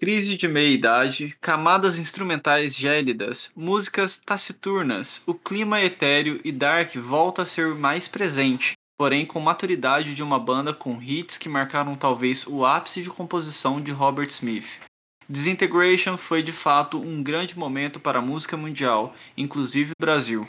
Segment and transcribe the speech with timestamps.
[0.00, 7.46] Crise de meia-idade, camadas instrumentais gélidas, músicas taciturnas, o clima etéreo e dark volta a
[7.46, 12.66] ser mais presente, porém com maturidade de uma banda com hits que marcaram talvez o
[12.66, 14.80] ápice de composição de Robert Smith.
[15.28, 20.46] Disintegration foi de fato um grande momento para a música mundial, inclusive o Brasil.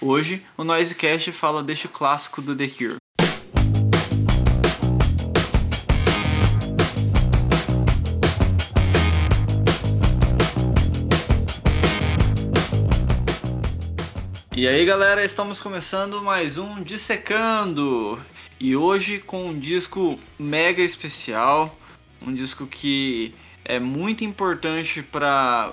[0.00, 2.96] Hoje, o Noisecast fala deste clássico do The Cure.
[14.58, 18.20] E aí galera, estamos começando mais um Dissecando!
[18.58, 21.78] E hoje com um disco mega especial,
[22.20, 23.32] um disco que
[23.64, 25.72] é muito importante para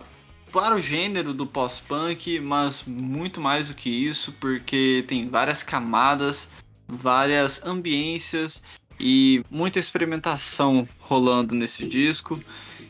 [0.51, 6.47] para o gênero do pós-punk, mas muito mais do que isso, porque tem várias camadas,
[6.87, 8.61] várias ambiências
[8.99, 12.39] e muita experimentação rolando nesse disco.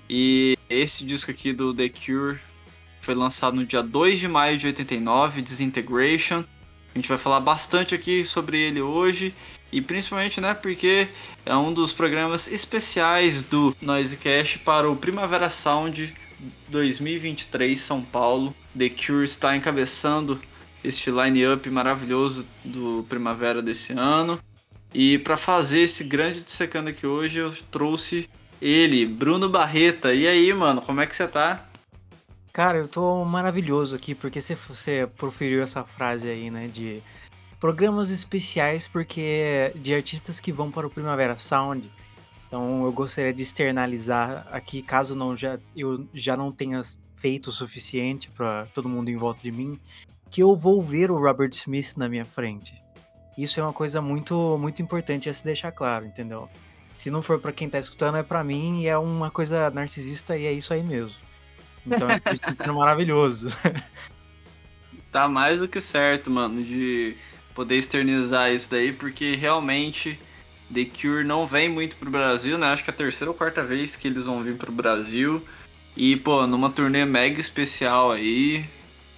[0.09, 2.38] E esse disco aqui do The Cure
[3.05, 6.44] foi lançado no dia 2 de maio de 89, Disintegration.
[6.94, 9.31] A gente vai falar bastante aqui sobre ele hoje
[9.72, 11.08] e principalmente, né, porque
[11.45, 16.16] é um dos programas especiais do Noisecast para o Primavera Sound
[16.70, 18.56] 2023 São Paulo.
[18.75, 20.42] The Cure está encabeçando
[20.84, 24.40] este line-up maravilhoso do Primavera desse ano.
[24.92, 28.28] E para fazer esse grande dissecando aqui hoje, eu trouxe
[28.59, 30.12] ele, Bruno Barreta.
[30.12, 31.64] E aí, mano, como é que você tá?
[32.56, 36.70] Cara, eu tô maravilhoso aqui porque você, proferiu essa frase aí, né?
[36.70, 37.03] De
[37.59, 41.92] programas especiais porque de artistas que vão para o Primavera Sound.
[42.47, 46.81] Então eu gostaria de externalizar aqui, caso não já eu já não tenha
[47.17, 49.78] feito o suficiente para todo mundo em volta de mim,
[50.31, 52.81] que eu vou ver o Robert Smith na minha frente.
[53.38, 56.47] Isso é uma coisa muito muito importante a se deixar claro, entendeu?
[56.97, 60.38] Se não for para quem tá escutando, é para mim e é uma coisa narcisista
[60.38, 61.25] e é isso aí mesmo.
[61.86, 63.50] Então é maravilhoso.
[65.11, 67.16] Tá mais do que certo, mano, de
[67.53, 70.19] poder externizar isso daí, porque realmente
[70.73, 72.68] The Cure não vem muito pro Brasil, né?
[72.68, 75.41] Acho que é a terceira ou quarta vez que eles vão vir pro Brasil.
[75.96, 78.66] E, pô, numa turnê mega especial aí.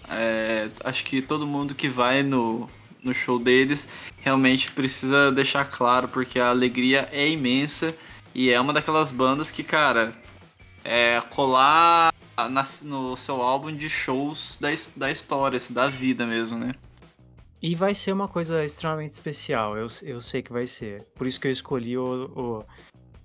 [0.07, 2.69] É, acho que todo mundo que vai no,
[3.03, 3.87] no show deles
[4.21, 7.95] realmente precisa deixar claro, porque a alegria é imensa.
[8.35, 10.13] E é uma daquelas bandas que, cara,
[10.83, 16.57] é colar na, no seu álbum de shows da, da história, assim, da vida mesmo,
[16.57, 16.75] né?
[17.61, 21.03] E vai ser uma coisa extremamente especial, eu, eu sei que vai ser.
[21.15, 22.65] Por isso que eu escolhi o, o,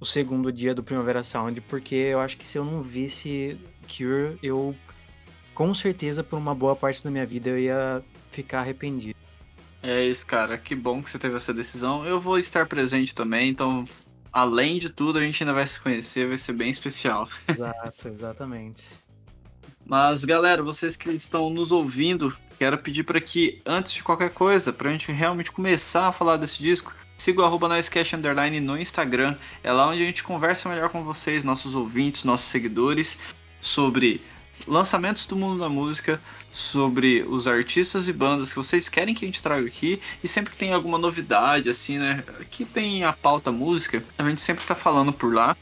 [0.01, 4.39] o segundo dia do Primavera Sound, porque eu acho que se eu não visse Cure,
[4.43, 4.75] eu
[5.55, 9.19] com certeza por uma boa parte da minha vida eu ia ficar arrependido.
[9.83, 10.57] É isso, cara.
[10.57, 12.07] Que bom que você teve essa decisão.
[12.07, 13.85] Eu vou estar presente também, então,
[14.33, 17.29] além de tudo, a gente ainda vai se conhecer, vai ser bem especial.
[17.49, 18.85] Exato, exatamente.
[19.85, 24.73] Mas, galera, vocês que estão nos ouvindo, quero pedir para que, antes de qualquer coisa,
[24.73, 29.37] para a gente realmente começar a falar desse disco, siga o arroba Underline no Instagram.
[29.63, 33.19] É lá onde a gente conversa melhor com vocês, nossos ouvintes, nossos seguidores,
[33.61, 34.21] sobre
[34.67, 36.21] lançamentos do mundo da música,
[36.53, 40.53] sobre os artistas e bandas que vocês querem que a gente traga aqui e sempre
[40.53, 42.25] que tem alguma novidade, assim, né?
[42.51, 45.57] Que tem a pauta música, a gente sempre tá falando por lá.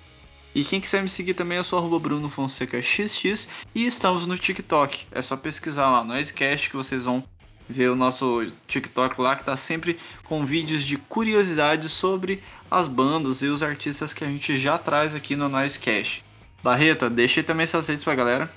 [0.54, 4.36] E quem quiser me seguir também, eu sou arroba Bruno Fonseca XX e estamos no
[4.36, 5.06] TikTok.
[5.12, 7.22] É só pesquisar lá no Icecast que vocês vão
[7.68, 13.42] ver o nosso TikTok lá que tá sempre com vídeos de curiosidades sobre as bandas
[13.42, 16.24] e os artistas que a gente já traz aqui no Noisecast.
[16.62, 18.50] Barreta, deixe também suas redes pra galera.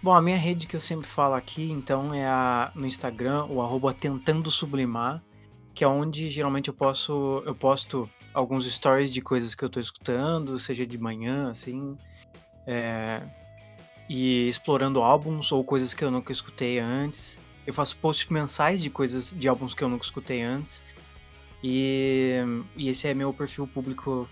[0.00, 3.62] Bom, a minha rede que eu sempre falo aqui, então, é a, no Instagram, o
[3.62, 5.22] arroba Tentando Sublimar,
[5.74, 9.80] que é onde geralmente eu posso eu posto alguns stories de coisas que eu tô
[9.80, 11.96] escutando, seja de manhã, assim.
[12.66, 13.22] É,
[14.08, 17.38] e explorando álbuns ou coisas que eu nunca escutei antes.
[17.66, 20.82] Eu faço posts mensais de coisas, de álbuns que eu nunca escutei antes.
[21.62, 22.40] E,
[22.76, 24.28] e esse é meu perfil público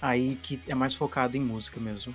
[0.00, 2.14] aí que é mais focado em música mesmo.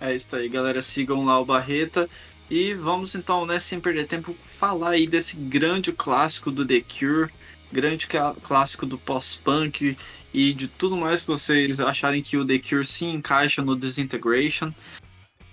[0.00, 0.80] É isso aí, galera.
[0.80, 2.08] Sigam lá o Barreta.
[2.50, 7.30] E vamos então, né, sem perder tempo, falar aí desse grande clássico do The Cure,
[7.72, 8.06] grande
[8.42, 9.96] clássico do pós-punk
[10.32, 14.72] e de tudo mais que vocês acharem que o The Cure se encaixa no Disintegration.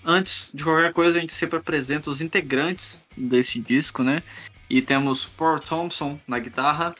[0.03, 4.21] Antes de qualquer coisa, a gente sempre apresenta os integrantes desse disco, né?
[4.69, 6.95] E temos Paul Thompson na guitarra,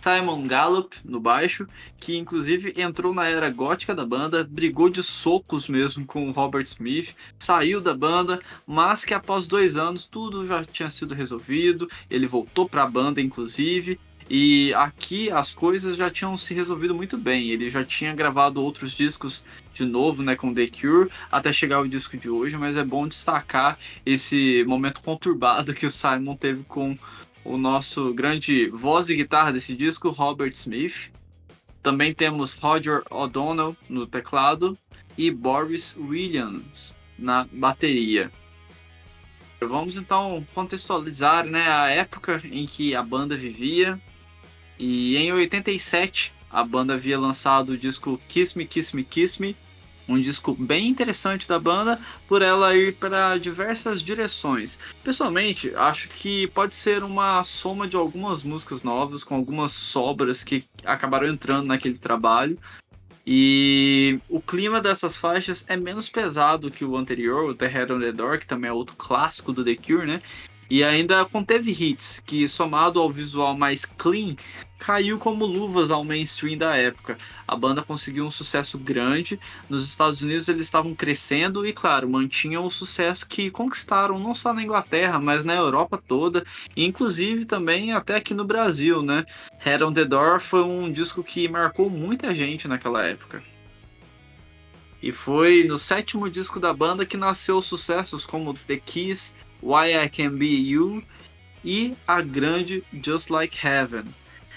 [0.00, 1.66] Simon Gallup no baixo,
[1.98, 6.64] que inclusive entrou na era gótica da banda, brigou de socos mesmo com o Robert
[6.64, 12.26] Smith, saiu da banda, mas que após dois anos tudo já tinha sido resolvido, ele
[12.26, 14.00] voltou para a banda inclusive,
[14.32, 17.48] E aqui as coisas já tinham se resolvido muito bem.
[17.48, 19.44] Ele já tinha gravado outros discos
[19.74, 23.08] de novo, né, com The Cure, até chegar o disco de hoje, mas é bom
[23.08, 26.96] destacar esse momento conturbado que o Simon teve com
[27.44, 31.10] o nosso grande voz e guitarra desse disco, Robert Smith.
[31.82, 34.78] Também temos Roger O'Donnell no teclado
[35.18, 38.30] e Boris Williams na bateria.
[39.60, 44.00] Vamos então contextualizar né, a época em que a banda vivia.
[44.80, 49.54] E em 87 a banda havia lançado o disco Kiss Me, Kiss Me, Kiss Me,
[50.08, 54.78] um disco bem interessante da banda, por ela ir para diversas direções.
[55.04, 60.64] Pessoalmente, acho que pode ser uma soma de algumas músicas novas, com algumas sobras que
[60.82, 62.58] acabaram entrando naquele trabalho.
[63.26, 68.00] E o clima dessas faixas é menos pesado que o anterior, o The Head on
[68.00, 70.22] the Door, que também é outro clássico do The Cure, né?
[70.70, 74.36] E ainda conteve hits, que somado ao visual mais clean,
[74.78, 77.18] caiu como luvas ao mainstream da época.
[77.46, 79.38] A banda conseguiu um sucesso grande,
[79.68, 84.54] nos Estados Unidos eles estavam crescendo e, claro, mantinham o sucesso que conquistaram não só
[84.54, 86.44] na Inglaterra, mas na Europa toda,
[86.76, 89.26] e inclusive também até aqui no Brasil, né?
[89.58, 93.42] Head on the Door foi um disco que marcou muita gente naquela época.
[95.02, 100.08] E foi no sétimo disco da banda que nasceu sucessos como The Kiss, Why I
[100.08, 101.02] Can Be You
[101.64, 104.04] e a grande Just Like Heaven.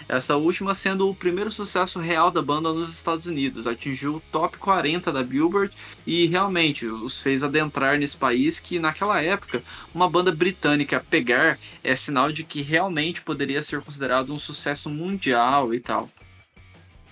[0.07, 4.57] Essa última sendo o primeiro sucesso real da banda nos Estados Unidos, atingiu o top
[4.57, 5.73] 40 da Billboard
[6.05, 9.63] e realmente os fez adentrar nesse país que naquela época
[9.93, 15.73] uma banda britânica pegar é sinal de que realmente poderia ser considerado um sucesso mundial
[15.73, 16.09] e tal.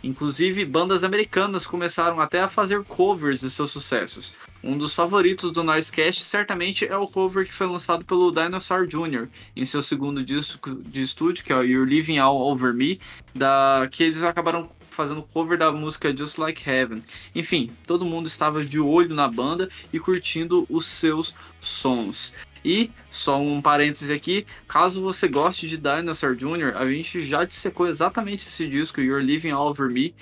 [0.04, 4.34] Inclusive, bandas americanas começaram até a fazer covers de seus sucessos.
[4.64, 9.28] Um dos favoritos do Noisecast certamente é o cover que foi lançado pelo Dinosaur Jr.
[9.56, 13.00] em seu segundo disco de estúdio, que é o You're Living All Over Me,
[13.34, 13.88] da...
[13.92, 17.04] que eles acabaram fazendo cover da música Just Like Heaven.
[17.34, 22.34] Enfim, todo mundo estava de olho na banda e curtindo os seus sons.
[22.64, 27.88] E, só um parêntese aqui, caso você goste de Dinosaur Jr., a gente já dissecou
[27.88, 30.14] exatamente esse disco, You're Living All Over Me.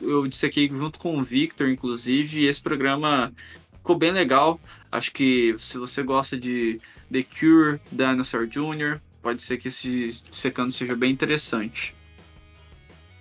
[0.00, 3.32] Eu dissequei junto com o Victor, inclusive, e esse programa
[3.72, 4.60] ficou bem legal.
[4.92, 6.78] Acho que se você gosta de
[7.10, 11.95] The Cure, Dinosaur Jr., pode ser que esse secando seja bem interessante.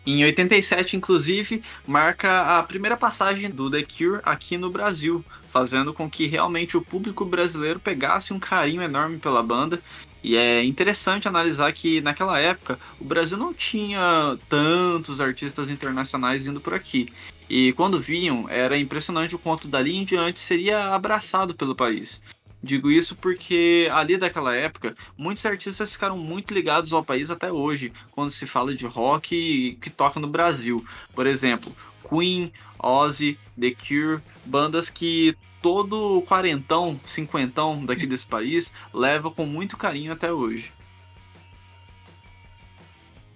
[0.06, 6.08] Em 87, inclusive, marca a primeira passagem do The Cure aqui no Brasil, fazendo com
[6.08, 9.82] que realmente o público brasileiro pegasse um carinho enorme pela banda.
[10.24, 16.62] E é interessante analisar que naquela época o Brasil não tinha tantos artistas internacionais vindo
[16.62, 17.12] por aqui.
[17.50, 22.22] E quando vinham, era impressionante o quanto dali em diante seria abraçado pelo país.
[22.66, 27.94] Digo isso porque ali daquela época, muitos artistas ficaram muito ligados ao país até hoje,
[28.10, 30.84] quando se fala de rock que toca no Brasil.
[31.14, 31.72] Por exemplo,
[32.10, 39.78] Queen, Ozzy, The Cure, bandas que todo quarentão, cinquentão daqui desse país leva com muito
[39.78, 40.74] carinho até hoje.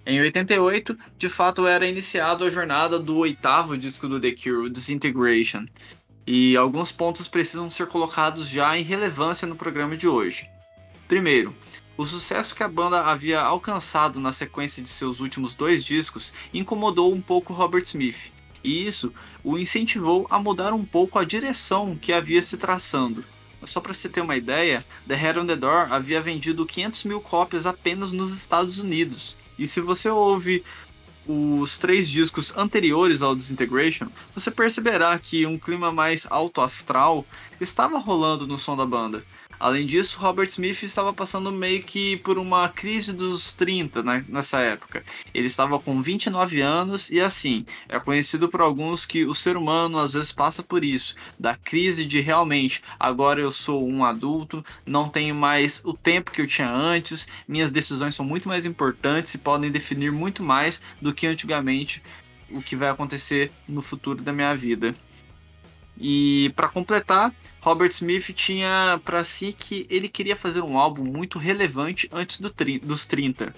[0.04, 5.66] Em 88, de fato era iniciado a jornada do oitavo disco do The Cure, Disintegration,
[6.32, 10.48] e alguns pontos precisam ser colocados já em relevância no programa de hoje.
[11.08, 11.52] Primeiro,
[11.96, 17.12] o sucesso que a banda havia alcançado na sequência de seus últimos dois discos incomodou
[17.12, 18.30] um pouco Robert Smith,
[18.62, 19.12] e isso
[19.42, 23.24] o incentivou a mudar um pouco a direção que havia se traçando.
[23.64, 27.20] Só para você ter uma ideia, The Head on the Door havia vendido 500 mil
[27.20, 30.62] cópias apenas nos Estados Unidos, e se você ouve
[31.30, 37.24] os três discos anteriores ao Disintegration, você perceberá que um clima mais alto astral
[37.60, 39.22] estava rolando no som da banda.
[39.60, 44.58] Além disso, Robert Smith estava passando meio que por uma crise dos 30 né, nessa
[44.60, 45.04] época.
[45.34, 49.98] Ele estava com 29 anos e assim, é conhecido por alguns que o ser humano
[49.98, 55.10] às vezes passa por isso, da crise de realmente, agora eu sou um adulto, não
[55.10, 59.38] tenho mais o tempo que eu tinha antes, minhas decisões são muito mais importantes e
[59.38, 62.02] podem definir muito mais do que antigamente
[62.50, 64.94] o que vai acontecer no futuro da minha vida.
[66.00, 67.30] E para completar,
[67.60, 72.50] Robert Smith tinha para si que ele queria fazer um álbum muito relevante antes do
[72.82, 73.54] dos 30.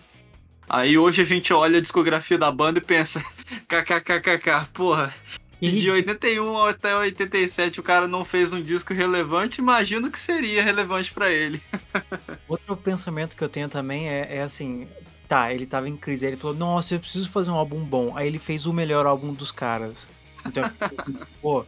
[0.68, 3.24] Aí hoje a gente olha a discografia da banda e pensa,
[3.68, 5.14] kkkk, porra,
[5.60, 11.12] de 81 até 87 o cara não fez um disco relevante, imagino que seria relevante
[11.12, 11.62] para ele.
[12.48, 14.88] Outro pensamento que eu tenho também é, é, assim,
[15.28, 18.16] tá, ele tava em crise, aí ele falou, nossa, eu preciso fazer um álbum bom.
[18.16, 20.20] Aí ele fez o melhor álbum dos caras.
[20.44, 20.64] Então,
[21.40, 21.64] pô,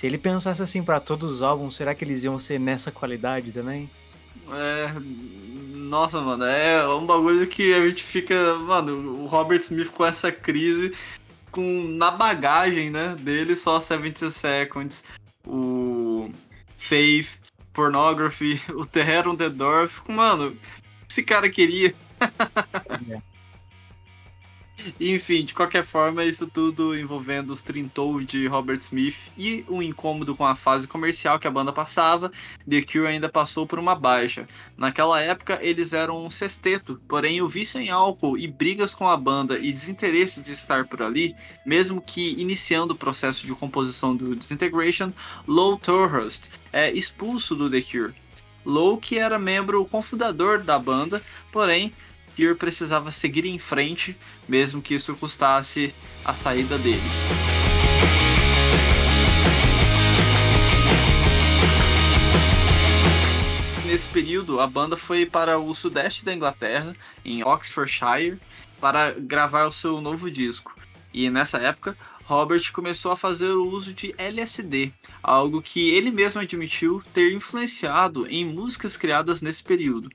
[0.00, 3.52] se ele pensasse assim para todos os álbuns, será que eles iam ser nessa qualidade
[3.52, 3.90] também?
[4.50, 4.90] É,
[5.74, 8.54] Nossa, mano, é um bagulho que a gente fica.
[8.60, 10.96] Mano, o Robert Smith com essa crise,
[11.50, 15.04] com na bagagem, né, dele só 70 Seconds,
[15.46, 16.30] o
[16.78, 17.38] Faith,
[17.70, 20.00] Pornography, o Terror on the Dorf.
[20.08, 20.56] Mano,
[21.10, 21.94] esse cara queria.
[23.10, 23.29] É.
[25.00, 30.34] Enfim, de qualquer forma, isso tudo envolvendo os Trintou de Robert Smith e o incômodo
[30.36, 32.30] com a fase comercial que a banda passava,
[32.68, 34.48] The Cure ainda passou por uma baixa.
[34.76, 39.16] Naquela época, eles eram um sexteto, porém o vício em álcool e brigas com a
[39.16, 41.34] banda e desinteresse de estar por ali,
[41.64, 45.12] mesmo que iniciando o processo de composição do Disintegration,
[45.46, 48.14] Low Torhurst é expulso do The Cure.
[48.64, 51.92] Low, que era membro cofundador da banda, porém
[52.56, 54.16] Precisava seguir em frente,
[54.48, 55.94] mesmo que isso custasse
[56.24, 57.00] a saída dele.
[63.84, 66.94] Nesse período, a banda foi para o sudeste da Inglaterra,
[67.24, 68.38] em Oxfordshire,
[68.80, 70.76] para gravar o seu novo disco.
[71.12, 76.40] E nessa época, Robert começou a fazer o uso de LSD, algo que ele mesmo
[76.40, 80.08] admitiu ter influenciado em músicas criadas nesse período.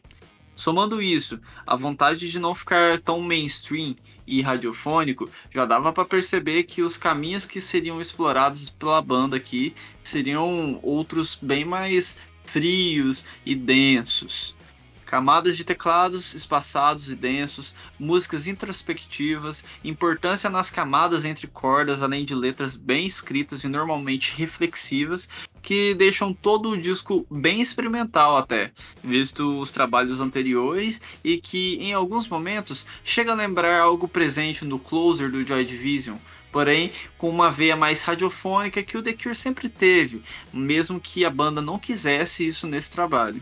[0.56, 3.96] Somando isso, a vontade de não ficar tão mainstream
[4.26, 9.76] e radiofônico, já dava para perceber que os caminhos que seriam explorados pela banda aqui
[10.04, 14.56] seriam outros bem mais frios e densos.
[15.16, 22.36] Camadas de teclados espaçados e densos, músicas introspectivas, importância nas camadas entre cordas, além de
[22.36, 25.30] letras bem escritas e normalmente reflexivas,
[25.62, 31.94] que deixam todo o disco bem experimental até, visto os trabalhos anteriores e que em
[31.94, 36.18] alguns momentos chega a lembrar algo presente no Closer do Joy Division,
[36.52, 41.30] porém com uma veia mais radiofônica que o The Cure sempre teve, mesmo que a
[41.30, 43.42] banda não quisesse isso nesse trabalho.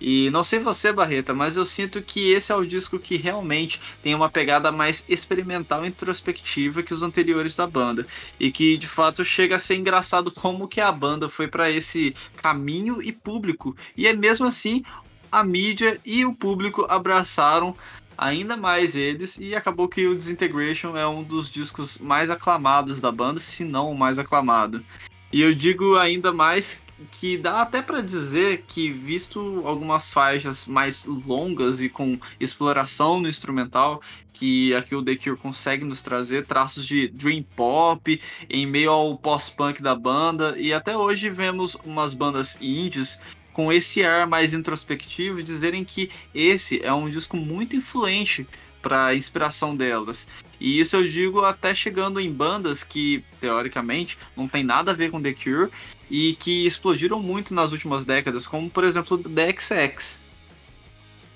[0.00, 3.80] E não sei você, Barreta, mas eu sinto que esse é o disco que realmente
[4.02, 8.06] tem uma pegada mais experimental e introspectiva que os anteriores da banda.
[8.38, 12.14] E que de fato chega a ser engraçado como que a banda foi para esse
[12.36, 13.76] caminho e público.
[13.96, 14.84] E é mesmo assim
[15.30, 17.76] a mídia e o público abraçaram
[18.16, 23.12] ainda mais eles e acabou que o Disintegration é um dos discos mais aclamados da
[23.12, 24.84] banda, se não o mais aclamado.
[25.32, 31.04] E eu digo ainda mais que dá até para dizer que, visto algumas faixas mais
[31.04, 34.02] longas e com exploração no instrumental,
[34.32, 39.16] que aqui o The Cure consegue nos trazer traços de dream pop em meio ao
[39.16, 43.18] pós-punk da banda, e até hoje vemos umas bandas indies
[43.52, 48.46] com esse ar mais introspectivo dizerem que esse é um disco muito influente
[48.88, 50.26] para inspiração delas.
[50.58, 55.10] E isso eu digo até chegando em bandas que, teoricamente, não tem nada a ver
[55.10, 55.70] com The Cure
[56.10, 60.20] e que explodiram muito nas últimas décadas, como por exemplo The XX.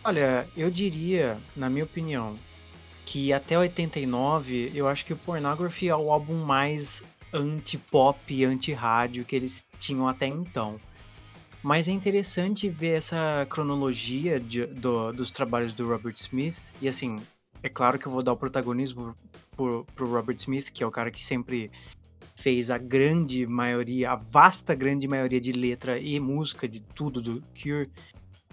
[0.03, 2.39] Olha, eu diria, na minha opinião,
[3.05, 9.37] que até 89 eu acho que o Pornography é o álbum mais anti-pop, anti-rádio que
[9.37, 10.81] eles tinham até então.
[11.63, 16.75] Mas é interessante ver essa cronologia de, do, dos trabalhos do Robert Smith.
[16.81, 17.23] E assim,
[17.63, 19.17] é claro que eu vou dar o protagonismo
[19.57, 21.71] pro, pro Robert Smith, que é o cara que sempre
[22.35, 27.43] fez a grande maioria, a vasta grande maioria de letra e música de tudo do
[27.55, 27.89] Cure,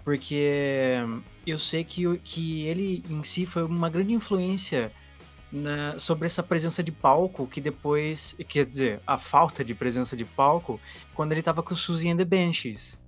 [0.04, 0.96] porque
[1.46, 4.92] eu sei que, que ele em si foi uma grande influência
[5.50, 10.24] na, sobre essa presença de palco que depois, quer dizer, a falta de presença de
[10.24, 10.80] palco
[11.14, 12.99] quando ele tava com o Suzy and the Benches,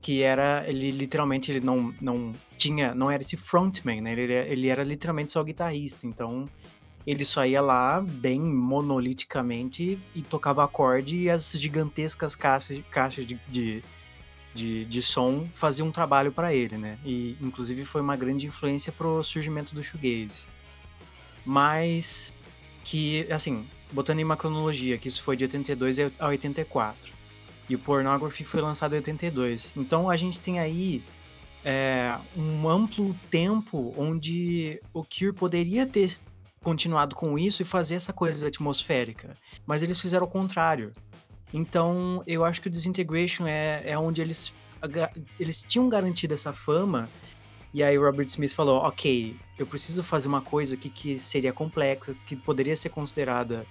[0.00, 4.12] que era ele literalmente ele não não tinha, não era esse frontman, né?
[4.12, 6.48] Ele, ele era literalmente só guitarrista, então
[7.06, 13.38] ele só ia lá bem monoliticamente e tocava acorde e as gigantescas caixas, caixas de,
[13.48, 13.82] de,
[14.52, 16.98] de, de som faziam um trabalho para ele, né?
[17.04, 20.48] E inclusive foi uma grande influência pro surgimento do shoegaze.
[21.44, 22.32] Mas
[22.82, 27.15] que, assim, botando em uma cronologia, que isso foi de 82 a 84.
[27.68, 29.72] E o Pornography foi lançado em 82.
[29.76, 31.02] Então a gente tem aí
[31.64, 36.18] é, um amplo tempo onde o Cure poderia ter
[36.62, 39.34] continuado com isso e fazer essa coisa atmosférica,
[39.66, 40.92] mas eles fizeram o contrário.
[41.52, 44.52] Então eu acho que o Disintegration é, é onde eles,
[45.38, 47.08] eles tinham garantido essa fama
[47.76, 52.14] e aí Robert Smith falou, ok, eu preciso fazer uma coisa aqui que seria complexa,
[52.24, 53.66] que poderia ser considerada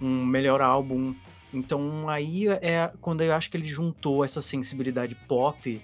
[0.00, 1.14] um melhor álbum.
[1.52, 5.80] Então aí é quando eu acho que ele juntou essa sensibilidade pop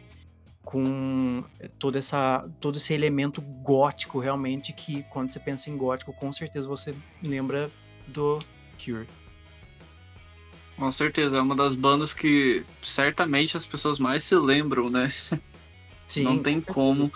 [0.62, 1.42] com
[1.78, 6.68] todo, essa, todo esse elemento gótico, realmente, que quando você pensa em gótico, com certeza
[6.68, 7.70] você lembra
[8.06, 8.38] do
[8.76, 9.06] Cure.
[10.76, 15.10] Com certeza, é uma das bandas que certamente as pessoas mais se lembram, né?
[16.06, 17.10] Sim, não tem como.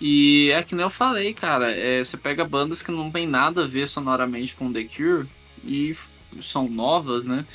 [0.00, 3.62] E é que nem eu falei, cara, é, você pega bandas que não tem nada
[3.62, 5.28] a ver sonoramente com The Cure
[5.64, 5.94] e
[6.42, 7.46] são novas, né?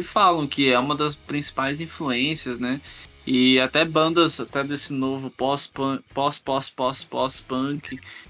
[0.00, 2.80] E falam que é uma das principais influências, né?
[3.26, 6.00] E até bandas até desse novo pós-punk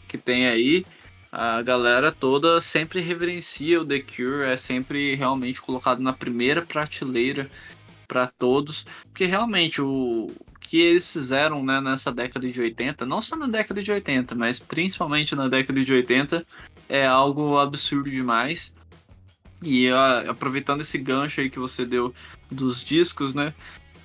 [0.09, 0.85] que tem aí,
[1.31, 7.49] a galera toda sempre reverencia o The Cure, é sempre realmente colocado na primeira prateleira
[8.09, 10.29] para todos, porque realmente o
[10.61, 14.59] que eles fizeram né, nessa década de 80, não só na década de 80, mas
[14.59, 16.45] principalmente na década de 80,
[16.89, 18.75] é algo absurdo demais.
[19.63, 19.89] E
[20.29, 22.15] aproveitando esse gancho aí que você deu
[22.51, 23.55] dos discos, né?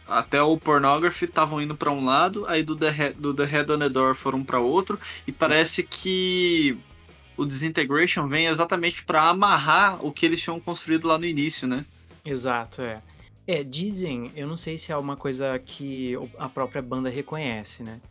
[0.07, 3.71] Até o Pornography estavam indo para um lado, aí do The, Head, do The Head
[3.71, 6.77] on the Door foram para outro, e parece que
[7.35, 11.85] o Disintegration vem exatamente para amarrar o que eles tinham construído lá no início, né?
[12.23, 13.01] Exato, é.
[13.47, 18.01] É, dizem, eu não sei se é uma coisa que a própria banda reconhece, né?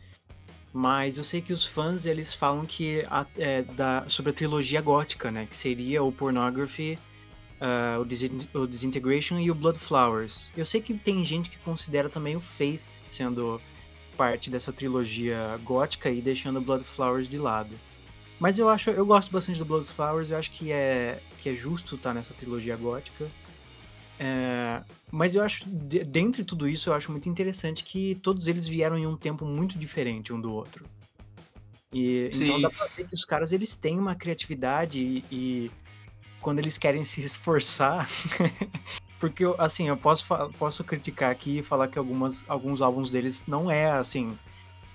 [0.71, 4.81] Mas eu sei que os fãs, eles falam que a, é, da, sobre a trilogia
[4.81, 5.45] gótica, né?
[5.49, 6.97] Que seria o Pornography,
[7.61, 8.01] uh,
[8.53, 10.51] o, o Disintegration e o Blood Flowers.
[10.55, 13.61] Eu sei que tem gente que considera também o Faith sendo
[14.17, 17.75] parte dessa trilogia gótica e deixando o Blood Flowers de lado.
[18.39, 21.53] Mas eu acho, eu gosto bastante do Blood Flowers, eu acho que é, que é
[21.53, 23.29] justo estar tá nessa trilogia gótica.
[24.19, 24.81] É,
[25.11, 28.97] mas eu acho, de, dentre tudo isso, eu acho muito interessante que todos eles vieram
[28.97, 30.85] em um tempo muito diferente um do outro.
[31.93, 35.71] E, então dá pra ver que os caras eles têm uma criatividade e, e
[36.45, 38.07] quando eles querem se esforçar.
[39.19, 40.23] porque, assim, eu posso,
[40.59, 44.37] posso criticar aqui e falar que algumas, alguns álbuns deles não é, assim,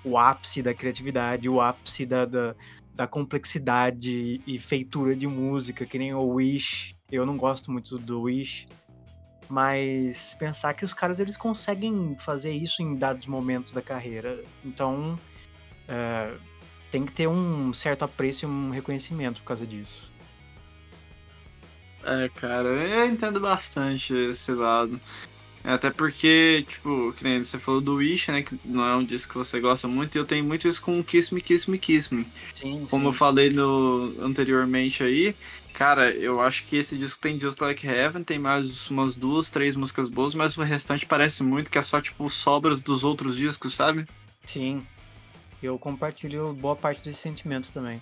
[0.05, 2.55] o ápice da criatividade, o ápice da, da
[2.95, 6.95] da complexidade e feitura de música, que nem o Wish.
[7.11, 8.69] Eu não gosto muito do Wish.
[9.49, 14.45] Mas pensar que os caras eles conseguem fazer isso em dados momentos da carreira.
[14.63, 15.19] Então
[15.89, 16.31] é,
[16.91, 20.13] tem que ter um certo apreço e um reconhecimento por causa disso.
[22.05, 25.01] É, cara, eu entendo bastante esse lado.
[25.63, 28.43] Até porque, tipo, que nem você falou do Wish, né?
[28.43, 31.05] Que não é um disco que você gosta muito, e eu tenho muito isso com
[31.05, 32.27] Kiss Me, Kiss Me, Kiss Me.
[32.55, 33.07] Sim, Como sim.
[33.09, 35.37] eu falei no, anteriormente aí,
[35.75, 39.77] cara, eu acho que esse disco tem Just Like Heaven, tem mais umas duas, três
[39.77, 43.75] músicas boas, mas o restante parece muito que é só, tipo, sobras dos outros discos,
[43.75, 44.07] sabe?
[44.47, 44.83] Sim.
[45.63, 48.01] Eu compartilho boa parte desses sentimentos também.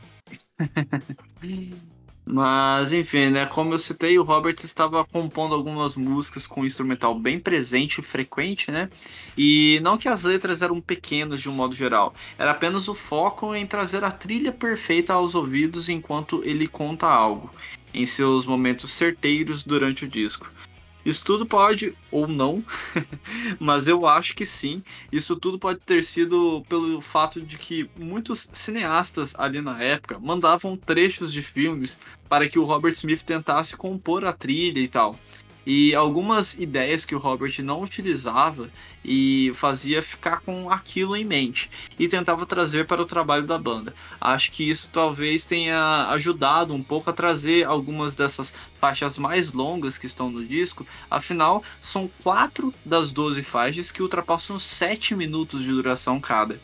[2.30, 3.46] Mas, enfim, né?
[3.46, 8.02] Como eu citei, o Roberts estava compondo algumas músicas com um instrumental bem presente e
[8.02, 8.90] frequente, né?
[9.36, 13.54] E não que as letras eram pequenas de um modo geral, era apenas o foco
[13.54, 17.50] em trazer a trilha perfeita aos ouvidos enquanto ele conta algo,
[17.94, 20.50] em seus momentos certeiros durante o disco.
[21.08, 22.62] Isso tudo pode, ou não,
[23.58, 24.82] mas eu acho que sim.
[25.10, 30.76] Isso tudo pode ter sido pelo fato de que muitos cineastas ali na época mandavam
[30.76, 35.18] trechos de filmes para que o Robert Smith tentasse compor a trilha e tal
[35.68, 38.70] e algumas ideias que o Robert não utilizava
[39.04, 43.94] e fazia ficar com aquilo em mente e tentava trazer para o trabalho da banda.
[44.18, 49.98] Acho que isso talvez tenha ajudado um pouco a trazer algumas dessas faixas mais longas
[49.98, 55.70] que estão no disco, afinal, são quatro das 12 faixas que ultrapassam 7 minutos de
[55.70, 56.58] duração cada.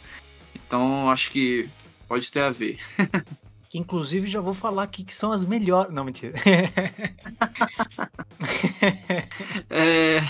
[0.54, 1.68] Então acho que
[2.08, 2.78] pode ter a ver.
[3.74, 5.92] Que inclusive já vou falar aqui que são as melhores.
[5.92, 6.34] Não, mentira.
[9.68, 10.20] é,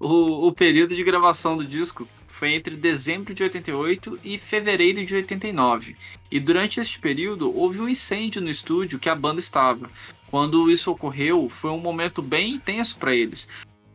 [0.00, 5.14] o, o período de gravação do disco foi entre dezembro de 88 e fevereiro de
[5.14, 5.96] 89.
[6.32, 9.88] E durante este período houve um incêndio no estúdio que a banda estava.
[10.26, 13.48] Quando isso ocorreu, foi um momento bem intenso para eles,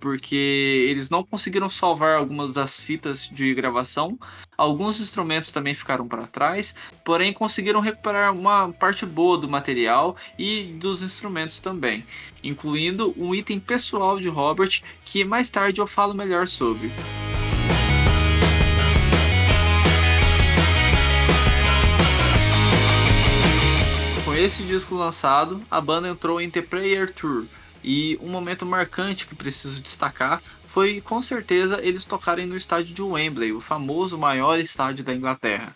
[0.04, 0.36] porque
[0.90, 4.20] eles não conseguiram salvar algumas das fitas de gravação,
[4.58, 10.76] alguns instrumentos também ficaram para trás, porém conseguiram recuperar uma parte boa do material e
[10.78, 12.06] dos instrumentos também,
[12.44, 16.92] incluindo um item pessoal de Robert que mais tarde eu falo melhor sobre.
[24.26, 27.46] Com esse disco lançado, a banda entrou em The Prayer Tour,
[27.84, 33.02] e um momento marcante que preciso destacar foi com certeza eles tocarem no estádio de
[33.02, 35.76] Wembley, o famoso maior estádio da Inglaterra.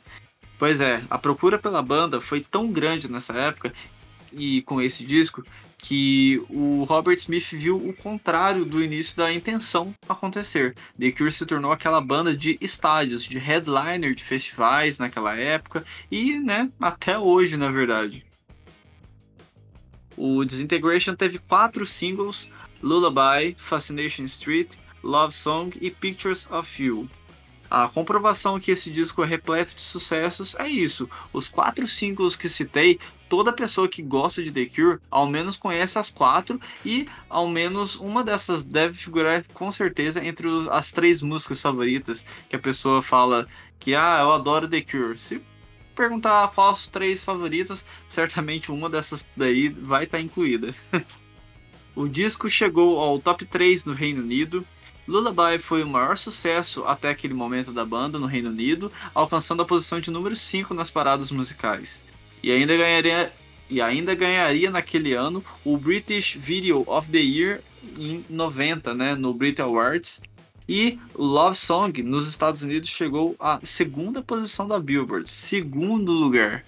[0.58, 3.74] Pois é, a procura pela banda foi tão grande nessa época
[4.34, 5.44] e com esse disco
[5.78, 10.76] que o Robert Smith viu o contrário do início da intenção acontecer.
[11.00, 16.40] The Cure se tornou aquela banda de estádios, de headliner de festivais naquela época e,
[16.40, 18.26] né, até hoje, na verdade.
[20.18, 22.50] O Disintegration teve quatro singles:
[22.82, 27.08] Lullaby, Fascination Street, Love Song e Pictures of You.
[27.70, 31.10] A comprovação que esse disco é repleto de sucessos é isso.
[31.34, 36.00] Os quatro singles que citei, toda pessoa que gosta de The Cure ao menos conhece
[36.00, 41.62] as quatro e ao menos uma dessas deve figurar com certeza entre as três músicas
[41.62, 43.46] favoritas que a pessoa fala
[43.78, 45.18] que ah, eu adoro The Cure.
[45.18, 45.42] Se
[45.98, 50.74] perguntar quais as três favoritas, certamente uma dessas daí vai estar tá incluída.
[51.96, 54.66] o disco chegou ao top 3 no Reino Unido,
[55.08, 59.66] Lullaby foi o maior sucesso até aquele momento da banda no Reino Unido, alcançando a
[59.66, 62.02] posição de número 5 nas paradas musicais.
[62.44, 63.32] E ainda ganharia,
[63.70, 67.62] e ainda ganharia naquele ano o British Video of the Year
[67.98, 70.22] em 90, né, no Brit Awards.
[70.68, 76.64] E Love Song nos Estados Unidos chegou à segunda posição da Billboard, segundo lugar.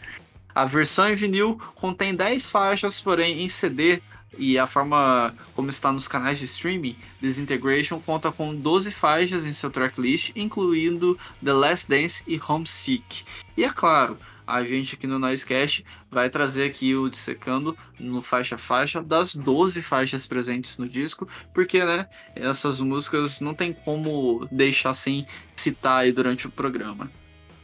[0.54, 4.02] A versão em vinil contém 10 faixas, porém em CD
[4.38, 9.52] e a forma como está nos canais de streaming, Disintegration conta com 12 faixas em
[9.52, 13.24] seu tracklist, incluindo The Last Dance e Homesick.
[13.58, 14.18] E é claro,
[14.50, 19.82] a gente aqui no Noisecast vai trazer aqui o dissecando no faixa faixa das 12
[19.84, 26.12] faixas presentes no disco, porque né, essas músicas não tem como deixar sem citar aí
[26.12, 27.12] durante o programa.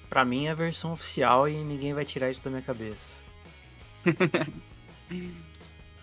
[0.09, 3.19] Pra mim é a versão oficial e ninguém vai tirar isso da minha cabeça.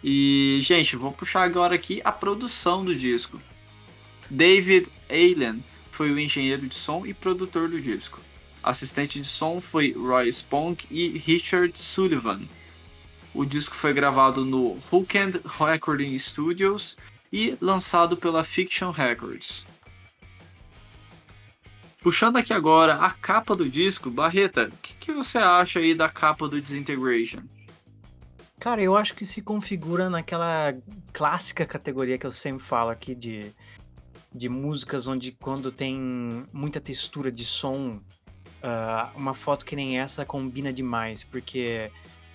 [0.04, 3.40] E, gente, vou puxar agora aqui a produção do disco.
[4.28, 8.18] David Allen foi o engenheiro de som e produtor do disco.
[8.62, 12.42] Assistente de som foi Roy Spong e Richard Sullivan.
[13.34, 16.96] O disco foi gravado no Hookend Recording Studios
[17.32, 19.66] e lançado pela Fiction Records.
[22.02, 26.08] Puxando aqui agora a capa do disco, Barreta, o que, que, você acha aí da
[26.08, 27.42] capa do Disintegration?
[28.58, 30.74] Cara, eu acho que se configura naquela
[31.12, 33.52] clássica categoria que eu sempre falo aqui de,
[34.34, 38.00] de músicas onde quando tem muita textura de som,
[38.62, 41.90] uh, uma foto que nem essa combina demais, porque,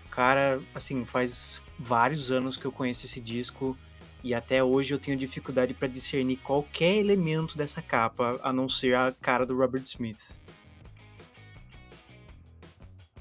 [0.10, 3.78] cara, assim, faz vários anos que eu conheço esse disco
[4.24, 8.96] e até hoje eu tenho dificuldade para discernir qualquer elemento dessa capa, a não ser
[8.96, 10.32] a cara do Robert Smith.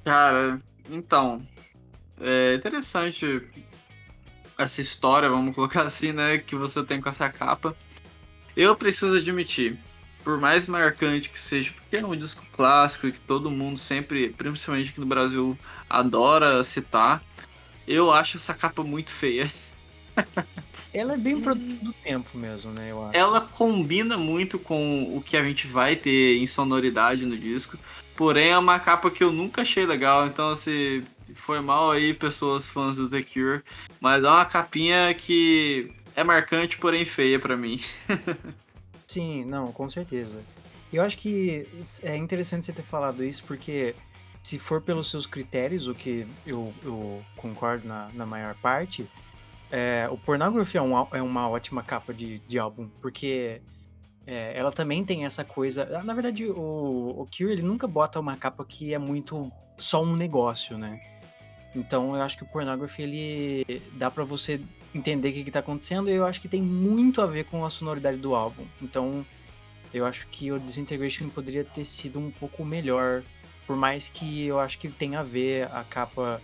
[0.05, 1.47] Cara, então,
[2.21, 3.43] é interessante
[4.57, 7.77] essa história, vamos colocar assim, né, que você tem com essa capa.
[8.57, 9.79] Eu preciso admitir,
[10.27, 14.31] por mais marcante que seja, porque é um disco clássico e que todo mundo sempre,
[14.31, 15.57] principalmente aqui no Brasil,
[15.89, 17.23] adora citar,
[17.87, 19.49] eu acho essa capa muito feia.
[20.93, 22.91] Ela é bem produto do tempo mesmo, né?
[22.91, 23.17] Eu acho.
[23.17, 27.79] Ela combina muito com o que a gente vai ter em sonoridade no disco.
[28.17, 30.27] Porém, é uma capa que eu nunca achei legal.
[30.27, 31.05] Então, assim,
[31.37, 33.63] foi mal aí, pessoas fãs do The Cure.
[34.01, 37.81] Mas é uma capinha que é marcante, porém feia para mim.
[39.17, 40.43] Sim, não, com certeza.
[40.93, 41.67] Eu acho que
[42.03, 43.95] é interessante você ter falado isso, porque
[44.43, 49.09] se for pelos seus critérios, o que eu, eu concordo na, na maior parte,
[49.73, 53.63] é, o Pornography é, um, é uma ótima capa de, de álbum, porque
[54.27, 56.03] é, ela também tem essa coisa.
[56.03, 60.15] Na verdade, o, o Cure ele nunca bota uma capa que é muito só um
[60.15, 61.01] negócio, né?
[61.75, 64.61] Então eu acho que o Pornography ele dá para você
[64.95, 67.71] entender o que, está acontecendo e eu acho que tem muito a ver com a
[67.71, 68.65] sonoridade do álbum.
[68.81, 69.25] Então
[69.93, 73.23] eu acho que o Disintegration poderia ter sido um pouco melhor,
[73.67, 76.41] por mais que eu acho que tenha a ver a capa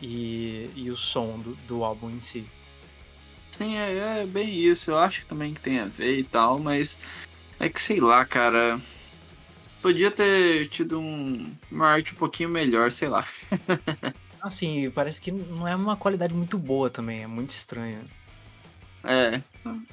[0.00, 2.46] e, e o som do, do álbum em si.
[3.50, 4.90] Sim, é, é bem isso.
[4.90, 6.98] Eu acho também que tem a ver e tal, mas
[7.58, 8.80] é que sei lá, cara.
[9.82, 13.26] Podia ter tido um, uma arte um pouquinho melhor, sei lá.
[14.42, 18.00] Assim, parece que não é uma qualidade muito boa também, é muito estranho.
[19.02, 19.40] É,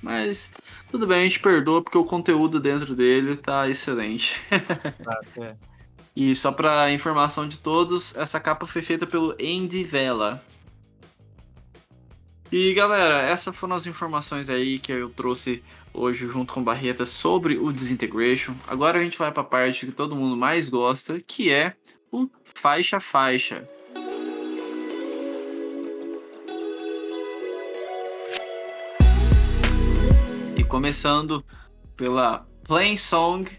[0.02, 0.54] mas
[0.90, 4.42] tudo bem, a gente perdoa porque o conteúdo dentro dele tá excelente.
[5.00, 5.56] Exato, é.
[6.20, 10.44] E só para informação de todos, essa capa foi feita pelo Andy Vela.
[12.52, 17.60] E galera, essas foram as informações aí que eu trouxe hoje junto com Barreta sobre
[17.60, 18.56] o Disintegration.
[18.66, 21.76] Agora a gente vai para a parte que todo mundo mais gosta, que é
[22.12, 23.70] o faixa faixa.
[30.68, 31.44] Começando
[31.96, 33.50] pela Plain Song.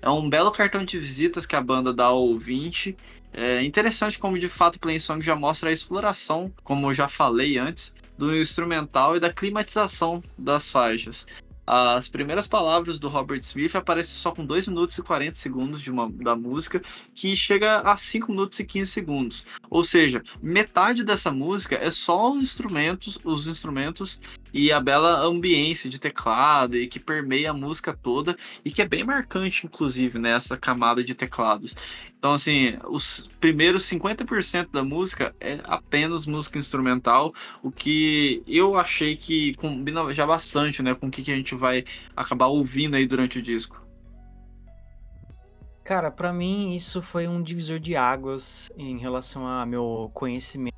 [0.00, 2.96] É um belo cartão de visitas que a banda dá ao ouvinte.
[3.32, 7.58] É interessante como de fato Plain Song já mostra a exploração, como eu já falei
[7.58, 11.26] antes, do instrumental e da climatização das faixas.
[11.66, 15.90] As primeiras palavras do Robert Smith aparecem só com 2 minutos e 40 segundos de
[15.90, 16.82] uma, da música,
[17.14, 19.46] que chega a 5 minutos e 15 segundos.
[19.70, 24.20] Ou seja, metade dessa música é só os instrumentos, os instrumentos
[24.54, 28.86] e a bela ambiência de teclado e que permeia a música toda e que é
[28.86, 31.76] bem marcante, inclusive, nessa camada de teclados.
[32.16, 39.16] Então, assim, os primeiros 50% da música é apenas música instrumental, o que eu achei
[39.16, 41.84] que combina já bastante, né, com o que a gente vai
[42.16, 43.84] acabar ouvindo aí durante o disco.
[45.82, 50.72] Cara, para mim isso foi um divisor de águas em relação a meu conhecimento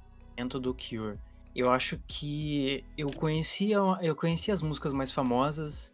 [0.59, 1.26] do Cure.
[1.57, 5.91] Eu acho que eu conhecia, eu conhecia as músicas mais famosas,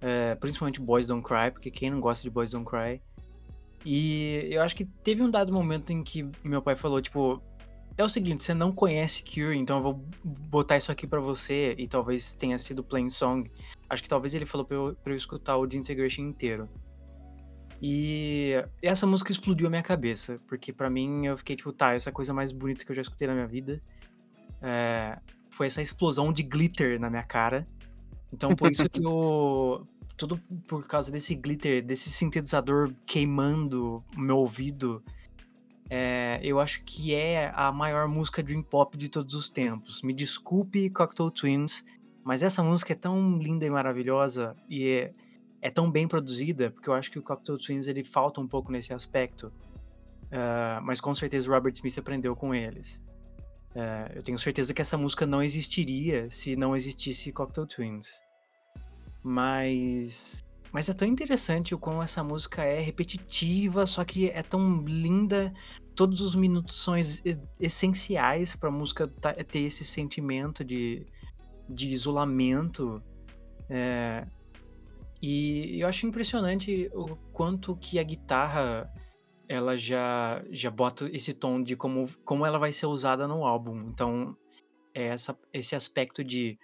[0.00, 3.00] é, principalmente Boys Don't Cry, porque quem não gosta de Boys Don't Cry?
[3.84, 7.40] E eu acho que teve um dado momento em que meu pai falou, tipo,
[7.96, 11.76] é o seguinte, você não conhece Cure, então eu vou botar isso aqui para você,
[11.78, 13.48] e talvez tenha sido Plain Song.
[13.88, 16.68] Acho que talvez ele falou pra eu, pra eu escutar o Disintegration inteiro.
[17.80, 22.10] E essa música explodiu a minha cabeça, porque para mim eu fiquei tipo, tá, essa
[22.10, 23.80] coisa mais bonita que eu já escutei na minha vida.
[24.62, 25.18] É,
[25.50, 27.66] foi essa explosão de glitter na minha cara.
[28.32, 29.86] Então por isso que eu.
[30.16, 35.02] Tudo por causa desse glitter, desse sintetizador queimando meu ouvido.
[35.90, 40.00] É, eu acho que é a maior música dream pop de todos os tempos.
[40.00, 41.84] Me desculpe, Cocktail Twins,
[42.24, 45.14] mas essa música é tão linda e maravilhosa e é,
[45.60, 48.72] é tão bem produzida, porque eu acho que o Cocktail Twins ele falta um pouco
[48.72, 49.52] nesse aspecto.
[50.26, 53.02] Uh, mas com certeza o Robert Smith aprendeu com eles.
[53.76, 58.22] Uh, eu tenho certeza que essa música não existiria se não existisse Cocktail Twins.
[59.22, 60.42] Mas.
[60.72, 65.52] Mas é tão interessante o como essa música é repetitiva, só que é tão linda.
[65.94, 66.94] Todos os minutos são
[67.60, 69.06] essenciais para a música
[69.46, 71.06] ter esse sentimento de,
[71.68, 73.02] de isolamento.
[73.68, 74.26] É,
[75.22, 78.90] e eu acho impressionante o quanto que a guitarra
[79.48, 83.88] ela já já bota esse tom de como, como ela vai ser usada no álbum.
[83.88, 84.36] Então,
[84.94, 86.58] é essa, esse aspecto de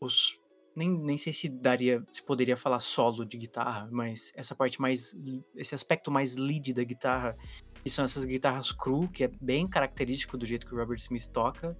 [0.00, 0.38] os
[0.76, 5.16] nem, nem sei se daria se poderia falar solo de guitarra, mas essa parte mais
[5.56, 7.36] esse aspecto mais lead da guitarra,
[7.82, 11.26] que são essas guitarras cru, que é bem característico do jeito que o Robert Smith
[11.32, 11.76] toca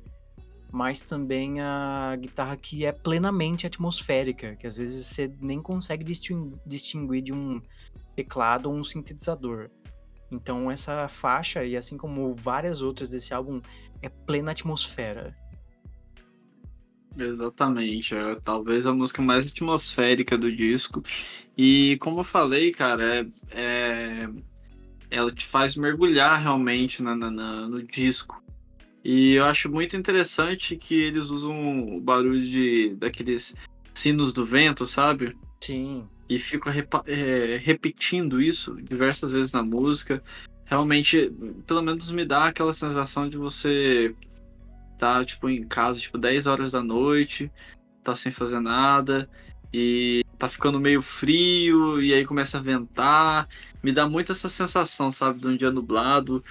[0.70, 7.22] mas também a guitarra que é plenamente atmosférica, que às vezes você nem consegue distinguir
[7.22, 7.60] de um
[8.14, 9.70] teclado ou um sintetizador.
[10.30, 13.60] Então essa faixa, e assim como várias outras desse álbum,
[14.02, 15.36] é plena atmosfera.
[17.16, 21.02] Exatamente, é talvez a música mais atmosférica do disco.
[21.56, 24.28] E como eu falei, cara, é, é
[25.10, 28.42] ela te faz mergulhar realmente na, na, na, no disco.
[29.02, 33.54] E eu acho muito interessante que eles usam o barulho de daqueles
[33.94, 35.36] sinos do vento, sabe?
[35.62, 36.06] Sim.
[36.28, 36.70] E fica
[37.06, 40.22] é, repetindo isso diversas vezes na música.
[40.64, 41.32] Realmente,
[41.66, 44.14] pelo menos me dá aquela sensação de você
[44.98, 47.50] tá, tipo, em casa, tipo, 10 horas da noite,
[48.02, 49.30] tá sem fazer nada,
[49.72, 53.48] e tá ficando meio frio, e aí começa a ventar.
[53.82, 56.44] Me dá muito essa sensação, sabe, de um dia nublado,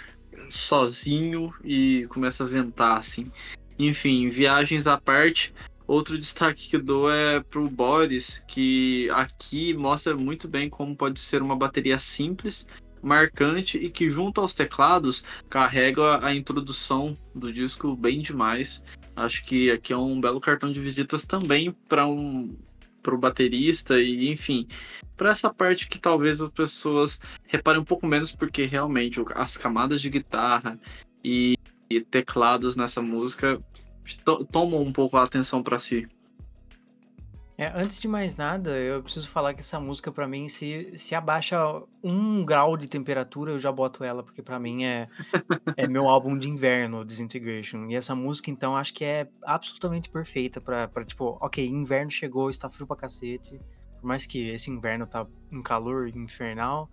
[0.49, 3.31] sozinho e começa a ventar, assim.
[3.77, 5.53] Enfim, viagens à parte.
[5.87, 11.17] Outro destaque que eu dou é pro Boris, que aqui mostra muito bem como pode
[11.17, 12.67] ser uma bateria simples,
[13.01, 18.83] marcante e que, junto aos teclados, carrega a introdução do disco bem demais.
[19.15, 22.53] Acho que aqui é um belo cartão de visitas também para um
[23.01, 24.67] pro baterista e enfim,
[25.15, 30.01] para essa parte que talvez as pessoas reparem um pouco menos porque realmente as camadas
[30.01, 30.77] de guitarra
[31.23, 31.57] e,
[31.89, 33.57] e teclados nessa música
[34.15, 36.07] to tomam um pouco a atenção para si.
[37.59, 41.15] É, antes de mais nada, eu preciso falar que essa música, para mim, se, se
[41.15, 41.57] abaixa
[42.03, 45.07] um grau de temperatura, eu já boto ela, porque para mim é,
[45.75, 47.87] é meu álbum de inverno, Disintegration.
[47.87, 52.51] E essa música, então, acho que é absolutamente perfeita pra, pra tipo, ok, inverno chegou,
[52.51, 53.59] está frio pra cacete.
[53.99, 56.87] Por mais que esse inverno tá um calor infernal.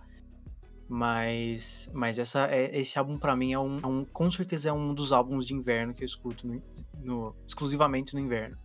[0.89, 4.73] Mas, mas essa, é, esse álbum para mim é um, é um, com certeza é
[4.73, 6.63] um dos álbuns de inverno que eu escuto no,
[7.03, 8.59] no, exclusivamente no inverno.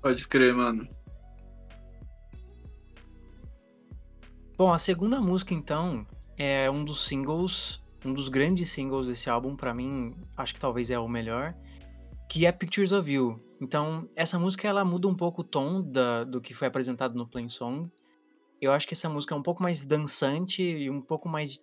[0.00, 0.88] Pode crer, mano.
[4.56, 9.54] Bom, a segunda música então é um dos singles, um dos grandes singles desse álbum,
[9.54, 11.54] para mim, acho que talvez é o melhor,
[12.28, 13.40] que é Pictures of You.
[13.60, 17.28] Então, essa música ela muda um pouco o tom da, do que foi apresentado no
[17.28, 17.90] Plain Song.
[18.62, 21.60] Eu acho que essa música é um pouco mais dançante e um pouco mais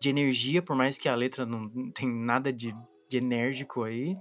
[0.00, 2.74] de energia, por mais que a letra não tem nada de,
[3.10, 4.16] de enérgico aí.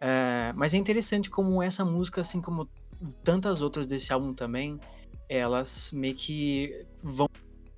[0.00, 2.66] É, mas é interessante como essa música, assim como
[3.22, 4.80] tantas outras desse álbum também,
[5.28, 7.28] elas meio que vão,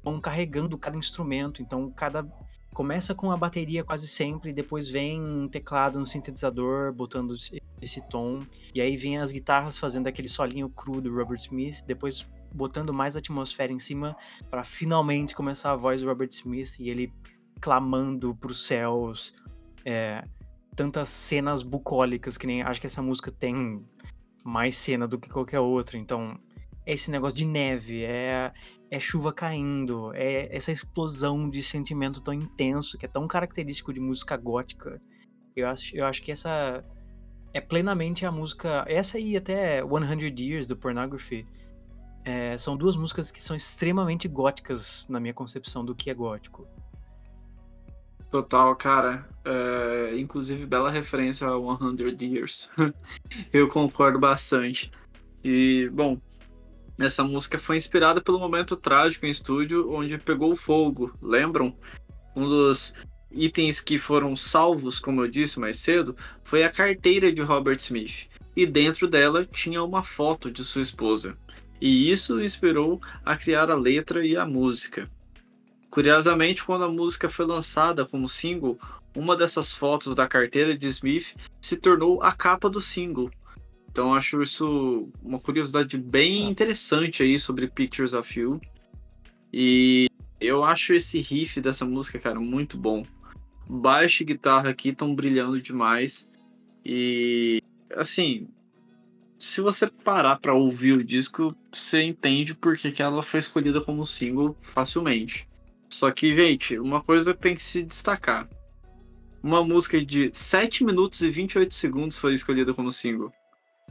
[0.05, 1.61] vão carregando cada instrumento.
[1.61, 2.25] Então, cada
[2.73, 7.35] começa com a bateria quase sempre, depois vem um teclado, um sintetizador, botando
[7.83, 8.39] esse tom.
[8.73, 13.17] E aí vem as guitarras fazendo aquele solinho cru do Robert Smith, depois botando mais
[13.17, 14.17] atmosfera em cima
[14.49, 17.13] para finalmente começar a voz do Robert Smith e ele
[17.61, 19.35] clamando pros céus.
[19.85, 20.25] É,
[20.75, 23.85] tantas cenas bucólicas que nem acho que essa música tem
[24.45, 25.99] mais cena do que qualquer outra.
[25.99, 26.39] Então,
[26.87, 28.53] é esse negócio de neve, é,
[28.91, 34.01] é chuva caindo, é essa explosão de sentimento tão intenso que é tão característico de
[34.01, 35.01] música gótica.
[35.57, 36.85] Eu acho, eu acho que essa
[37.55, 38.85] é plenamente a música.
[38.89, 41.47] Essa e até 100 Years do Pornography.
[42.25, 46.67] É, são duas músicas que são extremamente góticas na minha concepção do que é gótico.
[48.31, 49.29] Total, cara.
[49.45, 51.53] É, inclusive, bela referência a
[52.19, 52.71] 100 Years.
[53.53, 54.91] Eu concordo bastante.
[55.45, 56.19] E, bom,
[56.99, 61.77] essa música foi inspirada pelo momento trágico em estúdio onde pegou fogo, lembram?
[62.35, 62.95] Um dos
[63.31, 68.29] itens que foram salvos, como eu disse mais cedo, foi a carteira de Robert Smith.
[68.57, 71.37] E dentro dela tinha uma foto de sua esposa.
[71.85, 75.07] E isso inspirou a criar a letra e a música.
[75.91, 78.79] Curiosamente, quando a música foi lançada como single,
[79.15, 83.31] uma dessas fotos da carteira de Smith se tornou a capa do single.
[83.91, 88.59] Então acho isso uma curiosidade bem interessante aí sobre Pictures of You.
[89.53, 90.07] E
[90.41, 93.03] eu acho esse riff dessa música, cara, muito bom.
[93.69, 96.31] Baixo e guitarra aqui estão brilhando demais.
[96.83, 97.63] E
[97.95, 98.49] assim,
[99.45, 104.07] se você parar para ouvir o disco, você entende porque que ela foi escolhida como
[104.07, 105.47] single facilmente.
[105.87, 108.49] Só que, gente, uma coisa tem que se destacar.
[109.43, 113.31] Uma música de 7 minutos e 28 segundos foi escolhida como single.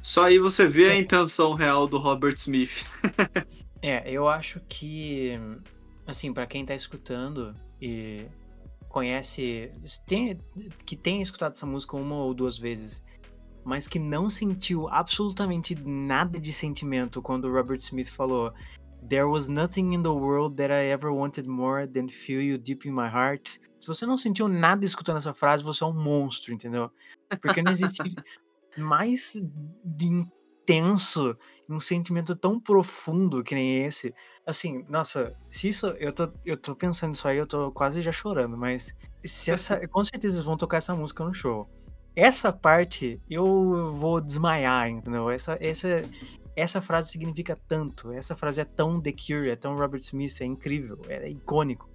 [0.02, 0.98] Só aí você vê a é.
[0.98, 2.84] intenção real do Robert Smith.
[3.80, 5.40] é, eu acho que,
[6.08, 8.26] assim, para quem tá escutando e
[8.90, 9.72] conhece,
[10.08, 10.36] tem,
[10.84, 13.04] que tem escutado essa música uma ou duas vezes,
[13.64, 18.54] mas que não sentiu absolutamente nada de sentimento quando Robert Smith falou
[19.08, 22.88] There was nothing in the world that I ever wanted more than feel you deep
[22.88, 23.60] in my heart.
[23.80, 26.90] Se você não sentiu nada escutando essa frase, você é um monstro, entendeu?
[27.42, 28.02] Porque não existe
[28.78, 29.36] mais
[30.64, 31.38] intenso,
[31.70, 34.14] um sentimento tão profundo que nem esse.
[34.46, 35.88] Assim, nossa, se isso.
[36.00, 38.96] Eu tô, eu tô pensando nisso aí, eu tô quase já chorando, mas
[39.26, 39.86] se essa.
[39.90, 41.70] com certeza eles vão tocar essa música no show.
[42.16, 45.30] Essa parte eu vou desmaiar, entendeu?
[45.30, 46.04] Essa, essa,
[46.56, 50.46] essa frase significa tanto, essa frase é tão The Cure, é tão Robert Smith, é
[50.46, 51.90] incrível, é, icônico.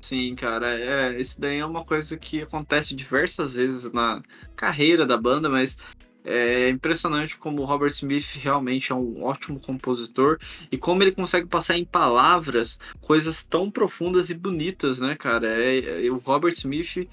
[0.00, 4.20] Sim, cara, é, isso daí é uma coisa que acontece diversas vezes na
[4.56, 5.76] carreira da banda, mas
[6.24, 10.38] é impressionante como o Robert Smith realmente é um ótimo compositor
[10.70, 15.48] e como ele consegue passar em palavras coisas tão profundas e bonitas, né, cara?
[15.48, 17.08] É, é, o Robert Smith,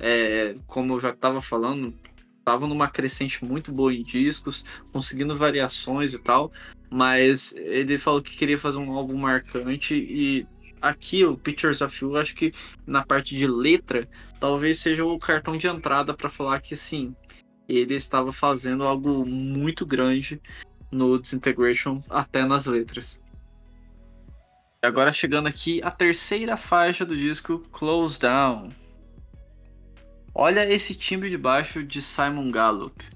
[0.00, 1.94] é, como eu já estava falando,
[2.38, 6.50] estava numa crescente muito boa em discos, conseguindo variações e tal,
[6.90, 10.46] mas ele falou que queria fazer um álbum marcante e
[10.80, 12.52] aqui o Pictures of You, acho que
[12.86, 14.08] na parte de letra,
[14.40, 17.14] talvez seja o cartão de entrada para falar que sim,
[17.68, 20.40] ele estava fazendo algo muito grande
[20.90, 23.20] no Disintegration, até nas letras.
[24.82, 28.70] Agora chegando aqui a terceira faixa do disco, Close Down.
[30.34, 33.02] Olha esse timbre de baixo de Simon Gallup.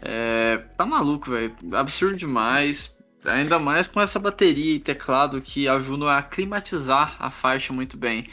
[0.00, 1.54] É, tá maluco, velho.
[1.74, 2.96] Absurdo demais.
[3.22, 8.26] Ainda mais com essa bateria e teclado que ajudam a climatizar a faixa muito bem.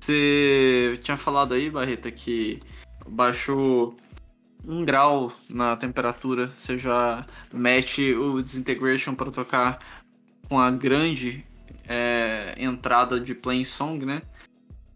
[0.00, 2.58] Você tinha falado aí, Barreta, que
[3.08, 3.96] baixou
[4.64, 6.48] um grau na temperatura.
[6.48, 9.78] Você já mete o Disintegration para tocar
[10.48, 11.44] com a grande
[11.88, 14.22] é, entrada de Plain Song, né?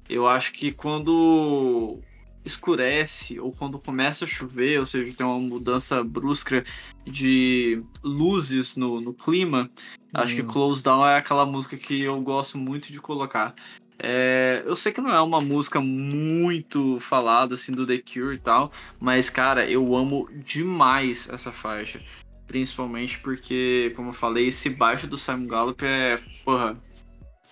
[0.09, 2.01] Eu acho que quando
[2.44, 6.64] escurece ou quando começa a chover, ou seja, tem uma mudança brusca
[7.07, 10.09] de luzes no, no clima, hum.
[10.14, 10.46] acho que hum.
[10.46, 13.55] Close Down é aquela música que eu gosto muito de colocar.
[14.03, 18.38] É, eu sei que não é uma música muito falada assim do The Cure e
[18.38, 22.00] tal, mas cara, eu amo demais essa faixa.
[22.46, 26.76] Principalmente porque, como eu falei, esse baixo do Simon Gallup é, porra,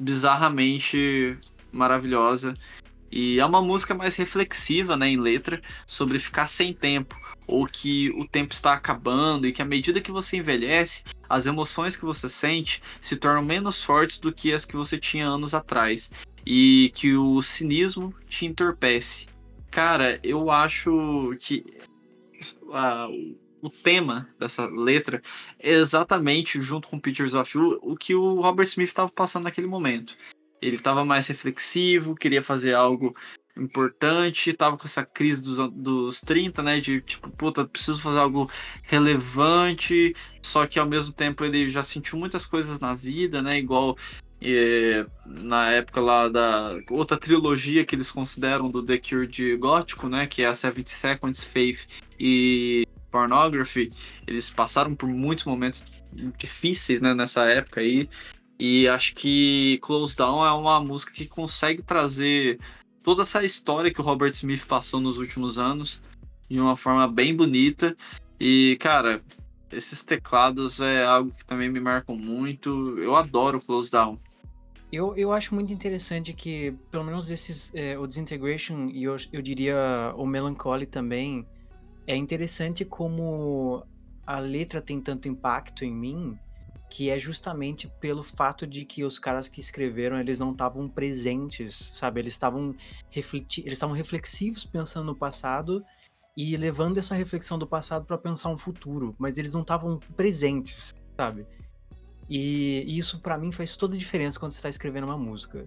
[0.00, 1.38] bizarramente
[1.70, 2.54] maravilhosa.
[3.10, 7.16] E é uma música mais reflexiva, né, em letra, sobre ficar sem tempo,
[7.46, 11.96] ou que o tempo está acabando e que à medida que você envelhece, as emoções
[11.96, 16.10] que você sente se tornam menos fortes do que as que você tinha anos atrás,
[16.50, 19.26] e que o cinismo te entorpece.
[19.70, 21.62] Cara, eu acho que
[22.62, 25.20] uh, o tema dessa letra
[25.58, 29.66] é exatamente, junto com Pictures of You, o que o Robert Smith estava passando naquele
[29.66, 30.16] momento.
[30.60, 33.14] Ele estava mais reflexivo, queria fazer algo
[33.56, 36.80] importante, tava com essa crise dos, dos 30, né?
[36.80, 38.50] De tipo, puta, preciso fazer algo
[38.82, 43.58] relevante, só que ao mesmo tempo ele já sentiu muitas coisas na vida, né?
[43.58, 43.96] Igual
[44.40, 50.08] e, na época lá da outra trilogia que eles consideram do The Cure de gótico,
[50.08, 50.26] né?
[50.26, 51.86] Que é a 70 Seconds, Faith
[52.18, 53.92] e Pornography.
[54.26, 55.86] Eles passaram por muitos momentos
[56.38, 58.08] difíceis né, nessa época aí.
[58.58, 62.58] E acho que Close Down é uma música que consegue trazer
[63.02, 66.02] toda essa história que o Robert Smith passou nos últimos anos
[66.50, 67.96] de uma forma bem bonita.
[68.40, 69.22] E, cara,
[69.70, 72.98] esses teclados é algo que também me marcam muito.
[72.98, 74.18] Eu adoro Close Down.
[74.90, 79.42] Eu, eu acho muito interessante que, pelo menos esses, é, o Disintegration e eu, eu
[79.42, 81.46] diria o Melancholy também,
[82.06, 83.84] é interessante como
[84.26, 86.38] a letra tem tanto impacto em mim,
[86.90, 91.74] que é justamente pelo fato de que os caras que escreveram, eles não estavam presentes,
[91.74, 92.20] sabe?
[92.20, 92.74] Eles estavam
[93.14, 95.84] eles estavam reflexivos pensando no passado
[96.36, 100.94] e levando essa reflexão do passado para pensar um futuro, mas eles não estavam presentes,
[101.16, 101.46] sabe?
[102.28, 105.66] E isso para mim faz toda a diferença quando você tá escrevendo uma música.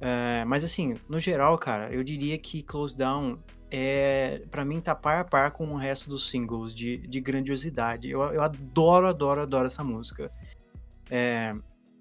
[0.00, 3.38] É, mas assim, no geral, cara, eu diria que Close Down
[3.70, 8.08] é, para mim tá par a par com o resto dos singles de, de grandiosidade.
[8.08, 10.30] Eu, eu adoro, adoro, adoro essa música.
[11.10, 11.54] É,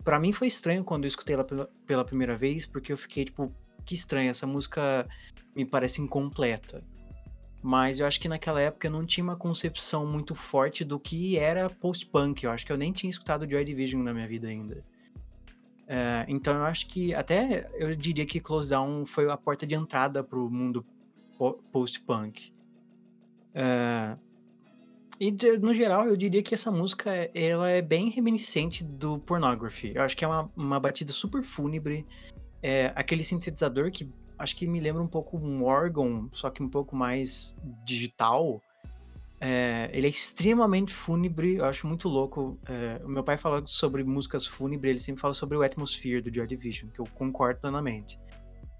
[0.03, 3.25] para mim foi estranho quando eu escutei ela pela, pela primeira vez, porque eu fiquei
[3.25, 3.53] tipo,
[3.85, 5.07] que estranho, essa música
[5.55, 6.83] me parece incompleta.
[7.61, 11.37] Mas eu acho que naquela época eu não tinha uma concepção muito forte do que
[11.37, 12.43] era post-punk.
[12.43, 14.83] Eu acho que eu nem tinha escutado Joy Division na minha vida ainda.
[15.87, 19.75] É, então eu acho que até eu diria que Close Down foi a porta de
[19.75, 20.85] entrada pro mundo
[21.71, 22.53] post-punk.
[23.53, 24.17] É,
[25.19, 29.93] e no geral eu diria que essa música ela é bem reminiscente do Pornography.
[29.95, 32.05] Eu acho que é uma, uma batida super fúnebre.
[32.61, 36.69] É, aquele sintetizador que acho que me lembra um pouco um órgão, só que um
[36.69, 37.55] pouco mais
[37.85, 38.61] digital.
[39.39, 42.57] É, ele é extremamente fúnebre, eu acho muito louco.
[42.65, 46.33] É, o meu pai falou sobre músicas fúnebres, ele sempre fala sobre o Atmosphere do
[46.33, 48.17] Joy Division, que eu concordo plenamente.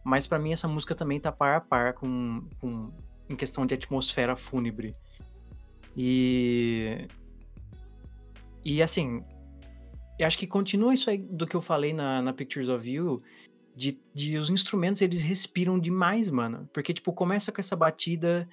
[0.03, 2.91] Mas para mim essa música também tá par a par com, com
[3.29, 4.95] em questão de atmosfera fúnebre.
[5.95, 7.07] E
[8.65, 9.23] e assim,
[10.17, 13.21] eu acho que continua isso aí do que eu falei na, na Pictures of You,
[13.75, 16.69] de, de os instrumentos eles respiram demais, mano.
[16.73, 18.47] Porque, tipo, começa com essa batida,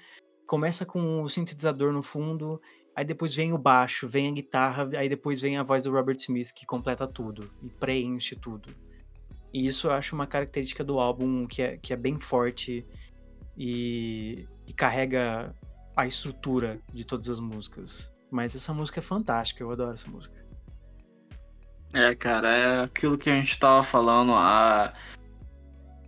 [0.46, 2.60] começa com o sintetizador no fundo,
[2.96, 6.16] aí depois vem o baixo, vem a guitarra, aí depois vem a voz do Robert
[6.16, 8.74] Smith que completa tudo e preenche tudo.
[9.52, 12.86] E isso eu acho uma característica do álbum que é, que é bem forte
[13.56, 15.54] e, e carrega
[15.96, 18.12] a estrutura de todas as músicas.
[18.30, 20.34] Mas essa música é fantástica, eu adoro essa música.
[21.92, 24.94] É, cara, é aquilo que a gente tava falando, a...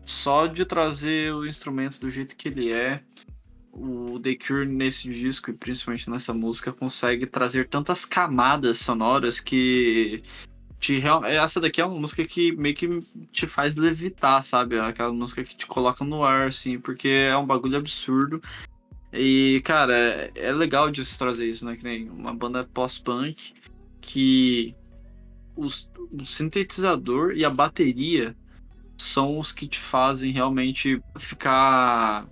[0.04, 3.02] só de trazer o instrumento do jeito que ele é,
[3.72, 10.22] o The Cure nesse disco e principalmente nessa música consegue trazer tantas camadas sonoras que
[10.82, 12.88] te essa daqui é uma música que meio que
[13.30, 14.80] te faz levitar, sabe?
[14.80, 18.42] Aquela música que te coloca no ar, assim, porque é um bagulho absurdo.
[19.12, 21.76] E, cara, é, é legal de se trazer isso, né?
[21.76, 23.54] Que nem uma banda pós-punk
[24.00, 24.74] que
[25.54, 28.34] os, o sintetizador e a bateria
[28.96, 32.26] são os que te fazem realmente ficar,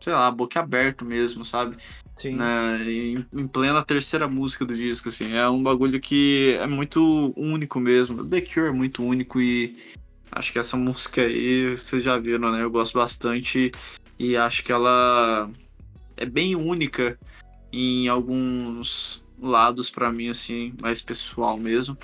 [0.00, 1.76] sei lá, boca aberto mesmo, sabe?
[2.16, 2.36] Sim.
[2.36, 2.84] Né?
[2.84, 5.32] Em, em, plena terceira música do disco, assim.
[5.32, 8.24] É um bagulho que é muito único mesmo.
[8.24, 9.76] The Cure é muito único e
[10.32, 12.62] acho que essa música aí, vocês já viram, né?
[12.62, 13.72] Eu gosto bastante
[14.18, 15.50] e acho que ela
[16.16, 17.18] é bem única
[17.72, 21.96] em alguns lados para mim, assim, mais pessoal mesmo.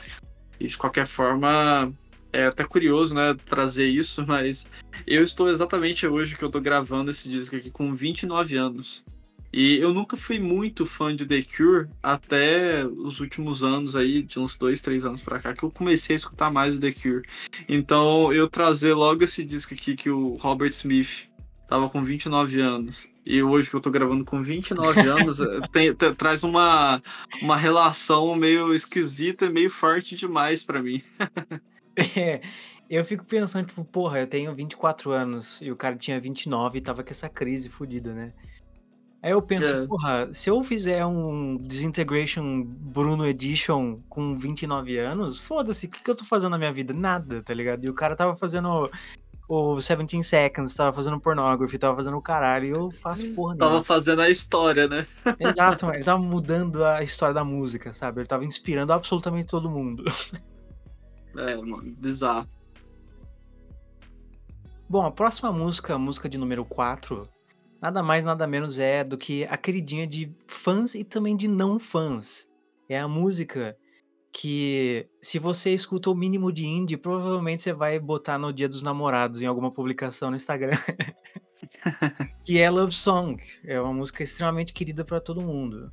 [0.60, 1.92] E de qualquer forma,
[2.32, 4.66] é até curioso, né, trazer isso, mas
[5.06, 9.04] eu estou exatamente hoje que eu tô gravando esse disco aqui com 29 anos.
[9.52, 14.40] E eu nunca fui muito fã de The Cure até os últimos anos aí, de
[14.40, 17.22] uns dois, três anos pra cá, que eu comecei a escutar mais o The Cure.
[17.68, 21.28] Então eu trazer logo esse disco aqui que o Robert Smith
[21.68, 25.94] tava com 29 anos e hoje que eu tô gravando com 29 anos, eh, tem,
[25.94, 27.02] tem, traz uma,
[27.40, 31.02] uma relação meio esquisita, meio forte demais para mim.
[32.16, 32.40] é,
[32.88, 36.80] eu fico pensando, tipo, porra, eu tenho 24 anos e o cara tinha 29 e
[36.80, 38.32] tava com essa crise fodida, né?
[39.22, 39.86] Aí eu penso, é.
[39.86, 46.10] porra, se eu fizer um Disintegration Bruno Edition com 29 anos, foda-se, o que, que
[46.10, 46.92] eu tô fazendo na minha vida?
[46.92, 47.84] Nada, tá ligado?
[47.84, 48.90] E o cara tava fazendo
[49.48, 53.74] o 17 Seconds, tava fazendo pornography, tava fazendo o caralho, e eu faço porra Tava
[53.74, 53.84] não.
[53.84, 55.06] fazendo a história, né?
[55.38, 58.20] Exato, ele tava mudando a história da música, sabe?
[58.20, 60.04] Ele tava inspirando absolutamente todo mundo.
[61.36, 62.48] É, mano, bizarro.
[64.88, 67.26] Bom, a próxima música, a música de número 4,
[67.80, 71.78] nada mais nada menos é do que a queridinha de fãs e também de não
[71.78, 72.46] fãs.
[72.88, 73.76] É a música
[74.32, 78.82] que se você escuta o mínimo de indie, provavelmente você vai botar no Dia dos
[78.82, 80.76] Namorados em alguma publicação no Instagram.
[82.44, 83.42] que é Love Song.
[83.64, 85.92] É uma música extremamente querida para todo mundo.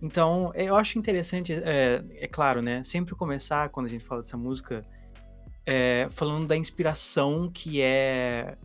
[0.00, 2.82] Então, eu acho interessante, é, é, claro, né?
[2.82, 4.82] Sempre começar, quando a gente fala dessa música,
[5.64, 8.56] é, falando da inspiração que é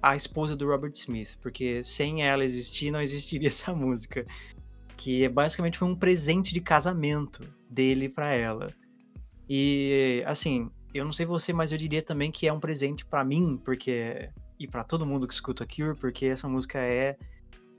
[0.00, 4.24] a esposa do Robert Smith, porque sem ela existir, não existiria essa música.
[4.96, 8.68] Que basicamente foi um presente de casamento dele para ela.
[9.48, 13.24] E, assim, eu não sei você, mas eu diria também que é um presente para
[13.24, 14.28] mim, porque.
[14.58, 17.18] E para todo mundo que escuta Cure, porque essa música é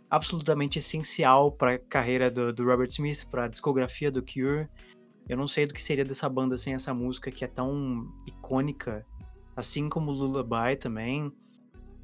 [0.09, 4.67] absolutamente essencial para a carreira do, do, Robert Smith, para a discografia do Cure.
[5.27, 9.05] Eu não sei do que seria dessa banda sem essa música que é tão icônica,
[9.55, 11.31] assim como Lullaby também.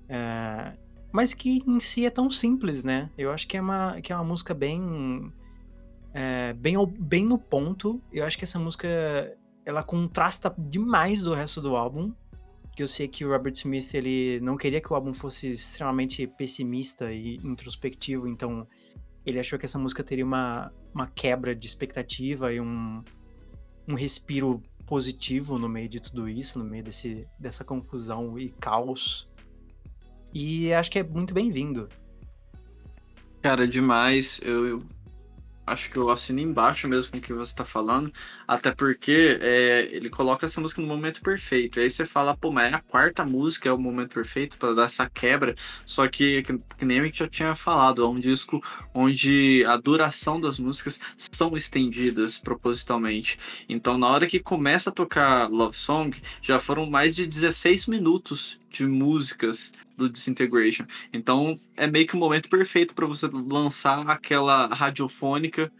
[0.10, 0.78] É,
[1.12, 3.10] mas que em si é tão simples, né?
[3.18, 5.32] Eu acho que é uma, que é uma música bem,
[6.14, 8.02] é, bem, bem no ponto.
[8.12, 8.88] Eu acho que essa música
[9.66, 12.14] ela contrasta demais do resto do álbum
[12.76, 16.26] que eu sei que o Robert Smith ele não queria que o álbum fosse extremamente
[16.26, 18.68] pessimista e introspectivo, então
[19.26, 23.02] ele achou que essa música teria uma, uma quebra de expectativa e um,
[23.88, 29.30] um respiro positivo no meio de tudo isso, no meio desse, dessa confusão e caos.
[30.34, 31.88] E acho que é muito bem-vindo.
[33.42, 34.42] Cara, demais.
[34.44, 34.84] Eu,
[35.66, 38.12] acho que eu assino embaixo mesmo com o que você está falando,
[38.54, 41.80] até porque é, ele coloca essa música no momento perfeito.
[41.80, 44.86] Aí você fala, pô, mas é a quarta música é o momento perfeito para dar
[44.86, 45.56] essa quebra.
[45.86, 48.62] Só que, que, que nem a gente já tinha falado, é um disco
[48.94, 53.38] onde a duração das músicas são estendidas propositalmente.
[53.68, 58.60] Então, na hora que começa a tocar Love Song, já foram mais de 16 minutos
[58.70, 60.86] de músicas do Disintegration.
[61.12, 65.72] Então é meio que o momento perfeito para você lançar aquela radiofônica.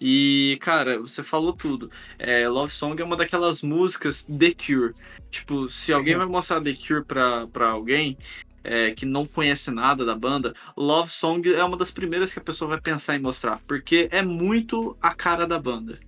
[0.00, 1.90] E, cara, você falou tudo.
[2.18, 4.94] É, Love Song é uma daquelas músicas The Cure.
[5.30, 8.16] Tipo, se alguém vai mostrar The Cure pra, pra alguém
[8.62, 12.42] é, que não conhece nada da banda, Love Song é uma das primeiras que a
[12.42, 13.60] pessoa vai pensar em mostrar.
[13.66, 15.98] Porque é muito a cara da banda.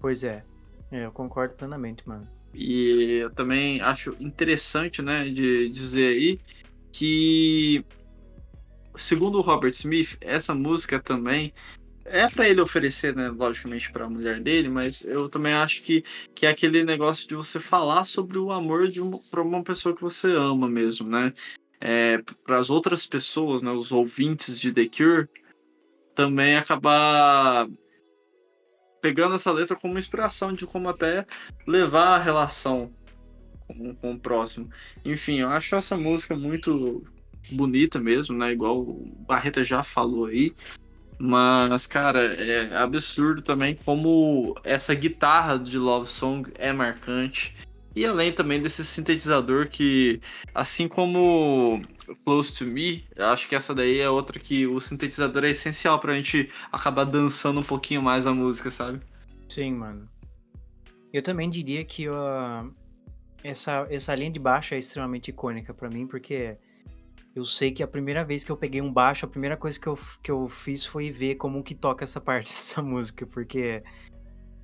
[0.00, 0.42] Pois é.
[0.90, 2.26] é eu concordo plenamente, mano.
[2.54, 6.40] E eu também acho interessante, né, de dizer aí
[6.90, 7.84] que,
[8.94, 11.52] segundo o Robert Smith, essa música também
[12.08, 16.04] é para ele oferecer, né, logicamente para a mulher dele, mas eu também acho que,
[16.34, 19.94] que é aquele negócio de você falar sobre o amor de uma, para uma pessoa
[19.94, 21.32] que você ama mesmo, né?
[21.80, 25.28] É, para as outras pessoas, né, os ouvintes de The Cure,
[26.14, 27.68] também acabar
[29.02, 31.26] pegando essa letra como inspiração de como até
[31.66, 32.90] levar a relação
[33.66, 34.68] com, com o próximo.
[35.04, 37.04] Enfim, eu acho essa música muito
[37.52, 38.52] bonita mesmo, né?
[38.52, 40.52] Igual o Barreta já falou aí.
[41.18, 47.54] Mas, cara, é absurdo também como essa guitarra de Love Song é marcante.
[47.94, 50.20] E além também desse sintetizador que,
[50.54, 51.80] assim como
[52.26, 56.12] Close to Me, acho que essa daí é outra que o sintetizador é essencial pra
[56.12, 59.00] gente acabar dançando um pouquinho mais a música, sabe?
[59.48, 60.06] Sim, mano.
[61.10, 62.70] Eu também diria que uh,
[63.42, 66.58] essa, essa linha de baixo é extremamente icônica para mim, porque
[67.36, 69.86] eu sei que a primeira vez que eu peguei um baixo, a primeira coisa que
[69.86, 73.82] eu, que eu fiz foi ver como que toca essa parte dessa música, porque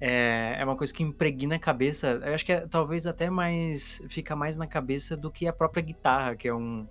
[0.01, 2.19] é, é uma coisa que impregna a cabeça.
[2.25, 4.03] Eu acho que é, talvez até mais.
[4.09, 6.89] fica mais na cabeça do que a própria guitarra, que é um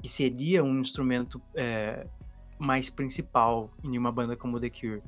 [0.00, 2.06] que seria um instrumento é,
[2.58, 5.02] mais principal em uma banda como The Cure.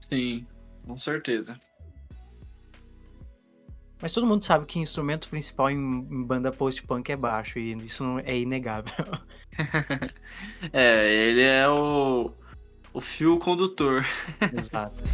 [0.00, 0.46] Sim,
[0.84, 1.58] com certeza.
[4.02, 8.02] Mas todo mundo sabe que instrumento principal em, em banda post-punk é baixo, e isso
[8.02, 9.06] não é inegável.
[10.72, 12.32] é, ele é o,
[12.92, 14.04] o fio condutor.
[14.52, 15.04] Exato.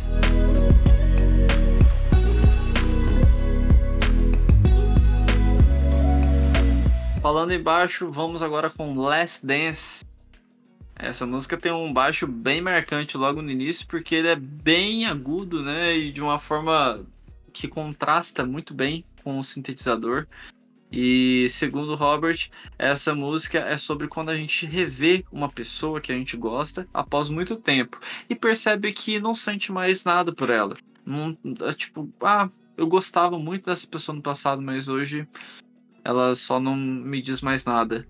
[7.21, 10.03] Falando em baixo, vamos agora com Last Dance.
[10.97, 15.63] Essa música tem um baixo bem marcante logo no início, porque ele é bem agudo,
[15.63, 15.95] né?
[15.95, 17.05] E de uma forma
[17.59, 20.27] que contrasta muito bem com o sintetizador.
[20.91, 22.49] E segundo Robert,
[22.79, 27.29] essa música é sobre quando a gente revê uma pessoa que a gente gosta após
[27.29, 28.01] muito tempo
[28.31, 30.77] e percebe que não sente mais nada por ela.
[31.05, 35.29] Não, é tipo, ah, eu gostava muito dessa pessoa no passado, mas hoje
[36.05, 38.07] ela só não me diz mais nada.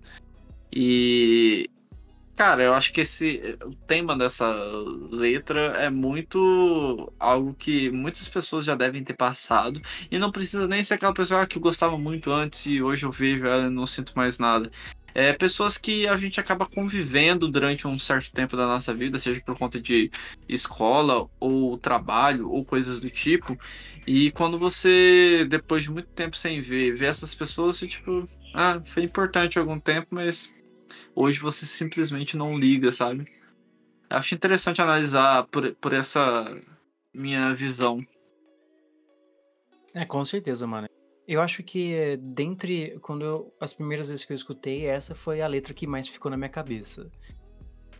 [0.70, 1.68] E
[2.38, 4.46] Cara, eu acho que esse o tema dessa
[5.10, 10.80] letra é muito algo que muitas pessoas já devem ter passado e não precisa nem
[10.84, 13.84] ser aquela pessoa que eu gostava muito antes e hoje eu vejo ela e não
[13.86, 14.70] sinto mais nada.
[15.12, 19.40] É pessoas que a gente acaba convivendo durante um certo tempo da nossa vida, seja
[19.40, 20.08] por conta de
[20.48, 23.58] escola ou trabalho ou coisas do tipo.
[24.06, 28.80] E quando você, depois de muito tempo sem ver, vê essas pessoas, você tipo, ah,
[28.84, 30.56] foi importante algum tempo, mas
[31.14, 33.26] Hoje você simplesmente não liga, sabe?
[34.08, 36.46] Acho interessante analisar por, por essa
[37.12, 38.04] minha visão.
[39.94, 40.88] É, com certeza, mano.
[41.26, 45.46] Eu acho que dentre quando eu, as primeiras vezes que eu escutei, essa foi a
[45.46, 47.10] letra que mais ficou na minha cabeça.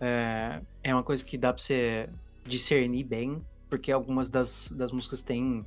[0.01, 2.09] É, é uma coisa que dá pra você
[2.47, 5.67] discernir bem, porque algumas das, das músicas têm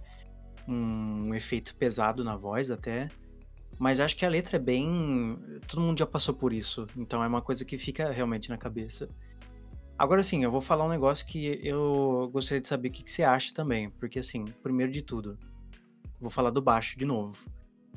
[0.68, 3.10] um efeito pesado na voz até.
[3.82, 5.40] Mas acho que a letra é bem.
[5.68, 6.86] Todo mundo já passou por isso.
[6.96, 9.10] Então é uma coisa que fica realmente na cabeça.
[9.98, 13.12] Agora sim, eu vou falar um negócio que eu gostaria de saber o que, que
[13.12, 13.90] você acha também.
[13.90, 15.36] Porque, assim, primeiro de tudo,
[16.20, 17.44] vou falar do baixo de novo.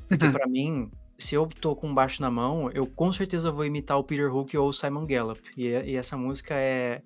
[0.09, 3.99] Porque pra mim, se eu tô com baixo na mão, eu com certeza vou imitar
[3.99, 5.39] o Peter Hook ou o Simon Gallup.
[5.55, 7.03] E, e essa música é.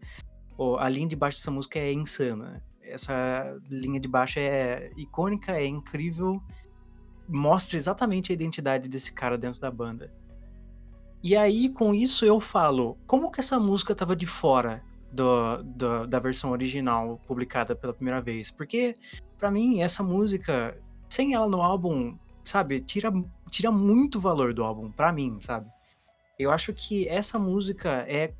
[0.80, 2.63] a linha de baixo dessa música é insana.
[2.82, 6.41] Essa linha de baixo é icônica, é incrível
[7.30, 10.11] mostra exatamente a identidade desse cara dentro da banda.
[11.21, 16.07] E aí, com isso, eu falo, como que essa música tava de fora do, do,
[16.07, 18.49] da versão original publicada pela primeira vez?
[18.49, 18.95] Porque,
[19.38, 20.77] para mim, essa música,
[21.09, 23.11] sem ela no álbum, sabe, tira,
[23.49, 25.69] tira muito valor do álbum, para mim, sabe?
[26.38, 28.34] Eu acho que essa música é,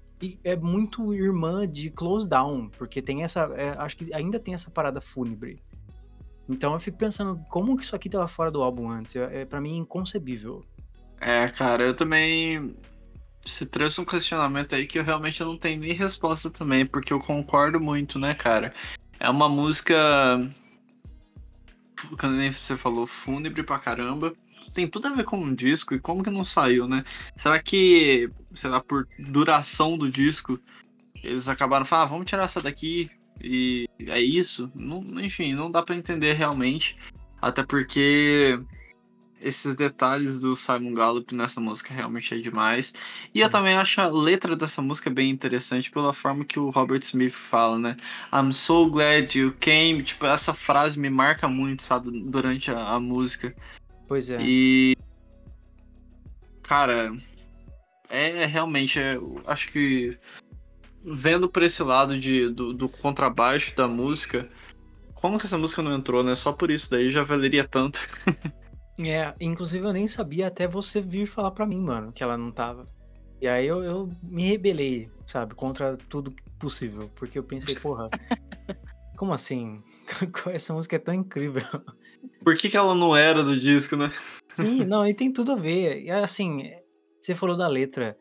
[0.44, 3.42] é muito irmã de Close Down, porque tem essa.
[3.58, 5.62] É, acho que ainda tem essa parada fúnebre.
[6.50, 9.16] Então eu fico pensando, como que isso aqui tava fora do álbum antes?
[9.16, 10.66] É, para mim inconcebível.
[11.22, 12.76] É, cara, eu também.
[13.46, 17.20] Se trouxe um questionamento aí que eu realmente não tenho nem resposta também, porque eu
[17.20, 18.74] concordo muito, né, cara?
[19.20, 19.96] É uma música.
[22.20, 24.34] Quando você falou, fúnebre pra caramba.
[24.74, 27.04] Tem tudo a ver com um disco e como que não saiu, né?
[27.36, 30.60] Será que, sei lá, por duração do disco,
[31.24, 33.10] eles acabaram falando, ah, vamos tirar essa daqui,
[33.42, 34.72] e é isso.
[34.76, 36.98] Não, enfim, não dá para entender realmente.
[37.42, 38.60] Até porque
[39.42, 42.94] esses detalhes do Simon Gallup nessa música realmente é demais.
[43.34, 43.52] E eu uhum.
[43.52, 47.80] também acho a letra dessa música bem interessante pela forma que o Robert Smith fala,
[47.80, 47.98] né?
[48.34, 50.04] I'm so glad you came.
[50.04, 53.54] Tipo, essa frase me marca muito, sabe, durante a, a música.
[54.08, 54.40] Pois é.
[54.42, 54.98] E.
[56.64, 57.14] Cara,
[58.10, 59.00] é realmente.
[59.00, 59.18] É,
[59.48, 60.18] acho que
[61.04, 64.50] vendo por esse lado de, do, do, contrabaixo da música,
[65.14, 66.36] como que essa música não entrou, né?
[66.36, 68.00] Só por isso daí já valeria tanto.
[69.00, 72.52] é, inclusive eu nem sabia até você vir falar pra mim, mano, que ela não
[72.52, 72.88] tava.
[73.42, 78.10] E aí eu, eu me rebelei, sabe, contra tudo possível, porque eu pensei, porra,
[79.18, 79.82] como assim?
[80.52, 81.64] Essa música é tão incrível.
[82.44, 84.12] Por que, que ela não era do disco, né?
[84.54, 86.04] Sim, não, e tem tudo a ver.
[86.04, 86.72] E assim,
[87.22, 88.18] você falou da letra.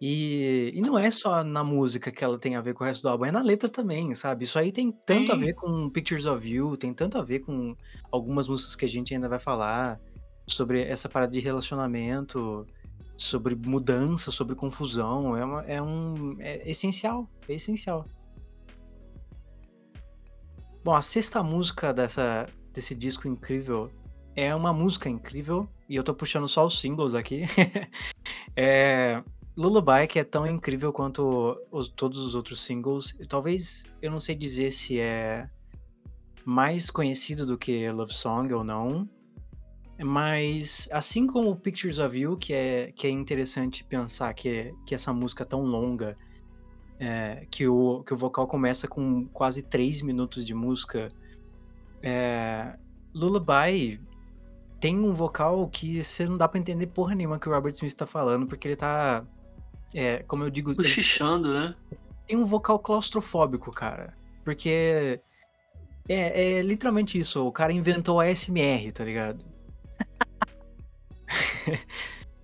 [0.00, 3.02] E, e não é só na música que ela tem a ver com o resto
[3.02, 4.44] do álbum, é na letra também, sabe?
[4.44, 7.76] Isso aí tem tanto a ver com Pictures of You, tem tanto a ver com
[8.10, 10.00] algumas músicas que a gente ainda vai falar,
[10.46, 12.66] sobre essa parada de relacionamento,
[13.14, 15.36] sobre mudança, sobre confusão.
[15.36, 16.36] É, uma, é um.
[16.38, 18.06] É essencial, é essencial.
[20.82, 23.90] Bom, a sexta música dessa, desse disco incrível
[24.34, 27.44] é uma música incrível, e eu tô puxando só os singles aqui.
[28.56, 29.22] é
[29.60, 34.34] Lullaby, que é tão incrível quanto os, todos os outros singles, talvez eu não sei
[34.34, 35.50] dizer se é
[36.46, 39.06] mais conhecido do que Love Song ou não,
[40.02, 45.12] mas assim como Pictures of You, que é, que é interessante pensar que, que essa
[45.12, 46.16] música tão longa,
[46.98, 51.10] é, que, o, que o vocal começa com quase 3 minutos de música,
[52.02, 52.78] é,
[53.14, 54.00] Lullaby
[54.80, 57.94] tem um vocal que você não dá para entender porra nenhuma que o Robert Smith
[57.94, 59.22] tá falando, porque ele tá
[59.94, 60.74] é, como eu digo.
[60.74, 61.74] Cochichando, né?
[62.26, 64.16] Tem um vocal claustrofóbico, cara.
[64.44, 65.20] Porque.
[66.08, 67.46] É, é literalmente isso.
[67.46, 69.44] O cara inventou a SMR, tá ligado?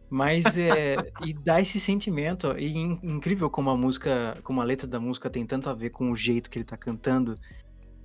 [0.09, 0.97] Mas é.
[1.25, 2.57] e dá esse sentimento.
[2.59, 4.37] E in, incrível como a música.
[4.43, 6.77] Como a letra da música tem tanto a ver com o jeito que ele tá
[6.77, 7.37] cantando.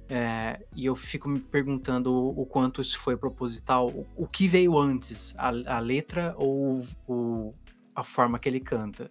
[0.10, 3.88] É, e eu fico me perguntando o, o quanto isso foi proposital.
[3.88, 5.34] O, o que veio antes?
[5.38, 7.54] A, a letra ou o,
[7.96, 9.10] a forma que ele canta?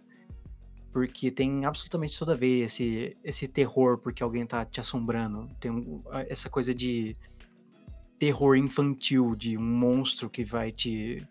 [0.93, 5.49] Porque tem absolutamente toda a ver esse, esse terror porque alguém tá te assombrando.
[5.61, 7.16] Tem essa coisa de
[8.18, 11.26] terror infantil, de um monstro que vai te,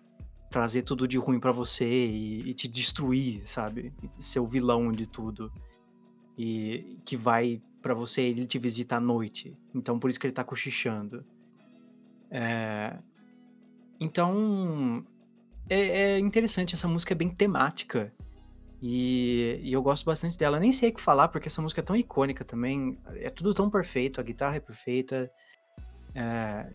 [0.49, 3.93] trazer tudo de ruim para você e, e, te destruir, sabe?
[4.17, 5.51] Ser o vilão de tudo.
[6.37, 9.55] E que vai para você, ele te visita à noite.
[9.75, 11.23] Então por isso que ele tá cochichando.
[12.31, 12.97] É...
[13.99, 15.05] Então
[15.69, 18.13] é, é, interessante, essa música é bem temática.
[18.81, 20.59] E, e, eu gosto bastante dela.
[20.59, 22.97] nem sei o que falar, porque essa música é tão icônica também.
[23.15, 25.29] É tudo tão perfeito, a guitarra é perfeita.
[26.15, 26.73] É,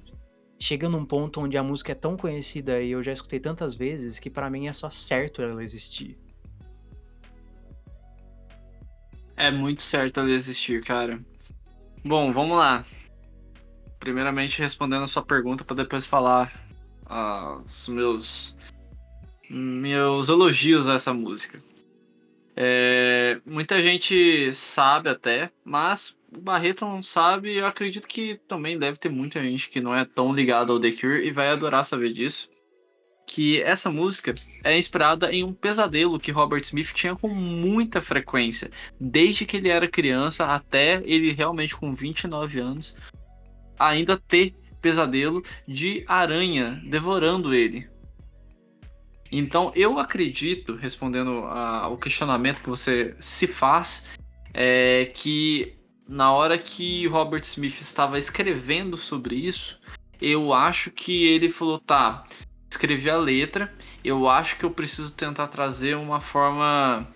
[0.59, 4.19] chega num ponto onde a música é tão conhecida e eu já escutei tantas vezes
[4.19, 6.19] que para mim é só certo ela existir.
[9.37, 11.21] É muito certo ela existir, cara.
[12.05, 12.85] Bom, vamos lá.
[13.99, 16.53] Primeiramente respondendo a sua pergunta para depois falar
[17.07, 18.57] uh, os meus
[19.49, 21.61] meus elogios a essa música.
[22.57, 28.99] É, muita gente sabe até, mas o Barreto não sabe, eu acredito que também deve
[28.99, 32.13] ter muita gente que não é tão ligado ao The Cure e vai adorar saber
[32.13, 32.49] disso.
[33.27, 38.71] Que essa música é inspirada em um pesadelo que Robert Smith tinha com muita frequência,
[39.01, 42.95] desde que ele era criança até ele realmente com 29 anos,
[43.79, 47.89] ainda ter pesadelo de aranha devorando ele.
[49.31, 54.07] Então eu acredito, respondendo ao questionamento que você se faz,
[54.53, 55.75] é que
[56.09, 59.81] na hora que Robert Smith estava escrevendo sobre isso,
[60.21, 62.25] eu acho que ele falou: tá,
[62.71, 63.73] escrevi a letra,
[64.05, 67.09] eu acho que eu preciso tentar trazer uma forma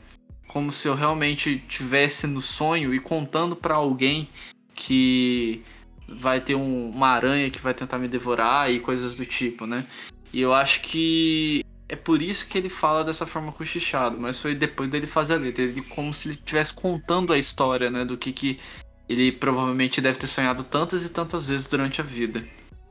[0.48, 4.26] como se eu realmente tivesse no sonho e contando para alguém
[4.74, 5.62] que
[6.09, 9.84] vai ter um, uma aranha que vai tentar me devorar e coisas do tipo, né?
[10.32, 14.55] E eu acho que é por isso que ele fala dessa forma cochichado, mas foi
[14.55, 18.16] depois dele fazer a letra, ele como se ele estivesse contando a história, né, do
[18.16, 18.61] que que
[19.09, 22.47] ele provavelmente deve ter sonhado tantas e tantas vezes durante a vida.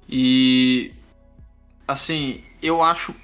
[0.09, 0.91] E
[1.87, 3.15] assim, eu acho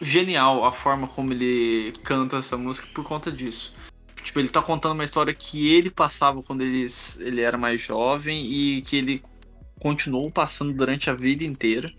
[0.00, 3.74] genial a forma como ele canta essa música por conta disso.
[4.22, 6.86] Tipo, ele tá contando uma história que ele passava quando ele,
[7.20, 9.22] ele era mais jovem e que ele
[9.78, 11.92] continuou passando durante a vida inteira.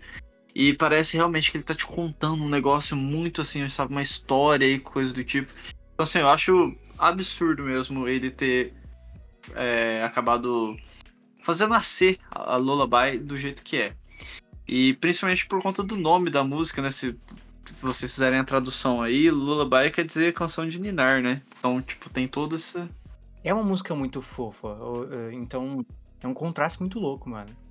[0.58, 4.64] E parece realmente que ele tá te contando um negócio muito assim, sabe, uma história
[4.64, 5.52] e coisa do tipo.
[5.92, 8.72] Então assim, eu acho absurdo mesmo ele ter
[9.54, 10.74] é, acabado
[11.42, 13.94] fazendo nascer a Lullaby do jeito que é.
[14.66, 16.90] E principalmente por conta do nome da música, né?
[16.90, 17.14] Se
[17.78, 21.42] vocês fizerem a tradução aí, Lullaby quer dizer canção de ninar, né?
[21.58, 22.82] Então, tipo, tem todo esse.
[23.44, 24.74] É uma música muito fofa,
[25.34, 25.84] então
[26.22, 27.65] é um contraste muito louco, mano.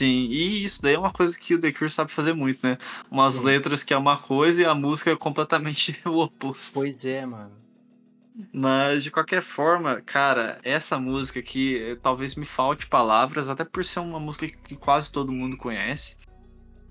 [0.00, 2.78] Sim, e isso daí é uma coisa que o The Cure sabe fazer muito, né?
[3.10, 6.72] Umas letras que é uma coisa e a música é completamente o oposto.
[6.72, 7.52] Pois é, mano.
[8.50, 13.84] Mas de qualquer forma, cara, essa música aqui eh, talvez me falte palavras, até por
[13.84, 16.16] ser uma música que quase todo mundo conhece.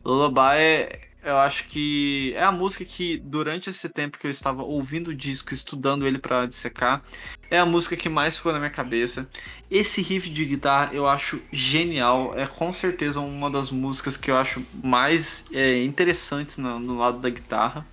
[0.06, 4.64] Lullaby é, eu acho que é a música que, durante esse tempo que eu estava
[4.64, 7.04] ouvindo o disco, estudando ele para dissecar,
[7.50, 9.30] é a música que mais ficou na minha cabeça.
[9.70, 14.38] Esse riff de guitarra eu acho genial, é com certeza uma das músicas que eu
[14.38, 17.86] acho mais é, interessantes no, no lado da guitarra.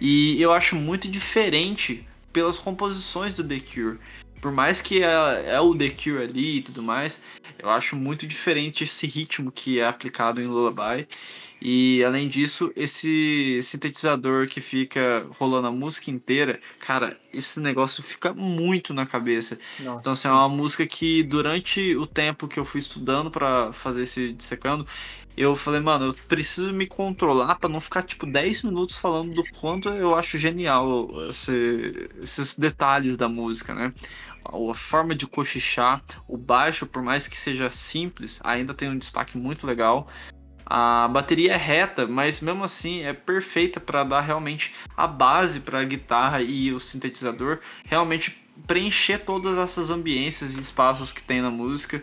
[0.00, 3.98] E eu acho muito diferente pelas composições do The Cure.
[4.40, 7.22] Por mais que é, é, o The Cure ali e tudo mais,
[7.58, 11.06] eu acho muito diferente esse ritmo que é aplicado em Lullaby.
[11.64, 18.34] E além disso, esse sintetizador que fica rolando a música inteira, cara, esse negócio fica
[18.34, 19.56] muito na cabeça.
[19.78, 23.72] Nossa, então, assim, é uma música que durante o tempo que eu fui estudando para
[23.72, 24.84] fazer esse dissecando,
[25.36, 29.44] eu falei, mano, eu preciso me controlar para não ficar tipo 10 minutos falando do
[29.60, 33.94] quanto eu acho genial esse, esses detalhes da música, né?
[34.44, 39.38] A forma de cochichar, o baixo, por mais que seja simples, ainda tem um destaque
[39.38, 40.08] muito legal.
[40.74, 45.80] A bateria é reta, mas mesmo assim é perfeita para dar realmente a base para
[45.80, 51.50] a guitarra e o sintetizador realmente preencher todas essas ambiências e espaços que tem na
[51.50, 52.02] música.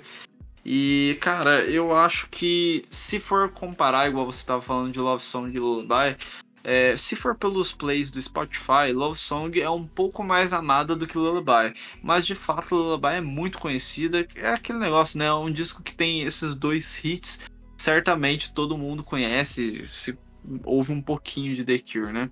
[0.64, 5.52] E, cara, eu acho que se for comparar, igual você estava falando de Love Song
[5.52, 6.16] e Lullaby,
[6.64, 11.08] é, se for pelos plays do Spotify, Love Song é um pouco mais amada do
[11.08, 11.74] que Lullaby.
[12.04, 14.28] Mas de fato, Lullaby é muito conhecida.
[14.36, 15.26] É aquele negócio, né?
[15.26, 17.40] É um disco que tem esses dois hits
[17.80, 20.18] certamente todo mundo conhece, se
[20.66, 22.30] ouve um pouquinho de The Cure, né?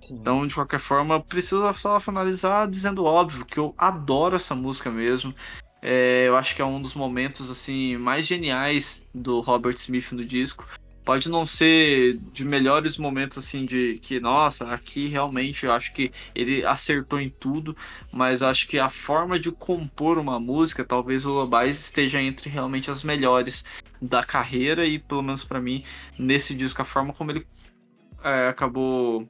[0.00, 0.14] Sim.
[0.14, 5.32] Então, de qualquer forma, preciso só finalizar dizendo óbvio que eu adoro essa música mesmo.
[5.80, 10.24] É, eu acho que é um dos momentos assim mais geniais do Robert Smith no
[10.24, 10.66] disco.
[11.08, 16.12] Pode não ser de melhores momentos assim de que, nossa, aqui realmente eu acho que
[16.34, 17.74] ele acertou em tudo,
[18.12, 22.90] mas acho que a forma de compor uma música, talvez o Lobais esteja entre realmente
[22.90, 23.64] as melhores
[24.02, 25.82] da carreira e pelo menos para mim
[26.18, 27.46] nesse disco a forma como ele
[28.22, 29.26] é, acabou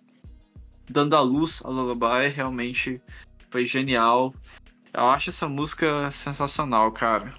[0.91, 3.01] dando a luz ao Lullaby, realmente
[3.51, 4.35] foi genial.
[4.93, 7.33] Eu acho essa música sensacional, cara.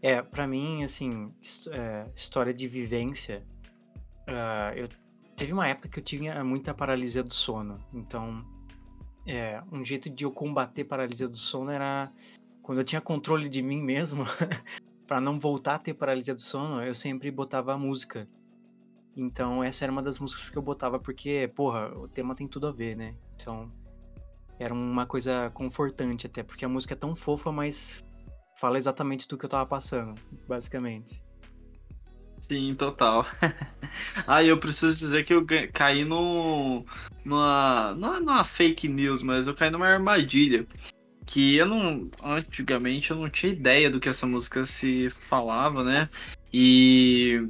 [0.00, 1.32] É, para mim, assim,
[1.70, 3.44] é, história de vivência.
[4.28, 4.88] Uh, eu
[5.34, 7.82] teve uma época que eu tinha muita paralisia do sono.
[7.92, 8.44] Então,
[9.26, 12.12] é, um jeito de eu combater paralisia do sono era
[12.62, 14.24] quando eu tinha controle de mim mesmo,
[15.06, 18.28] para não voltar a ter paralisia do sono, eu sempre botava música.
[19.16, 22.68] Então, essa era uma das músicas que eu botava porque, porra, o tema tem tudo
[22.68, 23.14] a ver, né?
[23.34, 23.72] Então,
[24.58, 28.04] era uma coisa confortante até, porque a música é tão fofa, mas
[28.58, 30.14] fala exatamente do que eu tava passando,
[30.46, 31.22] basicamente.
[32.40, 33.26] Sim, total.
[34.26, 36.84] ah, eu preciso dizer que eu caí no,
[37.24, 40.66] numa, não é numa fake news, mas eu caí numa armadilha.
[41.26, 42.10] Que eu não.
[42.22, 46.08] Antigamente eu não tinha ideia do que essa música se falava, né?
[46.52, 47.48] E.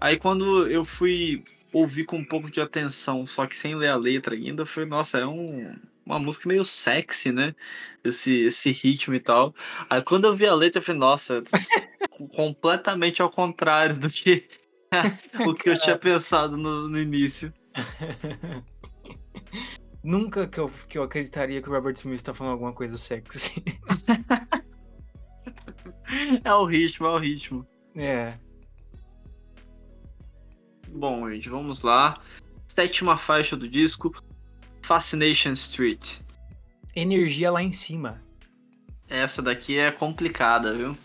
[0.00, 3.96] Aí quando eu fui ouvir com um pouco de atenção, só que sem ler a
[3.96, 5.74] letra ainda, foi, nossa, é um,
[6.08, 7.54] uma música meio sexy, né?
[8.02, 9.54] Esse, esse ritmo e tal.
[9.90, 11.42] Aí quando eu vi a letra, eu falei, nossa,
[12.34, 14.48] completamente ao contrário do que
[15.46, 17.52] o que eu tinha pensado no, no início.
[20.02, 23.62] Nunca que eu, que eu acreditaria que o Robert Smith tá falando alguma coisa sexy.
[26.42, 27.66] é o ritmo, é o ritmo.
[27.94, 28.38] É.
[30.88, 32.18] Bom, gente, vamos lá.
[32.66, 34.14] Sétima faixa do disco,
[34.88, 36.20] Fascination Street.
[36.96, 38.22] Energia lá em cima.
[39.06, 40.96] Essa daqui é complicada, viu?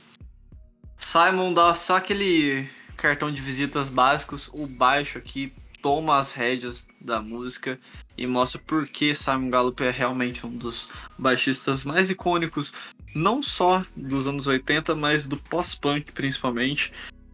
[0.98, 2.66] Simon dá só aquele
[2.96, 7.78] cartão de visitas básicos, o baixo aqui toma as rédeas da música
[8.18, 10.88] e mostra por que Simon Gallup é realmente um dos
[11.20, 12.74] baixistas mais icônicos,
[13.14, 16.94] não só dos anos 80, mas do pós-punk principalmente.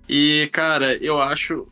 [0.09, 1.67] E cara, eu acho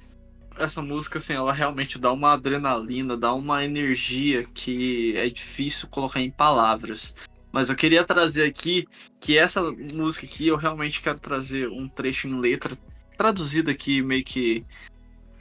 [0.57, 6.21] essa música, assim, ela realmente dá uma adrenalina, dá uma energia que é difícil colocar
[6.21, 7.15] em palavras.
[7.51, 8.87] Mas eu queria trazer aqui
[9.19, 9.61] que essa
[9.93, 12.77] música aqui eu realmente quero trazer um trecho em letra
[13.17, 14.63] traduzido aqui meio que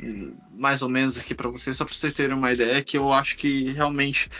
[0.01, 3.13] hum, mais ou menos aqui para vocês, só para vocês terem uma ideia que eu
[3.13, 4.31] acho que realmente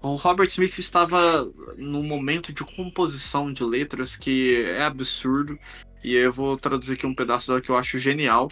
[0.00, 5.58] o Robert Smith estava num momento de composição de letras que é absurdo
[6.02, 8.50] e eu vou traduzir aqui um pedaço dela que eu acho genial.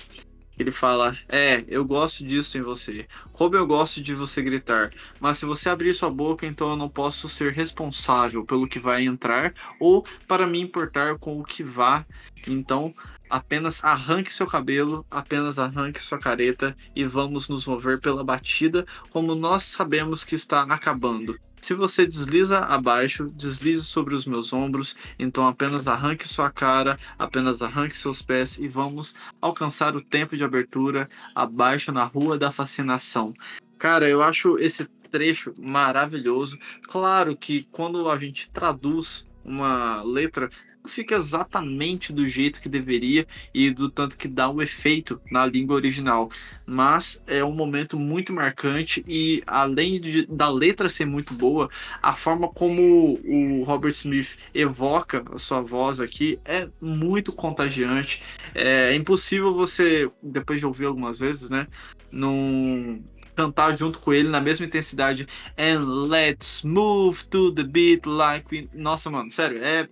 [0.59, 3.07] Ele fala: É, eu gosto disso em você.
[3.33, 4.91] Como eu gosto de você gritar.
[5.21, 9.05] Mas se você abrir sua boca, então eu não posso ser responsável pelo que vai
[9.05, 12.07] entrar ou para me importar com o que vá.
[12.47, 12.95] Então,
[13.29, 19.35] apenas arranque seu cabelo, apenas arranque sua careta e vamos nos mover pela batida como
[19.35, 21.39] nós sabemos que está acabando.
[21.65, 27.63] Se você desliza abaixo, deslize sobre os meus ombros, então apenas arranque sua cara, apenas
[27.63, 33.33] arranque seus pés e vamos alcançar o tempo de abertura abaixo na rua da fascinação.
[33.79, 36.59] Cara, eu acho esse trecho maravilhoso.
[36.83, 40.51] Claro que quando a gente traduz uma letra
[40.87, 45.77] fica exatamente do jeito que deveria e do tanto que dá o efeito na língua
[45.77, 46.31] original.
[46.67, 51.69] Mas é um momento muito marcante e além de, da letra ser muito boa,
[52.03, 58.23] a forma como o Robert Smith evoca a sua voz aqui é muito contagiante.
[58.55, 61.67] É impossível você, depois de ouvir algumas vezes, né,
[62.11, 63.03] não
[63.35, 65.27] cantar junto com ele na mesma intensidade.
[65.59, 68.69] And let's move to the beat like we...
[68.73, 69.89] Nossa, mano, sério, é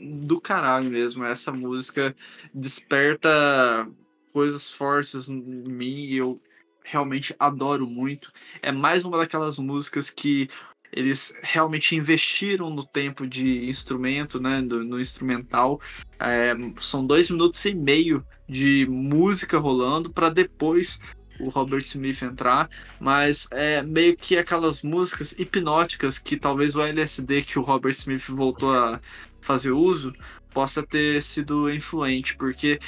[0.00, 1.24] do caralho mesmo.
[1.24, 2.14] Essa música
[2.54, 3.88] desperta
[4.32, 6.40] coisas fortes em mim e eu
[6.84, 8.32] realmente adoro muito.
[8.62, 10.48] É mais uma daquelas músicas que
[10.92, 15.80] eles realmente investiram no tempo de instrumento, né, no, no instrumental.
[16.18, 20.98] É, são dois minutos e meio de música rolando para depois
[21.40, 22.68] o Robert Smith entrar,
[22.98, 28.26] mas é meio que aquelas músicas hipnóticas que talvez o LSD que o Robert Smith
[28.28, 29.00] voltou a
[29.40, 30.12] fazer uso
[30.50, 32.78] possa ter sido influente, porque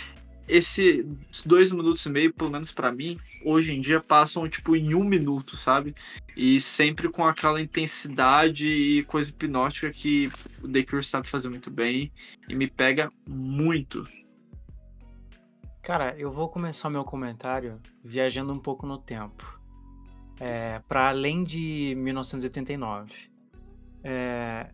[0.48, 1.04] esses
[1.46, 5.04] dois minutos e meio, pelo menos para mim, hoje em dia passam tipo em um
[5.04, 5.94] minuto, sabe?
[6.36, 10.30] E sempre com aquela intensidade e coisa hipnótica que
[10.62, 12.12] o The Cure sabe fazer muito bem
[12.48, 14.06] e me pega muito.
[15.82, 19.60] Cara, eu vou começar meu comentário viajando um pouco no tempo.
[20.38, 23.12] É, para além de 1989.
[24.04, 24.70] É,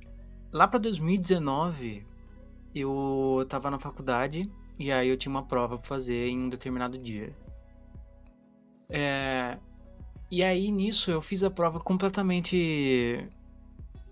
[0.53, 2.07] lá para 2019,
[2.75, 6.99] eu tava na faculdade e aí eu tinha uma prova pra fazer em um determinado
[6.99, 7.35] dia.
[8.91, 9.57] É,
[10.31, 13.27] e aí nisso eu fiz a prova completamente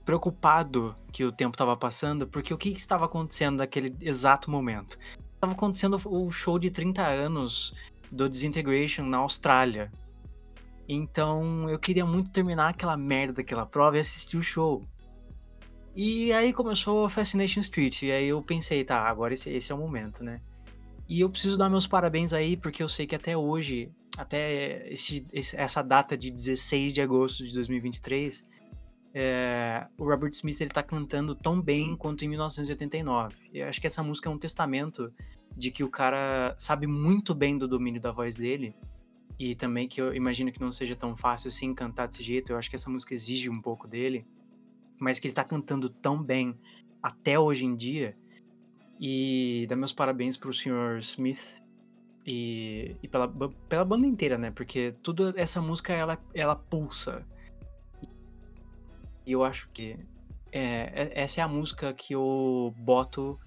[0.02, 4.98] preocupado que o tempo estava passando, porque o que, que, estava acontecendo naquele exato momento?
[5.36, 7.72] Estava acontecendo o show de 30 anos
[8.10, 9.92] do Disintegration na Austrália.
[10.88, 14.82] Então eu queria muito terminar aquela merda daquela prova e assistir o show.
[15.94, 19.78] E aí começou Fascination Street, e aí eu pensei, tá, agora esse, esse é o
[19.78, 20.42] momento, né?
[21.08, 25.26] E eu preciso dar meus parabéns aí, porque eu sei que até hoje, até esse,
[25.32, 28.44] essa data de 16 de agosto de 2023,
[29.18, 33.34] é, o Robert Smith ele tá cantando tão bem quanto em 1989.
[33.50, 35.10] Eu acho que essa música é um testamento
[35.56, 38.76] de que o cara sabe muito bem do domínio da voz dele
[39.38, 42.52] e também que eu imagino que não seja tão fácil assim cantar desse jeito.
[42.52, 44.26] Eu acho que essa música exige um pouco dele,
[45.00, 46.54] mas que ele tá cantando tão bem
[47.02, 48.14] até hoje em dia.
[49.00, 50.98] E dá meus parabéns pro Sr.
[50.98, 51.62] Smith
[52.26, 53.26] e, e pela,
[53.66, 54.50] pela banda inteira, né?
[54.50, 57.26] Porque toda essa música ela, ela pulsa
[59.32, 59.96] eu acho que
[60.52, 63.38] é, essa é a música que eu boto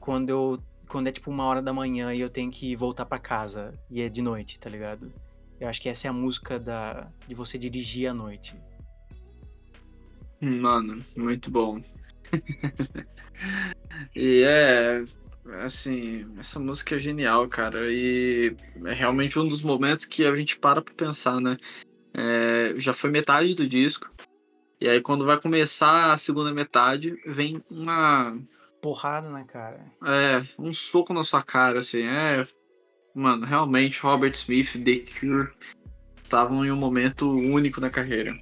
[0.00, 3.18] quando eu quando é tipo uma hora da manhã e eu tenho que voltar para
[3.18, 5.12] casa e é de noite, tá ligado?
[5.60, 8.56] Eu acho que essa é a música da de você dirigir à noite.
[10.40, 11.80] Mano, muito bom.
[14.16, 15.04] e é
[15.64, 18.54] assim, essa música é genial, cara, e
[18.84, 21.56] é realmente um dos momentos que a gente para pra pensar, né?
[22.14, 24.10] É, já foi metade do disco.
[24.80, 28.38] E aí quando vai começar a segunda metade, vem uma.
[28.80, 29.84] Porrada na cara.
[30.04, 32.02] É, um soco na sua cara, assim.
[32.02, 32.46] É.
[33.14, 35.50] Mano, realmente, Robert Smith, The Cure,
[36.22, 38.36] estavam em um momento único na carreira.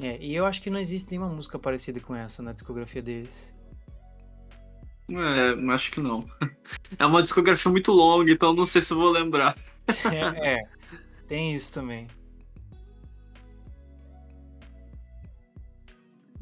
[0.00, 3.54] É, e eu acho que não existe nenhuma música parecida com essa na discografia deles.
[5.08, 6.28] É, acho que não.
[6.98, 9.56] É uma discografia muito longa, então não sei se eu vou lembrar.
[10.10, 10.62] É, é
[11.28, 12.06] tem isso também.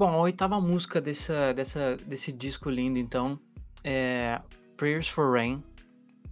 [0.02, 3.38] Bom, a oitava música dessa, dessa, desse disco lindo, então,
[3.84, 4.42] é
[4.76, 5.62] Prayers for Rain.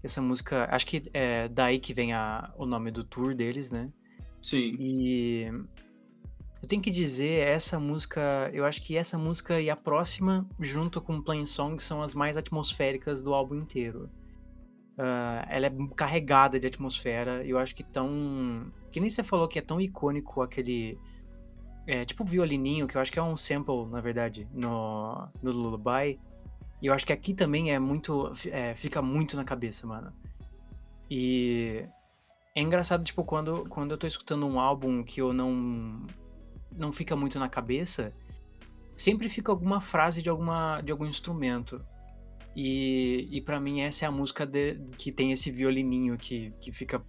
[0.02, 3.88] Essa música, acho que é daí que vem a, o nome do tour deles, né?
[4.42, 4.74] Sim.
[4.76, 5.44] E
[6.60, 11.00] eu tenho que dizer, essa música, eu acho que essa música e a próxima, junto
[11.00, 14.10] com Plain Song, são as mais atmosféricas do álbum inteiro.
[14.98, 18.66] Uh, ela é carregada de atmosfera, e eu acho que tão.
[18.90, 20.98] Que nem você falou que é tão icônico aquele
[21.86, 26.18] é, tipo violininho, que eu acho que é um sample, na verdade, no, no Lullaby.
[26.82, 28.32] E eu acho que aqui também é muito.
[28.46, 30.12] É, fica muito na cabeça, mano.
[31.10, 31.84] E
[32.54, 36.06] é engraçado, tipo, quando, quando eu tô escutando um álbum que eu não.
[36.72, 38.14] não fica muito na cabeça,
[38.94, 41.84] sempre fica alguma frase de, alguma, de algum instrumento.
[42.54, 46.72] E, e para mim essa é a música de, que tem esse violininho que, que
[46.72, 47.00] fica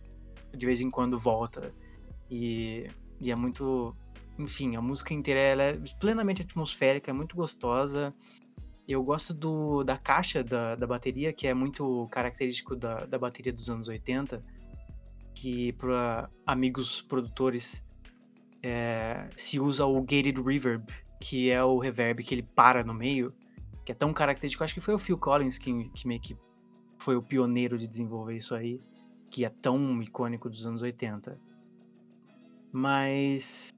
[0.56, 1.74] de vez em quando volta.
[2.30, 2.88] E,
[3.20, 3.96] e é muito
[4.38, 8.14] enfim, a música inteira ela é plenamente atmosférica, é muito gostosa.
[8.88, 13.54] Eu gosto do, da caixa da, da bateria, que é muito característico da, da bateria
[13.54, 14.44] dos anos 80,
[15.34, 17.84] que para amigos produtores
[18.64, 20.86] é, se usa o gated reverb,
[21.20, 23.34] que é o reverb que ele para no meio,
[23.86, 24.64] que é tão característico.
[24.64, 26.36] Acho que foi o Phil Collins que, que meio que
[27.00, 28.82] foi o pioneiro de desenvolver isso aí,
[29.30, 31.40] que é tão icônico dos anos 80.
[32.72, 33.74] Mas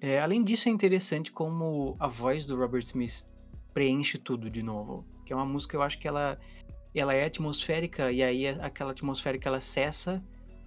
[0.00, 3.26] é, além disso, é interessante como a voz do Robert Smith
[3.74, 5.04] preenche tudo de novo.
[5.24, 6.38] Que é uma música, eu acho que ela,
[6.94, 10.22] ela é atmosférica, e aí aquela atmosférica ela cessa,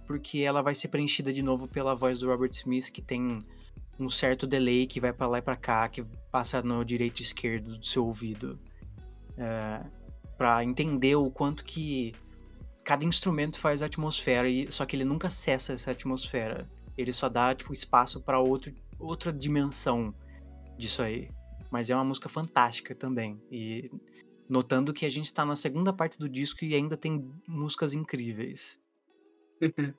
[0.06, 3.40] porque ela vai ser preenchida de novo pela voz do Robert Smith, que tem
[3.98, 7.22] um certo delay que vai para lá e para cá, que passa no direito e
[7.22, 8.58] esquerdo do seu ouvido.
[9.36, 9.84] É,
[10.38, 12.12] para entender o quanto que
[12.84, 16.68] cada instrumento faz a atmosfera, e, só que ele nunca cessa essa atmosfera.
[16.96, 18.72] Ele só dá tipo, espaço para outro
[19.04, 20.14] outra dimensão
[20.78, 21.30] disso aí.
[21.70, 23.40] Mas é uma música fantástica também.
[23.50, 23.90] E
[24.48, 28.80] notando que a gente está na segunda parte do disco e ainda tem músicas incríveis.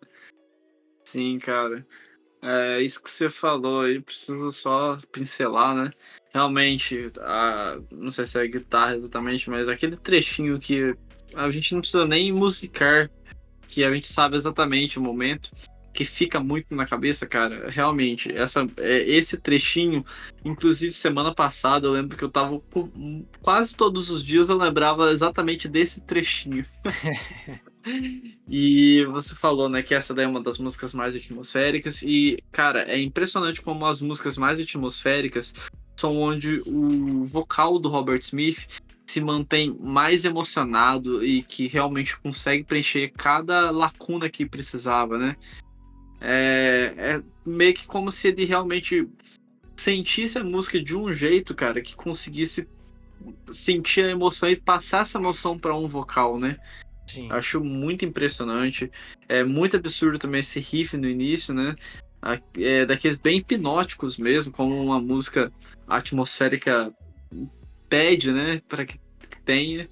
[1.04, 1.86] Sim, cara.
[2.42, 5.92] É isso que você falou aí, precisa só pincelar, né?
[6.32, 10.96] Realmente, a, não sei se é a guitarra exatamente, mas aquele trechinho que
[11.34, 13.10] a gente não precisa nem musicar,
[13.68, 15.50] que a gente sabe exatamente o momento
[15.96, 20.06] que fica muito na cabeça, cara, realmente, essa, é, esse trechinho,
[20.44, 22.62] inclusive semana passada, eu lembro que eu tava
[23.42, 26.66] quase todos os dias eu lembrava exatamente desse trechinho.
[28.46, 32.84] e você falou, né, que essa daí é uma das músicas mais atmosféricas e, cara,
[32.84, 35.54] é impressionante como as músicas mais atmosféricas
[35.98, 38.68] são onde o vocal do Robert Smith
[39.08, 45.38] se mantém mais emocionado e que realmente consegue preencher cada lacuna que precisava, né?
[46.22, 49.08] É, é meio que como se ele realmente
[49.76, 52.68] sentisse a música de um jeito, cara, que conseguisse
[53.52, 56.58] sentir a emoção e passar essa emoção para um vocal, né?
[57.08, 57.32] Sim.
[57.32, 58.92] Acho muito impressionante.
[59.28, 61.76] É muito absurdo também esse riff no início, né?
[62.58, 65.52] é, daqueles bem hipnóticos mesmo, como uma música
[65.88, 66.92] atmosférica
[67.88, 69.00] pede, né, para que
[69.44, 69.88] tenha.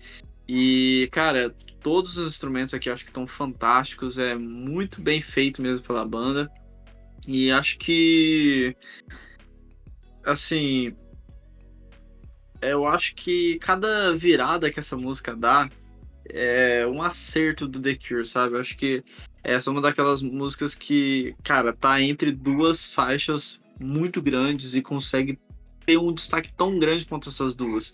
[0.48, 5.86] E, cara, todos os instrumentos aqui acho que estão fantásticos, é muito bem feito mesmo
[5.86, 6.52] pela banda.
[7.28, 8.76] E acho que
[10.26, 10.96] assim,
[12.62, 15.70] eu acho que cada virada que essa música dá
[16.26, 18.56] é um acerto do The Cure, sabe?
[18.56, 19.04] Eu acho que
[19.44, 25.38] essa é uma daquelas músicas que, cara, tá entre duas faixas muito grandes e consegue
[25.86, 27.92] ter um destaque tão grande quanto essas duas.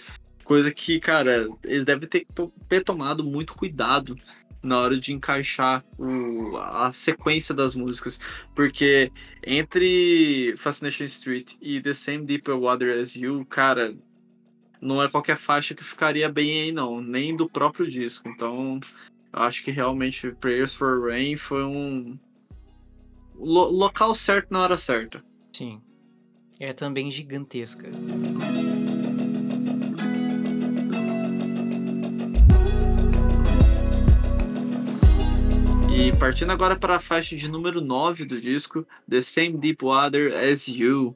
[0.49, 2.25] Coisa que, cara, eles devem ter,
[2.67, 4.15] ter tomado muito cuidado
[4.63, 8.19] na hora de encaixar o, a sequência das músicas.
[8.55, 9.11] Porque
[9.45, 13.95] entre Fascination Street e The Same Deeper Water as You, cara,
[14.81, 18.27] não é qualquer faixa que ficaria bem aí, não, nem do próprio disco.
[18.27, 18.79] Então,
[19.31, 22.17] acho que realmente Prayers for Rain foi um
[23.35, 25.23] lo local certo na hora certa.
[25.55, 25.79] Sim.
[26.59, 27.87] É também gigantesca.
[35.99, 40.33] E partindo agora para a faixa de número 9 do disco, The Same Deep Water
[40.33, 41.13] as You.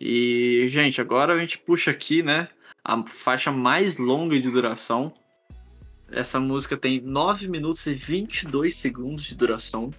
[0.00, 2.48] E, gente, agora a gente puxa aqui, né,
[2.82, 5.12] a faixa mais longa de duração.
[6.10, 9.90] Essa música tem 9 minutos e 22 segundos de duração.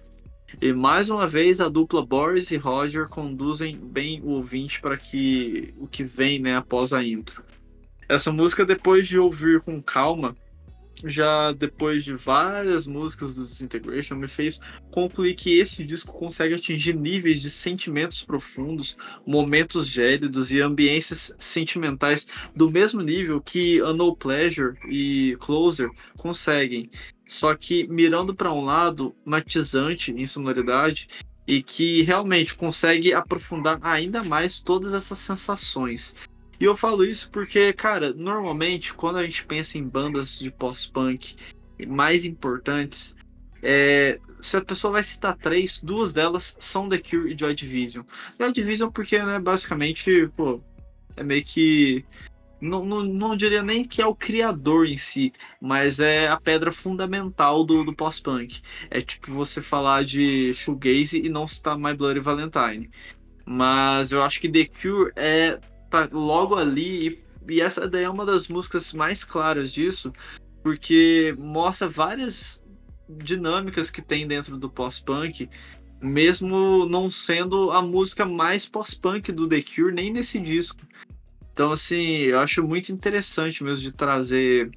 [0.60, 5.72] E mais uma vez a dupla Boris e Roger conduzem bem o ouvinte para que
[5.78, 7.44] o que vem, né, após a intro.
[8.08, 10.34] Essa música depois de ouvir com calma,
[11.04, 16.94] já depois de várias músicas do Disintegration, me fez concluir que esse disco consegue atingir
[16.94, 18.96] níveis de sentimentos profundos,
[19.26, 26.90] momentos gélidos e ambiências sentimentais do mesmo nível que A No Pleasure e Closer conseguem,
[27.26, 31.08] só que mirando para um lado matizante em sonoridade
[31.46, 36.14] e que realmente consegue aprofundar ainda mais todas essas sensações.
[36.60, 41.36] E eu falo isso porque, cara, normalmente quando a gente pensa em bandas de pós-punk
[41.86, 43.16] mais importantes,
[43.62, 48.04] é, se a pessoa vai citar três, duas delas são The Cure e Joy Division.
[48.38, 50.60] Joy Division porque, né, basicamente, pô,
[51.16, 52.04] é meio que
[52.60, 56.72] não, não, não diria nem que é o criador em si, mas é a pedra
[56.72, 58.60] fundamental do, do pós-punk.
[58.90, 62.90] É tipo você falar de shoegaze e não citar My Bloody Valentine.
[63.46, 65.58] Mas eu acho que The Cure é
[65.90, 67.08] tá logo ali
[67.48, 70.12] e, e essa daí é uma das músicas mais claras disso,
[70.62, 72.62] porque mostra várias
[73.08, 75.48] dinâmicas que tem dentro do pós-punk,
[76.00, 80.80] mesmo não sendo a música mais pós-punk do The Cure nem nesse disco.
[81.52, 84.70] Então, assim, eu acho muito interessante mesmo de trazer,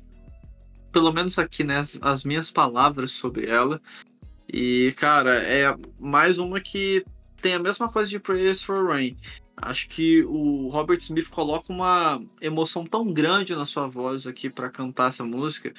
[0.92, 3.80] pelo menos aqui, né, as minhas palavras sobre ela.
[4.52, 7.06] E, cara, é mais uma que
[7.42, 9.16] tem a mesma coisa de Prayers for Rain.
[9.62, 14.70] Acho que o Robert Smith coloca uma emoção tão grande na sua voz aqui para
[14.70, 15.74] cantar essa música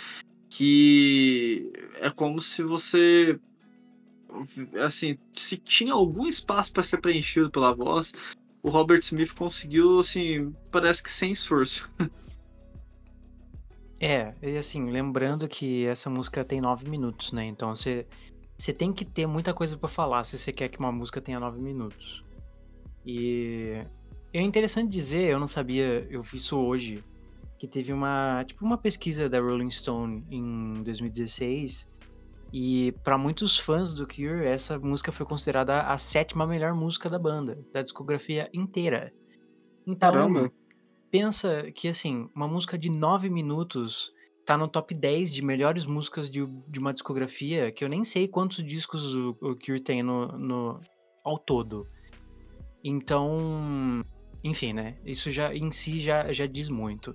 [0.49, 3.41] que é como se você
[4.85, 8.13] assim, se tinha algum espaço para ser preenchido pela voz,
[8.63, 11.91] o Robert Smith conseguiu assim, parece que sem esforço.
[14.05, 17.45] É, e assim, lembrando que essa música tem nove minutos, né?
[17.45, 18.05] Então você,
[18.59, 21.39] você tem que ter muita coisa para falar se você quer que uma música tenha
[21.39, 22.25] nove minutos.
[23.05, 23.85] E
[24.33, 27.03] é interessante dizer, eu não sabia, eu vi isso hoje,
[27.59, 31.89] que teve uma, tipo uma pesquisa da Rolling Stone em 2016
[32.53, 37.19] e para muitos fãs do Cure, essa música foi considerada a sétima melhor música da
[37.19, 39.13] banda, da discografia inteira.
[39.87, 40.53] Então, Caramba.
[41.11, 44.13] pensa que assim, uma música de nove minutos
[44.45, 48.29] tá no top 10 de melhores músicas de, de uma discografia, que eu nem sei
[48.29, 50.81] quantos discos o, o Cure tem no, no,
[51.25, 51.89] ao todo.
[52.85, 54.05] Então,
[54.43, 54.97] enfim, né?
[55.05, 57.15] Isso já em si já, já diz muito.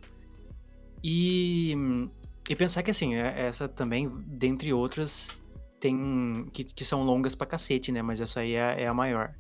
[1.04, 1.74] E,
[2.50, 5.38] e pensar que assim, é, essa também, dentre outras,
[5.80, 8.02] tem que, que são longas pra cacete, né?
[8.02, 9.34] Mas essa aí é, é a maior.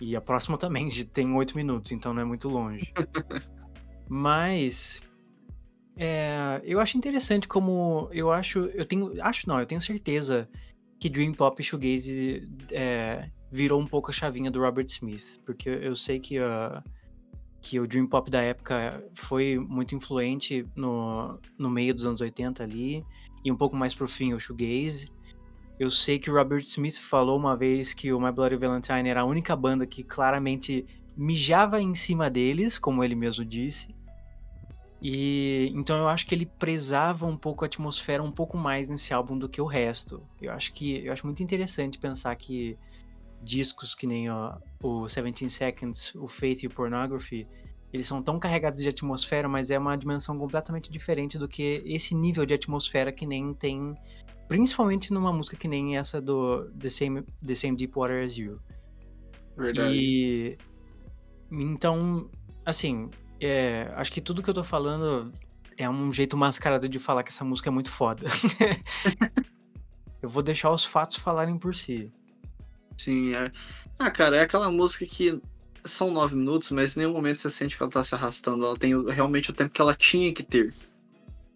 [0.00, 2.92] E a próxima também tem oito minutos, então não é muito longe.
[4.08, 5.02] Mas
[5.96, 10.48] é, eu acho interessante como eu acho, eu tenho, acho não, eu tenho certeza
[10.98, 15.68] que Dream Pop e Shoegaze é, virou um pouco a chavinha do Robert Smith, porque
[15.68, 16.36] eu sei que,
[17.60, 22.62] que o Dream Pop da época foi muito influente no, no meio dos anos 80
[22.62, 23.04] ali,
[23.44, 25.10] e um pouco mais pro fim o Shoegaze.
[25.78, 29.22] Eu sei que o Robert Smith falou uma vez que o My Bloody Valentine era
[29.22, 30.86] a única banda que claramente
[31.16, 33.88] mijava em cima deles, como ele mesmo disse.
[35.02, 39.14] E então eu acho que ele prezava um pouco a atmosfera um pouco mais nesse
[39.14, 40.22] álbum do que o resto.
[40.40, 42.78] Eu acho que eu acho muito interessante pensar que
[43.42, 47.46] discos que nem ó, o 17 Seconds, o Faith e o Pornography,
[47.92, 52.14] eles são tão carregados de atmosfera, mas é uma dimensão completamente diferente do que esse
[52.14, 53.94] nível de atmosfera que nem tem,
[54.46, 58.60] principalmente numa música que nem essa do The Same, The Same Deep Water as You.
[59.56, 59.94] Verdade.
[59.94, 60.58] E
[61.50, 62.30] então,
[62.64, 63.10] assim,
[63.40, 65.32] é, acho que tudo que eu tô falando
[65.76, 68.26] é um jeito mascarado de falar que essa música é muito foda.
[70.22, 72.12] eu vou deixar os fatos falarem por si.
[73.00, 73.50] Sim, é.
[73.98, 75.40] Ah, cara, é aquela música que
[75.84, 78.64] são nove minutos, mas em nenhum momento você sente que ela tá se arrastando.
[78.64, 80.72] Ela tem realmente o tempo que ela tinha que ter.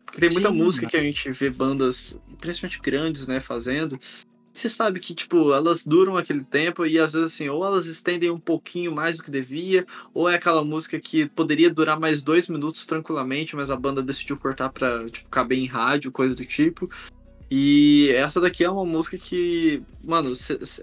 [0.06, 3.98] Porque tem muita Sim, música que a gente vê bandas, principalmente grandes, né, fazendo.
[4.52, 8.30] Você sabe que, tipo, elas duram aquele tempo e às vezes, assim, ou elas estendem
[8.30, 9.84] um pouquinho mais do que devia,
[10.14, 14.38] ou é aquela música que poderia durar mais dois minutos tranquilamente, mas a banda decidiu
[14.38, 16.88] cortar pra, tipo, caber em rádio, coisa do tipo.
[17.50, 20.32] E essa daqui é uma música que, mano,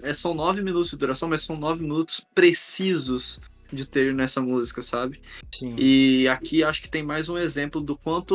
[0.02, 3.40] é, são nove minutos de duração, mas são nove minutos precisos
[3.72, 5.20] de ter nessa música, sabe?
[5.52, 5.74] Sim.
[5.78, 8.34] E aqui acho que tem mais um exemplo do quanto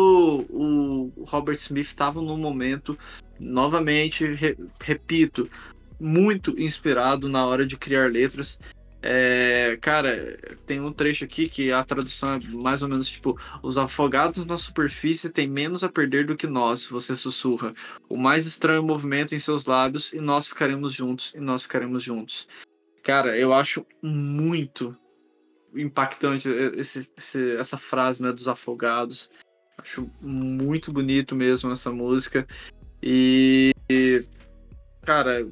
[0.49, 2.97] o Robert Smith estava no momento,
[3.39, 5.49] novamente, re, repito,
[5.99, 8.59] muito inspirado na hora de criar letras.
[9.09, 13.77] É, cara, tem um trecho aqui que a tradução é mais ou menos tipo: Os
[13.77, 17.73] afogados na superfície têm menos a perder do que nós, você sussurra.
[18.09, 22.49] O mais estranho movimento em seus lábios, e nós ficaremos juntos, e nós ficaremos juntos.
[23.01, 24.93] Cara, eu acho muito
[25.73, 29.29] impactante esse, esse, essa frase né, dos afogados.
[29.77, 32.45] Acho muito bonito mesmo essa música.
[33.01, 33.73] E,
[35.01, 35.47] cara,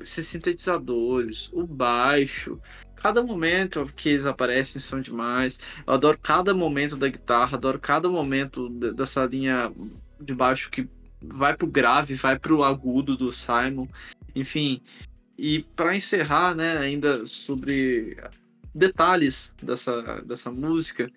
[0.00, 2.60] esses sintetizadores, o baixo,
[2.96, 5.58] cada momento que eles aparecem são demais.
[5.86, 9.72] Eu adoro cada momento da guitarra, adoro cada momento dessa linha
[10.20, 10.88] de baixo que
[11.22, 13.86] vai pro grave, vai pro agudo do Simon.
[14.34, 14.82] Enfim,
[15.36, 18.16] e para encerrar, né, ainda sobre
[18.74, 21.10] detalhes dessa, dessa música,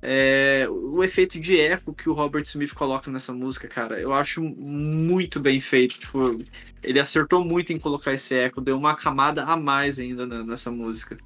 [0.00, 4.42] é, o efeito de eco que o Robert Smith coloca nessa música, cara, eu acho
[4.42, 5.98] muito bem feito.
[5.98, 6.38] Tipo,
[6.82, 11.18] ele acertou muito em colocar esse eco, deu uma camada a mais ainda nessa música.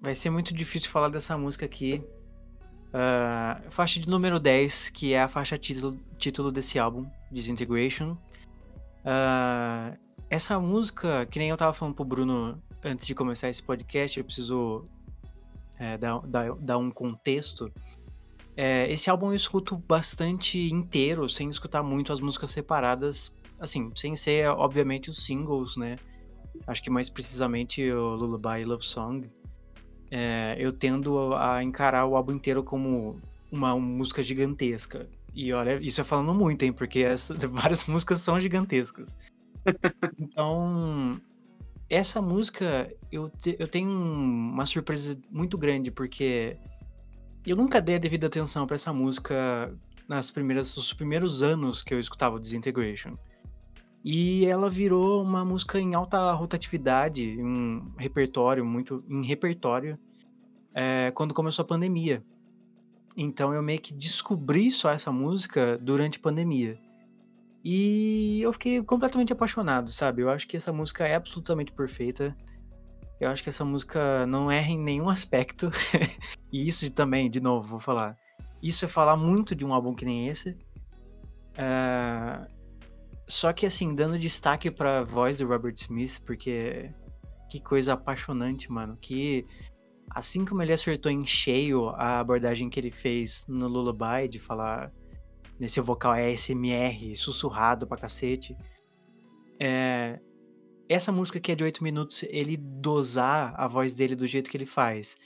[0.00, 2.02] Vai ser muito difícil falar dessa música aqui.
[2.88, 8.16] Uh, faixa de número 10, que é a faixa título, título desse álbum, Disintegration.
[9.04, 9.96] Uh,
[10.28, 14.24] essa música, que nem eu tava falando pro Bruno antes de começar esse podcast, eu
[14.24, 14.88] preciso
[15.82, 17.72] é, dar, um contexto.
[18.56, 24.14] É, esse álbum eu escuto bastante inteiro, sem escutar muito as músicas separadas, assim, sem
[24.14, 25.96] ser, obviamente, os singles, né?
[26.68, 29.26] Acho que mais precisamente o Lullaby Love Song.
[30.08, 35.08] É, eu tendo a encarar o álbum inteiro como uma música gigantesca.
[35.34, 36.72] E olha, isso é falando muito, hein?
[36.72, 39.16] Porque essa, várias músicas são gigantescas.
[40.20, 41.12] então,
[41.94, 46.56] essa música eu, te, eu tenho uma surpresa muito grande, porque
[47.46, 49.70] eu nunca dei a devida atenção para essa música
[50.08, 53.18] nas primeiras, nos primeiros anos que eu escutava o Disintegration.
[54.02, 59.98] E ela virou uma música em alta rotatividade, um repertório, muito em repertório,
[60.74, 62.24] é, quando começou a pandemia.
[63.14, 66.80] Então eu meio que descobri só essa música durante a pandemia.
[67.64, 70.22] E eu fiquei completamente apaixonado, sabe?
[70.22, 72.36] Eu acho que essa música é absolutamente perfeita.
[73.20, 75.70] Eu acho que essa música não erra em nenhum aspecto.
[76.52, 78.16] e isso também, de novo, vou falar.
[78.60, 80.50] Isso é falar muito de um álbum que nem esse.
[81.52, 82.46] Uh...
[83.28, 86.92] Só que, assim, dando destaque pra voz do Robert Smith, porque
[87.48, 88.96] que coisa apaixonante, mano.
[89.00, 89.46] Que
[90.10, 94.90] assim como ele acertou em cheio a abordagem que ele fez no Lullaby, de falar
[95.62, 98.56] nesse vocal ASMR, sussurrado pra cacete.
[99.60, 100.18] É,
[100.88, 104.56] essa música que é de 8 minutos, ele dosar a voz dele do jeito que
[104.56, 105.16] ele faz.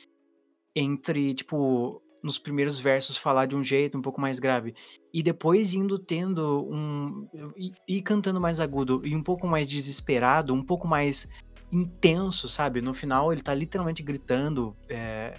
[0.74, 4.74] Entre, tipo, nos primeiros versos falar de um jeito um pouco mais grave.
[5.10, 7.26] E depois indo tendo um.
[7.88, 11.26] e, cantando mais agudo e um pouco mais desesperado, um pouco mais
[11.72, 12.82] intenso, sabe?
[12.82, 14.76] No final ele tá literalmente gritando.
[14.86, 15.32] É,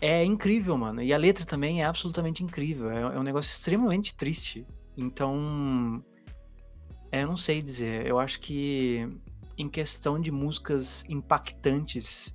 [0.00, 1.02] é incrível, mano.
[1.02, 2.90] E a letra também é absolutamente incrível.
[2.90, 4.66] É, é um negócio extremamente triste.
[4.96, 6.02] Então.
[7.12, 8.06] É, eu não sei dizer.
[8.06, 9.08] Eu acho que
[9.58, 12.34] em questão de músicas impactantes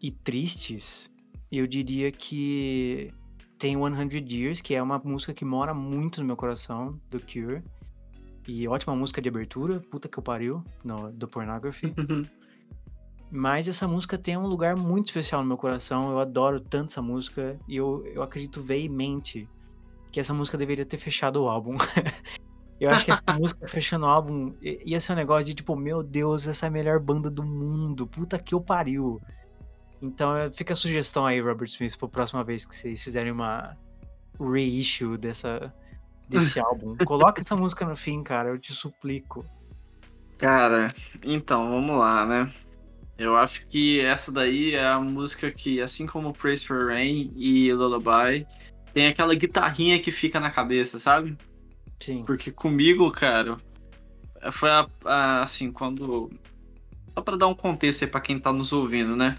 [0.00, 1.10] e tristes,
[1.50, 3.12] eu diria que
[3.58, 7.62] tem 100 Years, que é uma música que mora muito no meu coração, do Cure.
[8.46, 11.94] E ótima música de abertura, puta que eu pariu, no, do Pornography.
[13.34, 16.10] Mas essa música tem um lugar muito especial no meu coração.
[16.10, 17.58] Eu adoro tanto essa música.
[17.66, 19.48] E eu, eu acredito veemente
[20.12, 21.76] que essa música deveria ter fechado o álbum.
[22.78, 26.02] Eu acho que essa música fechando o álbum ia ser um negócio de tipo, meu
[26.02, 28.08] Deus, essa é a melhor banda do mundo.
[28.08, 29.20] Puta que eu pariu.
[30.02, 33.78] Então fica a sugestão aí, Robert Smith, pra próxima vez que vocês fizerem uma
[34.40, 35.72] reissue dessa,
[36.28, 36.96] desse álbum.
[37.04, 39.44] Coloca essa música no fim, cara, eu te suplico.
[40.36, 40.92] Cara,
[41.22, 42.52] então, vamos lá, né?
[43.22, 47.72] Eu acho que essa daí é a música que, assim como Praise for Rain e
[47.72, 48.44] Lullaby,
[48.92, 51.36] tem aquela guitarrinha que fica na cabeça, sabe?
[52.00, 52.24] Sim.
[52.24, 53.56] Porque comigo, cara,
[54.50, 56.32] foi a, a, assim, quando.
[57.14, 59.36] Só pra dar um contexto aí pra quem tá nos ouvindo, né?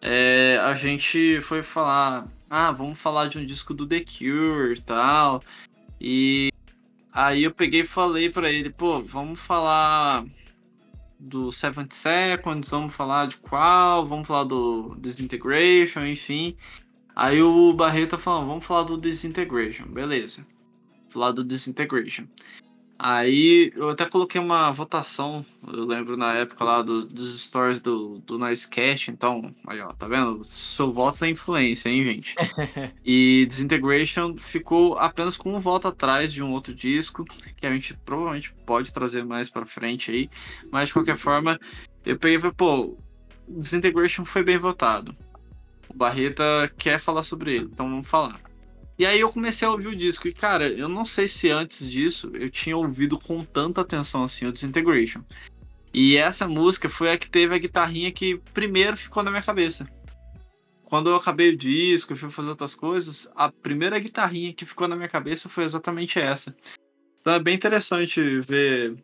[0.00, 4.80] É, a gente foi falar, ah, vamos falar de um disco do The Cure e
[4.80, 5.42] tal.
[6.00, 6.52] E
[7.12, 10.24] aí eu peguei e falei para ele, pô, vamos falar
[11.24, 16.56] do 70 Seconds, vamos falar de qual, vamos falar do Disintegration, enfim.
[17.16, 20.46] Aí o Barreto falando, vamos falar do Disintegration, beleza.
[21.08, 22.26] Falar do Disintegration.
[22.98, 28.18] Aí eu até coloquei uma votação, eu lembro na época lá do, dos stories do,
[28.20, 30.42] do Nicecast, então, aí ó, tá vendo?
[30.44, 32.34] Seu voto tem influência, hein, gente?
[33.04, 37.24] e Disintegration ficou apenas com um voto atrás de um outro disco,
[37.56, 40.30] que a gente provavelmente pode trazer mais pra frente aí,
[40.70, 41.58] mas de qualquer forma,
[42.06, 42.96] eu peguei e falei, pô,
[43.48, 45.14] Disintegration foi bem votado.
[45.88, 48.40] O Barreta quer falar sobre ele, então vamos falar.
[48.98, 50.28] E aí eu comecei a ouvir o disco.
[50.28, 54.46] E, cara, eu não sei se antes disso eu tinha ouvido com tanta atenção assim
[54.46, 55.22] o Disintegration.
[55.92, 59.88] E essa música foi a que teve a guitarrinha que primeiro ficou na minha cabeça.
[60.84, 64.86] Quando eu acabei o disco e fui fazer outras coisas, a primeira guitarrinha que ficou
[64.86, 66.54] na minha cabeça foi exatamente essa.
[67.20, 68.96] Então é bem interessante ver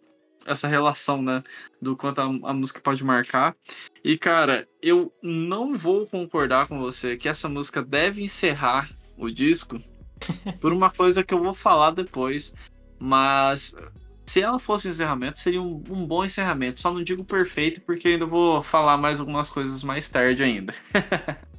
[0.46, 1.42] essa relação, né?
[1.80, 3.56] Do quanto a, a, música pode marcar.
[4.04, 8.90] E, cara, eu não vou concordar com você que essa música deve encerrar
[9.20, 9.80] o disco
[10.60, 12.54] por uma coisa que eu vou falar depois.
[12.98, 13.74] Mas
[14.26, 16.80] se ela fosse um encerramento, seria um, um, bom encerramento.
[16.80, 20.74] Só não digo perfeito, porque ainda vou falar mais algumas coisas mais tarde ainda.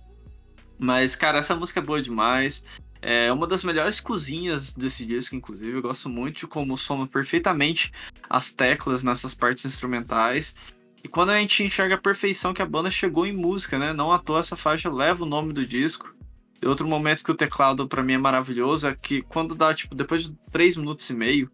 [0.80, 2.64] Mas, cara, essa música é boa demais.
[3.02, 5.78] É uma das melhores cozinhas desse disco, inclusive.
[5.78, 7.92] Eu gosto muito de como soma perfeitamente
[8.30, 10.56] as teclas nessas partes instrumentais.
[11.04, 13.92] E quando a gente enxerga a perfeição que a banda chegou em música, né?
[13.92, 16.16] Não à toa essa faixa leva o nome do disco.
[16.64, 20.26] Outro momento que o teclado para mim é maravilhoso é que quando dá, tipo, depois
[20.26, 21.52] de 3 minutos e meio,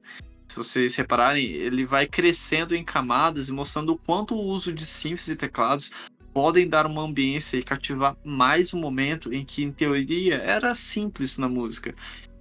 [0.48, 4.86] se vocês repararem, ele vai crescendo em camadas e mostrando o quanto o uso de
[4.86, 5.92] synths e teclados
[6.34, 11.38] podem dar uma ambiência e cativar mais um momento em que, em teoria, era simples
[11.38, 11.96] na música.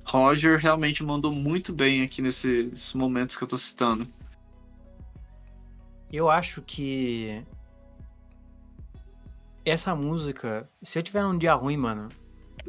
[0.05, 4.07] Roger realmente mandou muito bem aqui nesses momentos que eu tô citando.
[6.13, 7.43] Eu acho que
[9.65, 12.09] essa música, se eu tiver um dia ruim, mano,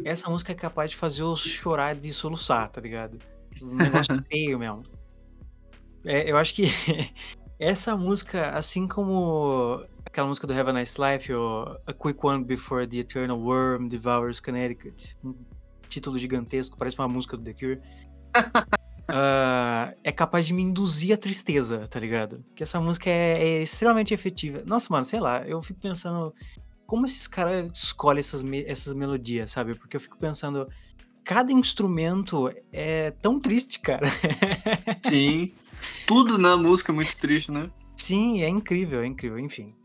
[0.04, 3.18] essa música é capaz de fazer eu chorar de soluçar, tá ligado?
[3.62, 4.84] Um negócio feio mesmo.
[6.06, 6.66] É, eu acho que
[7.60, 12.44] essa música, assim como aquela música do Have a Nice Life, ou A Quick One
[12.44, 15.36] Before the Eternal Worm Devours Connecticut, um
[15.90, 17.82] título gigantesco, parece uma música do The Cure.
[19.10, 22.44] Uh, é capaz de me induzir a tristeza, tá ligado?
[22.56, 24.64] Que essa música é, é, extremamente efetiva.
[24.66, 26.34] Nossa, mano, sei lá, eu fico pensando
[26.88, 29.76] como esses caras escolhem essas, essas melodias, sabe?
[29.76, 30.68] Porque eu fico pensando,
[31.24, 34.08] cada instrumento é tão triste, cara.
[35.06, 35.52] Sim.
[36.08, 37.70] Tudo na música é muito triste, né?
[37.96, 39.38] Sim, é incrível, é incrível.
[39.38, 39.76] Enfim.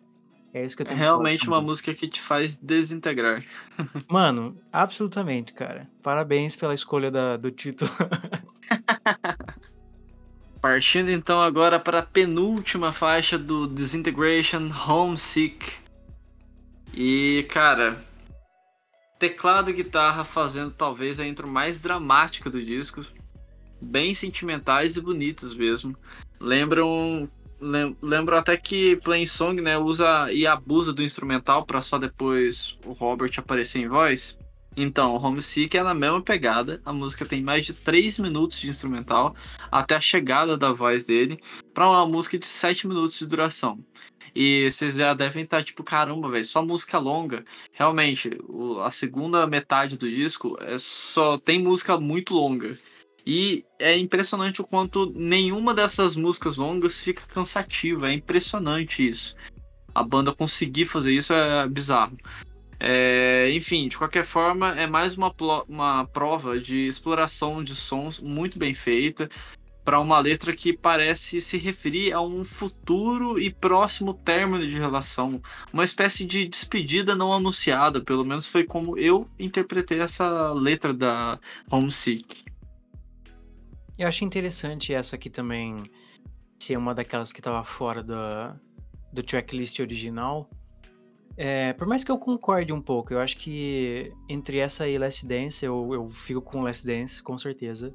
[0.54, 3.42] É isso que eu tenho É realmente uma música que te faz desintegrar.
[4.08, 5.90] Mano, absolutamente, cara.
[6.02, 7.90] Parabéns pela escolha da, do título.
[10.60, 15.81] Partindo então agora para a penúltima faixa do Disintegration Homesick.
[16.94, 17.96] E, cara,
[19.18, 23.04] teclado e guitarra fazendo talvez a intro mais dramática do disco.
[23.80, 25.96] Bem sentimentais e bonitos mesmo.
[26.40, 27.28] Lembram.
[28.02, 32.90] Lembram até que Plain Song né, usa e abusa do instrumental para só depois o
[32.90, 34.36] Robert aparecer em voz.
[34.76, 36.80] Então, Homesick é na mesma pegada.
[36.84, 39.34] A música tem mais de 3 minutos de instrumental
[39.70, 41.38] até a chegada da voz dele
[41.74, 43.78] para uma música de 7 minutos de duração.
[44.34, 47.44] E vocês já devem estar tipo, caramba, velho, só música longa.
[47.72, 48.30] Realmente,
[48.82, 52.78] a segunda metade do disco é só tem música muito longa.
[53.26, 58.10] E é impressionante o quanto nenhuma dessas músicas longas fica cansativa.
[58.10, 59.36] É impressionante isso.
[59.94, 62.16] A banda conseguir fazer isso é bizarro.
[62.84, 65.32] É, enfim, de qualquer forma, é mais uma,
[65.68, 69.28] uma prova de exploração de sons muito bem feita
[69.84, 75.40] para uma letra que parece se referir a um futuro e próximo término de relação,
[75.72, 81.38] uma espécie de despedida não anunciada, pelo menos foi como eu interpretei essa letra da
[81.70, 82.44] Homesick.
[83.96, 85.76] Eu acho interessante essa aqui também
[86.58, 88.14] ser uma daquelas que estava fora do,
[89.12, 90.50] do tracklist original.
[91.36, 95.26] É, por mais que eu concorde um pouco, eu acho que entre essa e Last
[95.26, 97.92] Dance, eu, eu fico com Last Dance, com certeza.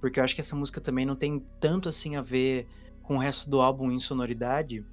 [0.00, 2.68] Porque eu acho que essa música também não tem tanto assim a ver
[3.02, 4.84] com o resto do álbum em sonoridade.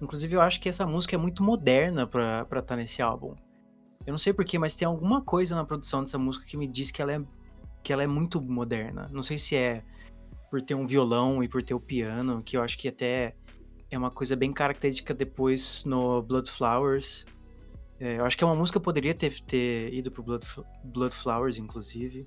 [0.00, 3.34] Inclusive, eu acho que essa música é muito moderna pra estar tá nesse álbum.
[4.06, 6.90] Eu não sei porquê, mas tem alguma coisa na produção dessa música que me diz
[6.90, 7.22] que ela é,
[7.82, 9.08] que ela é muito moderna.
[9.12, 9.82] Não sei se é
[10.50, 13.34] por ter um violão e por ter o piano, que eu acho que até
[13.94, 17.24] é uma coisa bem característica depois no Blood Flowers.
[18.00, 20.46] É, eu acho que é uma música que poderia ter, ter ido pro Blood,
[20.84, 22.26] Blood Flowers, inclusive.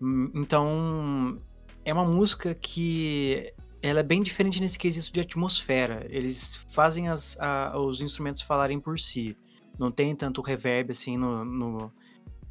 [0.00, 1.42] Hum, então,
[1.84, 3.52] é uma música que
[3.82, 6.06] ela é bem diferente nesse quesito de atmosfera.
[6.08, 9.36] Eles fazem as, a, os instrumentos falarem por si.
[9.78, 11.92] Não tem tanto reverb assim no, no,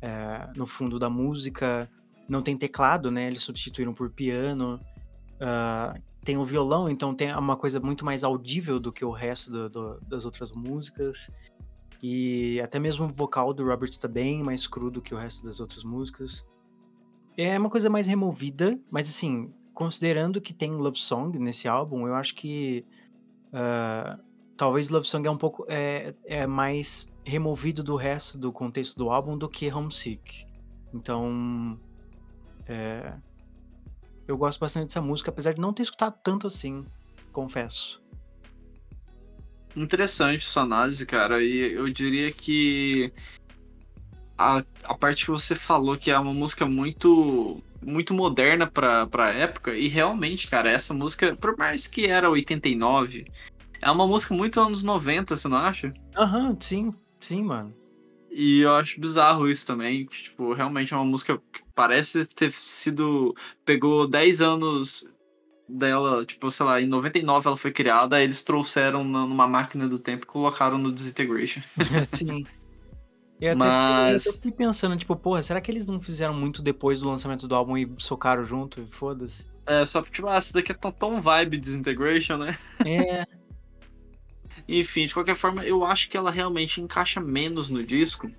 [0.02, 1.90] é, no fundo da música.
[2.28, 3.28] Não tem teclado, né?
[3.28, 4.82] Eles substituíram por piano.
[5.36, 9.50] Uh, tem o violão, então tem uma coisa muito mais audível do que o resto
[9.50, 11.32] do, do, das outras músicas.
[12.04, 15.46] E até mesmo o vocal do Robert está bem mais cru do que o resto
[15.46, 16.46] das outras músicas.
[17.38, 22.14] É uma coisa mais removida, mas assim, considerando que tem Love Song nesse álbum, eu
[22.14, 22.86] acho que
[23.54, 24.22] uh,
[24.58, 29.10] talvez Love Song é um pouco é, é mais removido do resto do contexto do
[29.10, 30.46] álbum do que Homesick.
[30.94, 31.80] Então,
[32.66, 33.14] é,
[34.28, 36.86] eu gosto bastante dessa música, apesar de não ter escutado tanto assim,
[37.32, 38.02] confesso.
[39.76, 41.44] Interessante sua análise, cara.
[41.44, 43.14] E eu diria que
[44.38, 49.32] a, a parte que você falou que é uma música muito muito moderna pra, pra
[49.34, 53.26] época, e realmente, cara, essa música, por mais que era 89,
[53.82, 55.94] é uma música muito anos 90, você não acha?
[56.18, 57.74] Aham, uhum, sim, sim, mano.
[58.40, 62.52] E eu acho bizarro isso também, que, tipo, realmente é uma música que parece ter
[62.52, 63.36] sido.
[63.66, 65.04] pegou 10 anos
[65.68, 70.24] dela, tipo, sei lá, em 99 ela foi criada, eles trouxeram numa máquina do tempo
[70.24, 71.62] e colocaram no Disintegration.
[72.14, 72.46] sim.
[73.42, 74.28] Eu até, Mas...
[74.28, 77.56] eu fiquei pensando, tipo, porra, será que eles não fizeram muito depois do lançamento do
[77.56, 78.86] álbum e socaram junto?
[78.86, 79.48] Foda-se.
[79.66, 82.56] É, só tipo, ah, essa daqui é tão, tão vibe Disintegration, né?
[82.86, 83.26] É.
[84.68, 88.30] Enfim, de qualquer forma, eu acho que ela realmente encaixa menos no disco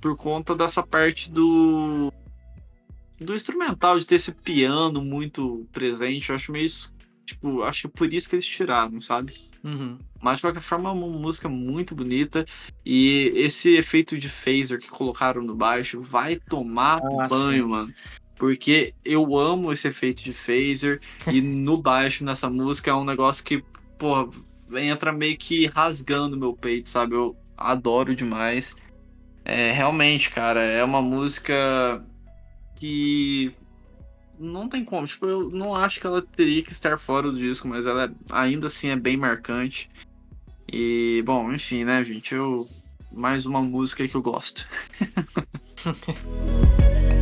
[0.00, 2.12] por conta dessa parte do
[3.20, 6.30] do instrumental, de ter esse piano muito presente.
[6.30, 6.68] Eu acho meio.
[7.24, 9.34] Tipo, acho que é por isso que eles tiraram, sabe?
[9.62, 9.96] Uhum.
[10.20, 12.44] Mas de qualquer forma é uma música muito bonita.
[12.84, 17.70] E esse efeito de phaser que colocaram no baixo vai tomar ah, banho, sim.
[17.70, 17.94] mano.
[18.36, 21.00] Porque eu amo esse efeito de phaser.
[21.32, 23.64] e no baixo, nessa música, é um negócio que,
[23.96, 24.28] porra,
[24.78, 27.14] entra meio que rasgando meu peito, sabe?
[27.14, 28.74] Eu adoro demais.
[29.44, 32.04] É, realmente, cara, é uma música
[32.76, 33.52] que
[34.38, 35.06] não tem como.
[35.06, 38.10] Tipo, eu não acho que ela teria que estar fora do disco, mas ela é,
[38.30, 39.90] ainda assim é bem marcante.
[40.70, 42.34] E, bom, enfim, né, gente?
[42.34, 42.68] Eu.
[43.14, 44.66] Mais uma música que eu gosto.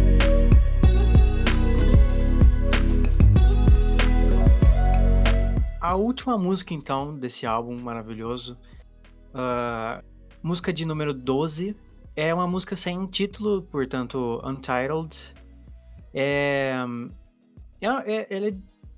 [5.81, 8.59] A última música, então, desse álbum maravilhoso,
[9.31, 10.05] uh,
[10.43, 11.75] música de número 12,
[12.15, 15.17] é uma música sem título, portanto, Untitled.
[16.13, 16.75] É,
[17.81, 18.55] é, é, ele, é,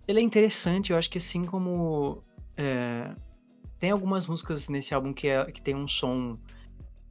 [0.08, 2.24] ele é interessante, eu acho que assim como.
[2.56, 3.14] É,
[3.78, 6.36] tem algumas músicas nesse álbum que, é, que tem um som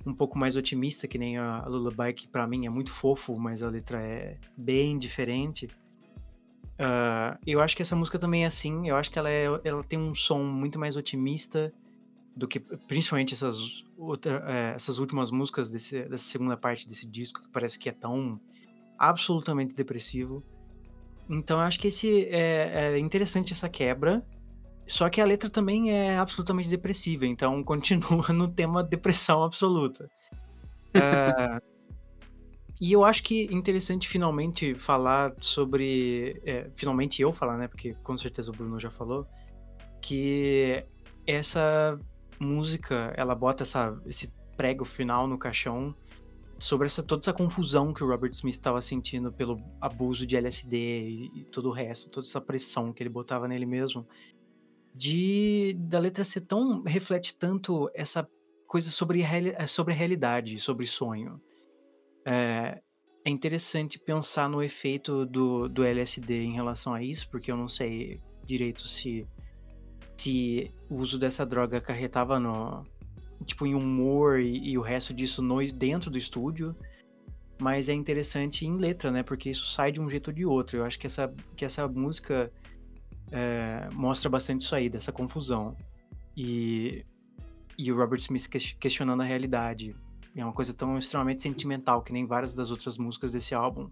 [0.05, 3.61] um pouco mais otimista, que nem a Lullaby, que pra mim é muito fofo, mas
[3.63, 5.67] a letra é bem diferente.
[6.81, 9.83] Uh, eu acho que essa música também é assim, eu acho que ela, é, ela
[9.83, 11.71] tem um som muito mais otimista
[12.35, 17.39] do que principalmente essas, outra, é, essas últimas músicas desse, dessa segunda parte desse disco,
[17.39, 18.41] que parece que é tão
[18.97, 20.43] absolutamente depressivo.
[21.29, 24.25] Então eu acho que esse é, é interessante essa quebra.
[24.87, 30.09] Só que a letra também é absolutamente depressiva, então continua no tema depressão absoluta.
[30.95, 31.70] uh,
[32.81, 36.41] e eu acho que interessante finalmente falar sobre.
[36.43, 37.67] É, finalmente eu falar, né?
[37.67, 39.27] Porque com certeza o Bruno já falou.
[40.01, 40.83] Que
[41.27, 41.99] essa
[42.39, 45.95] música ela bota essa, esse prego final no caixão
[46.57, 50.77] sobre essa, toda essa confusão que o Robert Smith estava sentindo pelo abuso de LSD
[50.77, 54.07] e, e, todo o resto, toda essa pressão que ele botava nele mesmo,
[54.95, 58.27] de da letra ser tão reflete tanto essa
[58.65, 59.23] coisa sobre
[59.67, 61.39] sobre realidade, sobre sonho.
[62.25, 62.81] É,
[63.25, 67.67] é interessante pensar no efeito do, do LSD em relação a isso, porque eu não
[67.67, 69.27] sei direito se
[70.17, 72.83] se o uso dessa droga acarretava no,
[73.43, 76.75] tipo, em humor e, e o resto disso no, dentro do estúdio.
[77.59, 79.23] mas é interessante em letra, né?
[79.23, 80.77] Porque isso sai de um jeito ou de outro.
[80.77, 82.51] Eu acho que essa, que essa música
[83.31, 85.75] é, mostra bastante isso aí, dessa confusão.
[86.35, 87.03] E,
[87.77, 88.47] e o Robert Smith
[88.79, 89.95] questionando a realidade.
[90.35, 93.89] É uma coisa tão extremamente sentimental, que nem várias das outras músicas desse álbum.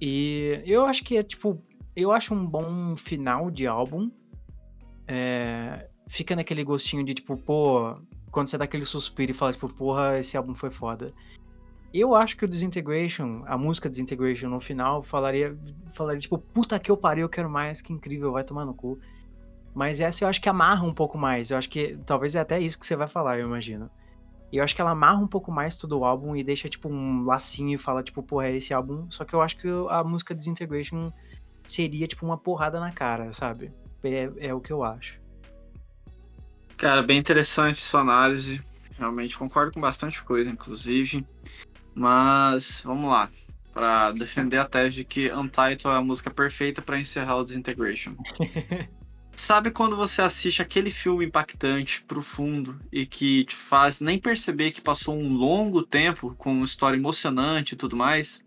[0.00, 1.62] E eu acho que é tipo.
[1.94, 4.10] Eu acho um bom final de álbum.
[5.06, 7.96] É, fica naquele gostinho de tipo, pô.
[8.30, 11.12] Quando você dá aquele suspiro e fala, tipo, porra, esse álbum foi foda.
[11.92, 15.58] Eu acho que o Disintegration, a música Disintegration no final, falaria,
[15.92, 18.96] falaria tipo, puta que eu parei, eu quero mais, que incrível, vai tomar no cu.
[19.74, 21.50] Mas essa eu acho que amarra um pouco mais.
[21.50, 23.90] Eu acho que talvez é até isso que você vai falar, eu imagino.
[24.52, 26.88] E eu acho que ela amarra um pouco mais todo o álbum e deixa, tipo,
[26.88, 29.08] um lacinho e fala, tipo, porra, é esse álbum.
[29.10, 31.12] Só que eu acho que a música Disintegration
[31.66, 33.72] seria, tipo, uma porrada na cara, sabe?
[34.02, 35.20] É, é o que eu acho.
[36.76, 38.60] Cara, bem interessante sua análise.
[38.98, 41.24] Realmente concordo com bastante coisa, inclusive.
[41.94, 43.28] Mas vamos lá.
[43.72, 48.16] Para defender a tese de que Untitled é a música perfeita para encerrar o Disintegration.
[49.40, 54.82] Sabe quando você assiste aquele filme impactante, profundo e que te faz nem perceber que
[54.82, 58.44] passou um longo tempo com uma história emocionante e tudo mais?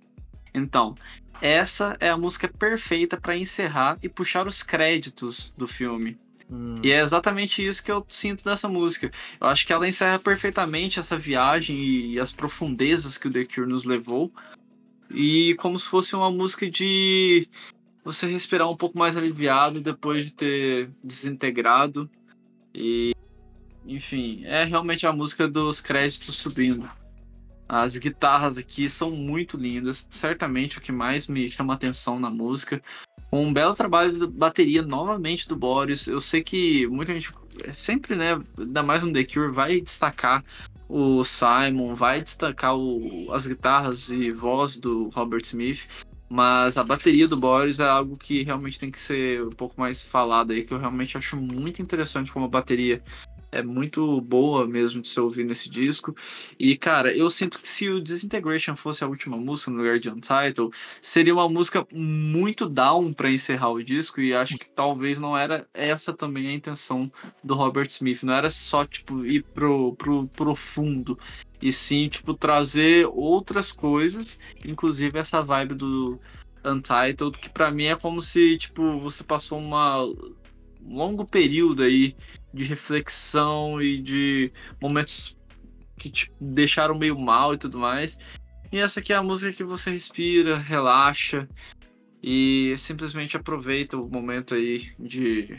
[0.54, 0.94] Então,
[1.42, 6.16] essa é a música perfeita para encerrar e puxar os créditos do filme.
[6.48, 6.76] Hum.
[6.84, 9.12] E é exatamente isso que eu sinto dessa música.
[9.42, 11.76] Eu acho que ela encerra perfeitamente essa viagem
[12.12, 14.32] e as profundezas que o The Cure nos levou.
[15.10, 17.48] E como se fosse uma música de
[18.04, 22.10] você respirar um pouco mais aliviado depois de ter desintegrado.
[22.74, 23.14] E
[23.86, 26.90] enfim, é realmente a música dos créditos subindo.
[27.68, 32.82] As guitarras aqui são muito lindas, certamente o que mais me chama atenção na música
[33.34, 36.08] um belo trabalho de bateria novamente do Boris.
[36.08, 40.44] Eu sei que muita gente é sempre, né, ainda mais no The Cure, vai destacar
[40.88, 45.88] o Simon, vai destacar o, as guitarras e voz do Robert Smith,
[46.30, 50.04] mas a bateria do Boris é algo que realmente tem que ser um pouco mais
[50.04, 53.02] falado aí, que eu realmente acho muito interessante como a bateria
[53.54, 56.16] é muito boa mesmo de se ouvir nesse disco.
[56.60, 60.10] E, cara, eu sinto que se o Disintegration fosse a última música no lugar de
[60.10, 60.72] Untitled,
[61.02, 64.20] seria uma música muito down para encerrar o disco.
[64.20, 67.12] E acho que talvez não era essa também a intenção
[67.44, 68.24] do Robert Smith.
[68.24, 71.18] Não era só, tipo, ir pro, pro profundo.
[71.64, 76.20] E sim, tipo, trazer outras coisas, inclusive essa vibe do
[76.62, 80.00] Untitled, que para mim é como se, tipo, você passou uma
[80.86, 82.18] longo período aí
[82.54, 85.38] de reflexão e de momentos
[85.96, 88.20] que te deixaram meio mal e tudo mais.
[88.70, 91.48] E essa aqui é a música que você respira, relaxa
[92.22, 95.58] e simplesmente aproveita o momento aí de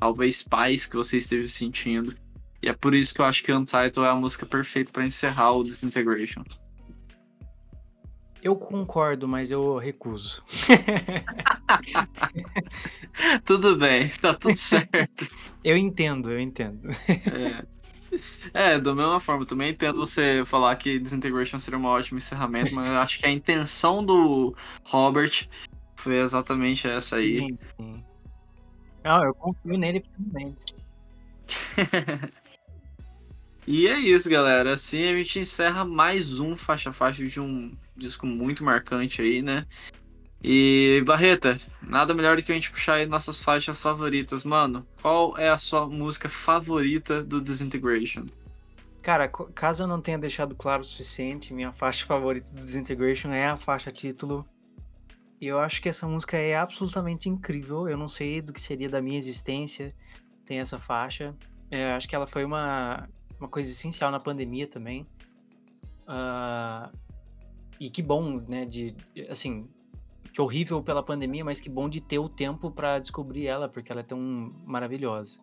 [0.00, 2.23] talvez paz que você esteja sentindo.
[2.64, 5.52] E é por isso que eu acho que Untitled é a música perfeita para encerrar
[5.52, 6.42] o Disintegration.
[8.42, 10.42] Eu concordo, mas eu recuso.
[13.44, 15.28] tudo bem, tá tudo certo.
[15.62, 16.88] eu entendo, eu entendo.
[18.54, 18.74] É.
[18.74, 22.88] é, da mesma forma, também entendo você falar que Disintegration seria um ótimo encerramento, mas
[22.88, 25.46] eu acho que a intenção do Robert
[25.96, 27.40] foi exatamente essa aí.
[27.40, 28.04] Sim, sim.
[29.04, 30.64] Não, eu confio nele plenamente.
[33.66, 34.74] e é isso, galera.
[34.74, 39.66] Assim a gente encerra mais um faixa-faixa de um disco muito marcante aí, né?
[40.42, 44.44] E Barreta, nada melhor do que a gente puxar aí nossas faixas favoritas.
[44.44, 48.26] Mano, qual é a sua música favorita do Disintegration?
[49.00, 53.46] Cara, caso eu não tenha deixado claro o suficiente, minha faixa favorita do Disintegration é
[53.46, 54.46] a faixa título.
[55.40, 57.88] E eu acho que essa música é absolutamente incrível.
[57.88, 59.94] Eu não sei do que seria da minha existência
[60.44, 61.34] tem essa faixa.
[61.70, 63.08] É, acho que ela foi uma,
[63.44, 65.06] uma coisa essencial na pandemia também.
[66.08, 66.90] Uh,
[67.78, 68.64] e que bom, né?
[68.64, 68.94] De,
[69.28, 69.68] assim,
[70.32, 73.92] que horrível pela pandemia, mas que bom de ter o tempo para descobrir ela, porque
[73.92, 74.18] ela é tão
[74.64, 75.38] maravilhosa.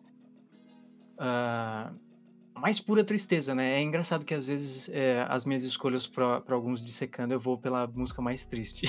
[1.14, 1.94] Uh,
[2.58, 3.78] mais pura tristeza, né?
[3.78, 7.86] É engraçado que às vezes é, as minhas escolhas para alguns dissecando eu vou pela
[7.86, 8.86] música mais triste.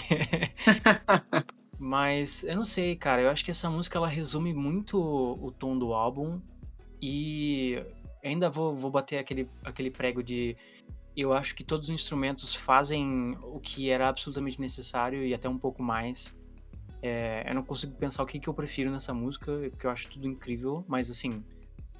[1.79, 3.21] Mas eu não sei, cara.
[3.21, 6.39] Eu acho que essa música ela resume muito o, o tom do álbum
[7.01, 7.83] e
[8.23, 10.55] ainda vou, vou bater aquele, aquele prego de
[11.15, 15.57] eu acho que todos os instrumentos fazem o que era absolutamente necessário e até um
[15.57, 16.35] pouco mais.
[17.01, 20.09] É, eu não consigo pensar o que, que eu prefiro nessa música, porque eu acho
[20.09, 21.43] tudo incrível, mas assim,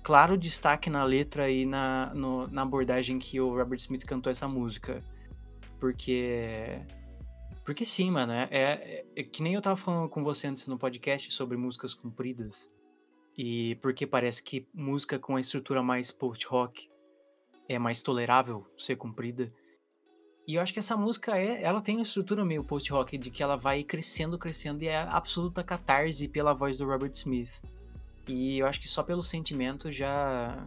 [0.02, 4.48] claro destaque na letra e na, no, na abordagem que o Robert Smith cantou essa
[4.48, 5.02] música.
[5.80, 6.80] Porque.
[7.64, 10.78] Porque sim, mano, é, é, é que nem eu tava falando com você antes no
[10.78, 12.70] podcast sobre músicas compridas.
[13.38, 16.90] E porque parece que música com a estrutura mais post-rock
[17.68, 19.52] é mais tolerável ser cumprida.
[20.46, 23.42] E eu acho que essa música é, ela tem uma estrutura meio post-rock de que
[23.42, 27.62] ela vai crescendo, crescendo e é absoluta catarse pela voz do Robert Smith.
[28.28, 30.66] E eu acho que só pelo sentimento já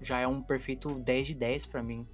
[0.00, 2.06] já é um perfeito 10 de 10 para mim.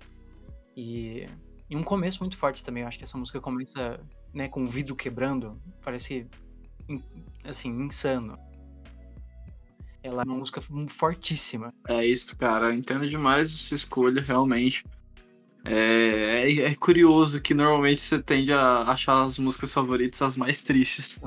[0.76, 1.26] E,
[1.68, 2.82] e um começo muito forte também.
[2.82, 4.00] Eu acho que essa música começa,
[4.32, 6.26] né, com o vidro quebrando, parece
[7.44, 8.38] assim, insano.
[10.02, 11.72] Ela é uma música fortíssima.
[11.88, 12.74] É isso, cara.
[12.74, 14.84] Entendo demais a sua escolha, realmente.
[15.64, 20.60] É, é, é, curioso que normalmente você tende a achar as músicas favoritas as mais
[20.62, 21.20] tristes.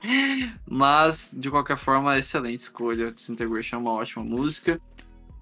[0.66, 3.12] Mas, de qualquer forma, excelente escolha.
[3.12, 4.80] Disintegration é uma ótima música.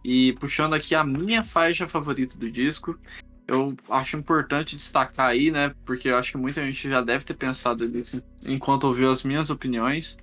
[0.04, 2.98] E puxando aqui a minha faixa favorita do disco,
[3.46, 5.72] eu acho importante destacar aí, né?
[5.84, 9.48] Porque eu acho que muita gente já deve ter pensado nisso enquanto ouviu as minhas
[9.48, 10.18] opiniões.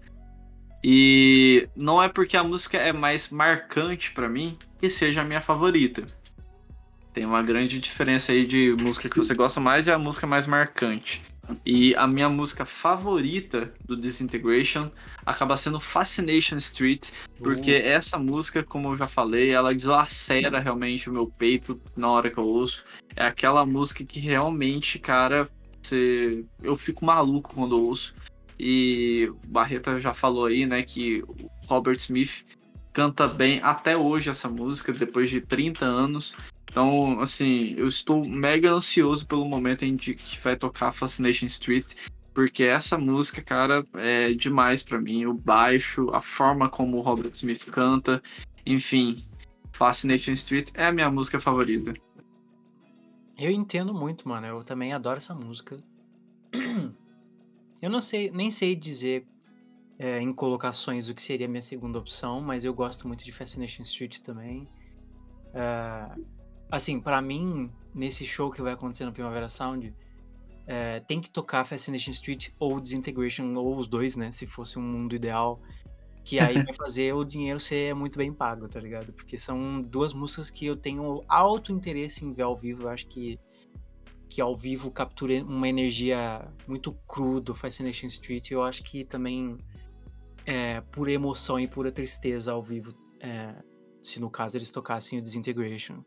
[0.88, 5.42] E não é porque a música é mais marcante para mim que seja a minha
[5.42, 6.06] favorita.
[7.12, 10.46] Tem uma grande diferença aí de música que você gosta mais e a música mais
[10.46, 11.24] marcante.
[11.66, 14.92] E a minha música favorita do Disintegration
[15.26, 17.10] acaba sendo Fascination Street,
[17.40, 17.88] porque uh.
[17.88, 22.38] essa música, como eu já falei, ela deslacera realmente o meu peito na hora que
[22.38, 22.86] eu ouço.
[23.16, 25.50] É aquela música que realmente, cara,
[25.82, 26.46] você...
[26.62, 28.14] eu fico maluco quando eu ouço.
[28.60, 32.46] E o Barreta já falou aí, né, que o Robert Smith
[32.94, 36.36] canta bem até hoje essa música, depois de 30 anos.
[36.72, 41.94] Então, assim, eu estou mega ansioso pelo momento em que vai tocar Fascination Street,
[42.34, 45.26] porque essa música, cara, é demais para mim.
[45.26, 48.22] O baixo, a forma como o Robert Smith canta,
[48.66, 49.24] enfim,
[49.72, 51.94] Fascination Street é a minha música favorita.
[53.38, 54.48] Eu entendo muito, mano.
[54.48, 55.78] Eu também adoro essa música.
[57.82, 59.28] Eu não sei, nem sei dizer
[59.98, 63.32] é, em colocações o que seria a minha segunda opção, mas eu gosto muito de
[63.32, 64.68] Fascination Street também.
[65.54, 66.26] Uh,
[66.70, 69.94] assim, para mim, nesse show que vai acontecer no Primavera Sound,
[70.68, 74.32] é, tem que tocar Fascination Street ou Disintegration, ou os dois, né?
[74.32, 75.62] Se fosse um mundo ideal.
[76.24, 79.14] Que aí vai fazer o dinheiro ser muito bem pago, tá ligado?
[79.14, 82.84] Porque são duas músicas que eu tenho alto interesse em ver ao vivo.
[82.84, 83.40] Eu acho que,
[84.30, 88.52] que ao vivo captura uma energia muito cru do Fascination Street.
[88.52, 89.58] Eu acho que também
[90.46, 92.94] é, pura emoção e pura tristeza ao vivo.
[93.20, 93.56] É,
[94.02, 96.04] se no caso eles tocassem o Disintegration.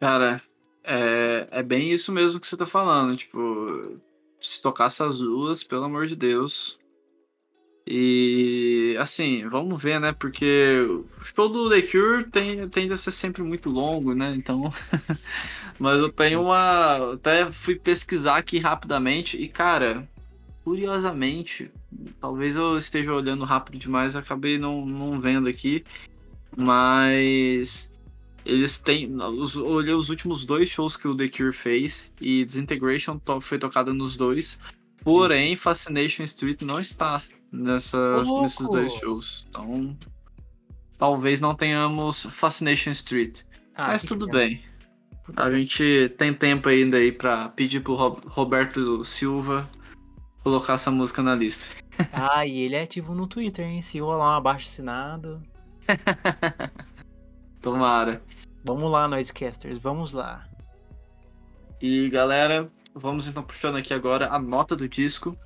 [0.00, 0.40] Cara,
[0.84, 3.16] é, é bem isso mesmo que você tá falando.
[3.16, 4.00] Tipo,
[4.40, 6.77] se tocar essas duas, pelo amor de Deus.
[7.90, 10.12] E assim, vamos ver, né?
[10.12, 14.34] Porque o show do The Cure tem, tende a ser sempre muito longo, né?
[14.36, 14.70] Então.
[15.80, 17.14] mas eu tenho uma.
[17.14, 20.06] Até fui pesquisar aqui rapidamente e, cara,
[20.62, 21.70] curiosamente,
[22.20, 25.82] talvez eu esteja olhando rápido demais, acabei não, não vendo aqui.
[26.54, 27.90] Mas
[28.44, 29.16] eles têm.
[29.16, 33.94] Os, olhei os últimos dois shows que o The Cure fez e Disintegration foi tocada
[33.94, 34.58] nos dois.
[35.02, 39.46] Porém, Fascination Street não está nessas, nesses dois shows.
[39.48, 39.96] Então,
[40.96, 43.42] talvez não tenhamos Fascination Street.
[43.74, 44.62] Ah, Mas tudo bem.
[45.36, 49.68] A gente tem tempo ainda aí pra pedir pro Roberto Silva
[50.42, 51.66] colocar essa música na lista.
[52.12, 53.82] Ah, e ele é ativo no Twitter, hein?
[53.82, 55.42] Se rolar um abaixo assinado.
[57.60, 58.22] Tomara.
[58.64, 60.46] Vamos lá, Noisecasters, vamos lá.
[61.82, 65.36] E galera, vamos então puxando aqui agora a nota do disco.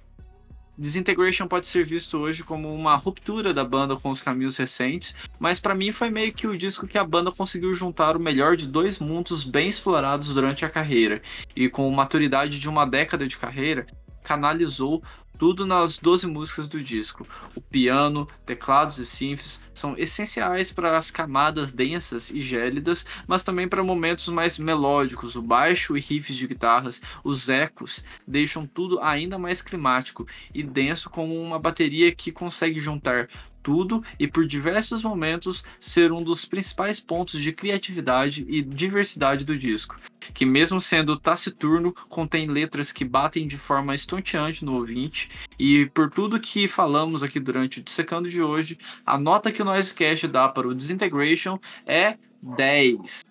[0.76, 5.60] Disintegration pode ser visto hoje como uma ruptura da banda com os caminhos recentes, mas
[5.60, 8.66] para mim foi meio que o disco que a banda conseguiu juntar o melhor de
[8.66, 11.20] dois mundos bem explorados durante a carreira,
[11.54, 13.86] e com maturidade de uma década de carreira,
[14.22, 15.02] canalizou
[15.42, 17.26] tudo nas 12 músicas do disco.
[17.56, 23.66] O piano, teclados e synths são essenciais para as camadas densas e gélidas, mas também
[23.66, 25.34] para momentos mais melódicos.
[25.34, 31.10] O baixo e riffs de guitarras, os ecos, deixam tudo ainda mais climático e denso
[31.10, 33.28] com uma bateria que consegue juntar
[33.62, 39.56] tudo e por diversos momentos ser um dos principais pontos de criatividade e diversidade do
[39.56, 39.96] disco,
[40.34, 46.10] que mesmo sendo taciturno, contém letras que batem de forma estonteante no ouvinte, e por
[46.10, 50.48] tudo que falamos aqui durante o Dissecando de hoje, a nota que o Noisecast dá
[50.48, 53.22] para o Disintegration é 10.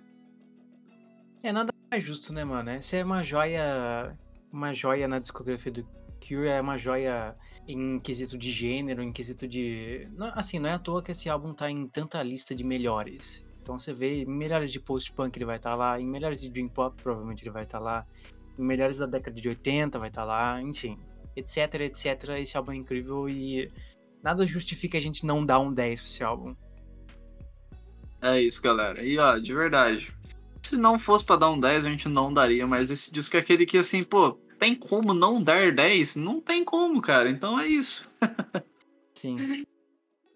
[1.44, 2.70] É nada mais justo, né, mano?
[2.70, 4.16] Essa é uma joia,
[4.52, 7.35] uma joia na discografia do Cure, é uma joia
[7.68, 10.07] em quesito de gênero, em quesito de.
[10.34, 13.45] Assim, não é à toa que esse álbum tá em tanta lista de melhores.
[13.61, 16.68] Então você vê melhores de post-punk ele vai estar tá lá, em melhores de dream
[16.68, 18.06] pop provavelmente ele vai estar tá lá,
[18.57, 20.98] em melhores da década de 80 vai estar tá lá, enfim,
[21.35, 22.30] etc, etc.
[22.39, 23.72] Esse álbum é incrível e
[24.23, 26.56] nada justifica a gente não dar um 10 pra esse álbum.
[28.22, 29.03] É isso, galera.
[29.03, 30.14] E ó, de verdade,
[30.64, 33.39] Se não fosse para dar um 10, a gente não daria, mas esse disco é
[33.39, 36.18] aquele que, assim, pô, tem como não dar 10?
[36.18, 37.28] Não tem como, cara.
[37.32, 38.08] Então é isso.
[39.16, 39.66] Sim.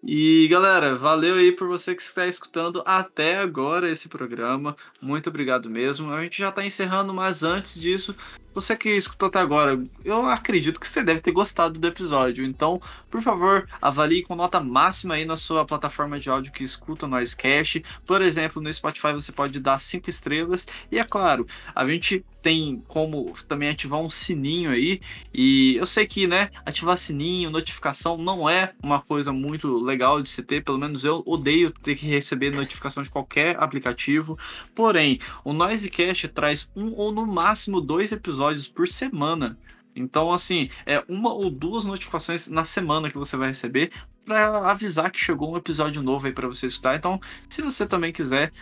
[0.08, 4.76] E galera, valeu aí por você que está escutando até agora esse programa.
[5.00, 6.12] Muito obrigado mesmo.
[6.12, 8.14] A gente já está encerrando, mas antes disso,
[8.56, 12.42] você que escutou até agora, eu acredito que você deve ter gostado do episódio.
[12.42, 12.80] Então,
[13.10, 17.08] por favor, avalie com nota máxima aí na sua plataforma de áudio que escuta o
[17.08, 17.84] Noisecast.
[18.06, 20.66] Por exemplo, no Spotify você pode dar 5 estrelas.
[20.90, 25.02] E é claro, a gente tem como também ativar um sininho aí.
[25.34, 30.30] E eu sei que, né, ativar sininho, notificação não é uma coisa muito legal de
[30.30, 30.64] se ter.
[30.64, 34.38] Pelo menos eu odeio ter que receber notificação de qualquer aplicativo.
[34.74, 39.58] Porém, o Noisecast traz um ou no máximo dois episódios episódios por semana.
[39.94, 43.90] Então, assim, é uma ou duas notificações na semana que você vai receber
[44.24, 46.96] para avisar que chegou um episódio novo aí para você escutar.
[46.96, 47.18] Então,
[47.48, 48.52] se você também quiser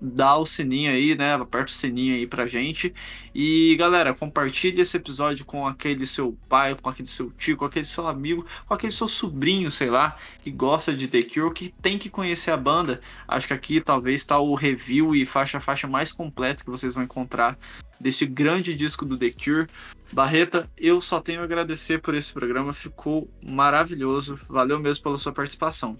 [0.00, 1.34] dá o sininho aí, né?
[1.34, 2.94] Aperta o sininho aí pra gente.
[3.34, 7.84] E galera, compartilhe esse episódio com aquele seu pai, com aquele seu tio, com aquele
[7.84, 11.98] seu amigo, com aquele seu sobrinho, sei lá, que gosta de The Cure, que tem
[11.98, 13.00] que conhecer a banda.
[13.28, 16.94] Acho que aqui talvez está o review e faixa a faixa mais completo que vocês
[16.94, 17.58] vão encontrar
[18.00, 19.66] desse grande disco do The Cure.
[20.12, 24.40] Barreta, eu só tenho a agradecer por esse programa, ficou maravilhoso.
[24.48, 25.96] Valeu mesmo pela sua participação.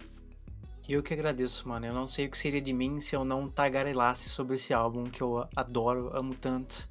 [0.89, 1.87] Eu que agradeço, mano.
[1.87, 5.05] Eu não sei o que seria de mim se eu não tagarelasse sobre esse álbum
[5.05, 6.91] que eu adoro, amo tanto.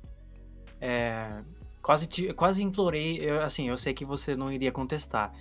[0.80, 1.42] É,
[1.82, 5.34] quase, quase implorei, eu, assim, eu sei que você não iria contestar,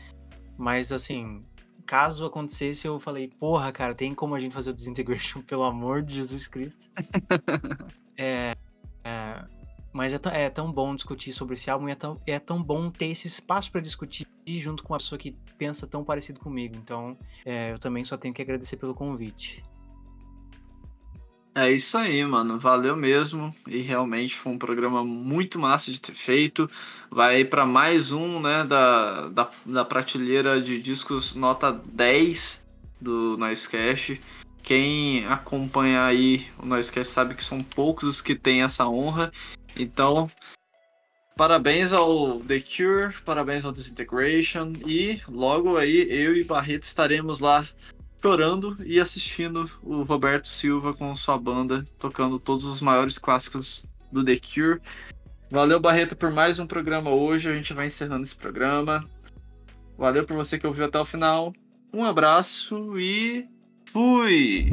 [0.56, 1.44] mas assim,
[1.86, 6.02] caso acontecesse, eu falei, porra, cara, tem como a gente fazer o Disintegration, pelo amor
[6.02, 6.90] de Jesus Cristo.
[8.18, 8.56] é,
[9.04, 9.44] é,
[9.98, 12.88] mas é, é, tão bom discutir sobre esse álbum e é tão, é tão bom
[12.88, 16.76] ter esse espaço para discutir junto com uma pessoa que pensa tão parecido comigo.
[16.76, 19.60] Então, é, eu também só tenho que agradecer pelo convite.
[21.52, 22.60] É isso aí, mano.
[22.60, 23.52] Valeu mesmo.
[23.66, 26.70] E realmente foi um programa muito massa de ter feito.
[27.10, 32.68] Vai para mais um, né, da, da, da prateleira de discos nota 10
[33.00, 34.20] do Noisecast.
[34.62, 39.32] Quem acompanha aí o Noisecast sabe que são poucos os que têm essa honra.
[39.76, 40.30] Então,
[41.36, 47.66] parabéns ao The Cure, parabéns ao Disintegration e logo aí eu e Barreto estaremos lá
[48.20, 54.24] chorando e assistindo o Roberto Silva com sua banda tocando todos os maiores clássicos do
[54.24, 54.80] The Cure.
[55.50, 57.48] Valeu, Barreto, por mais um programa hoje.
[57.48, 59.08] A gente vai encerrando esse programa.
[59.96, 61.52] Valeu por você que ouviu até o final.
[61.92, 63.46] Um abraço e
[63.86, 64.68] fui!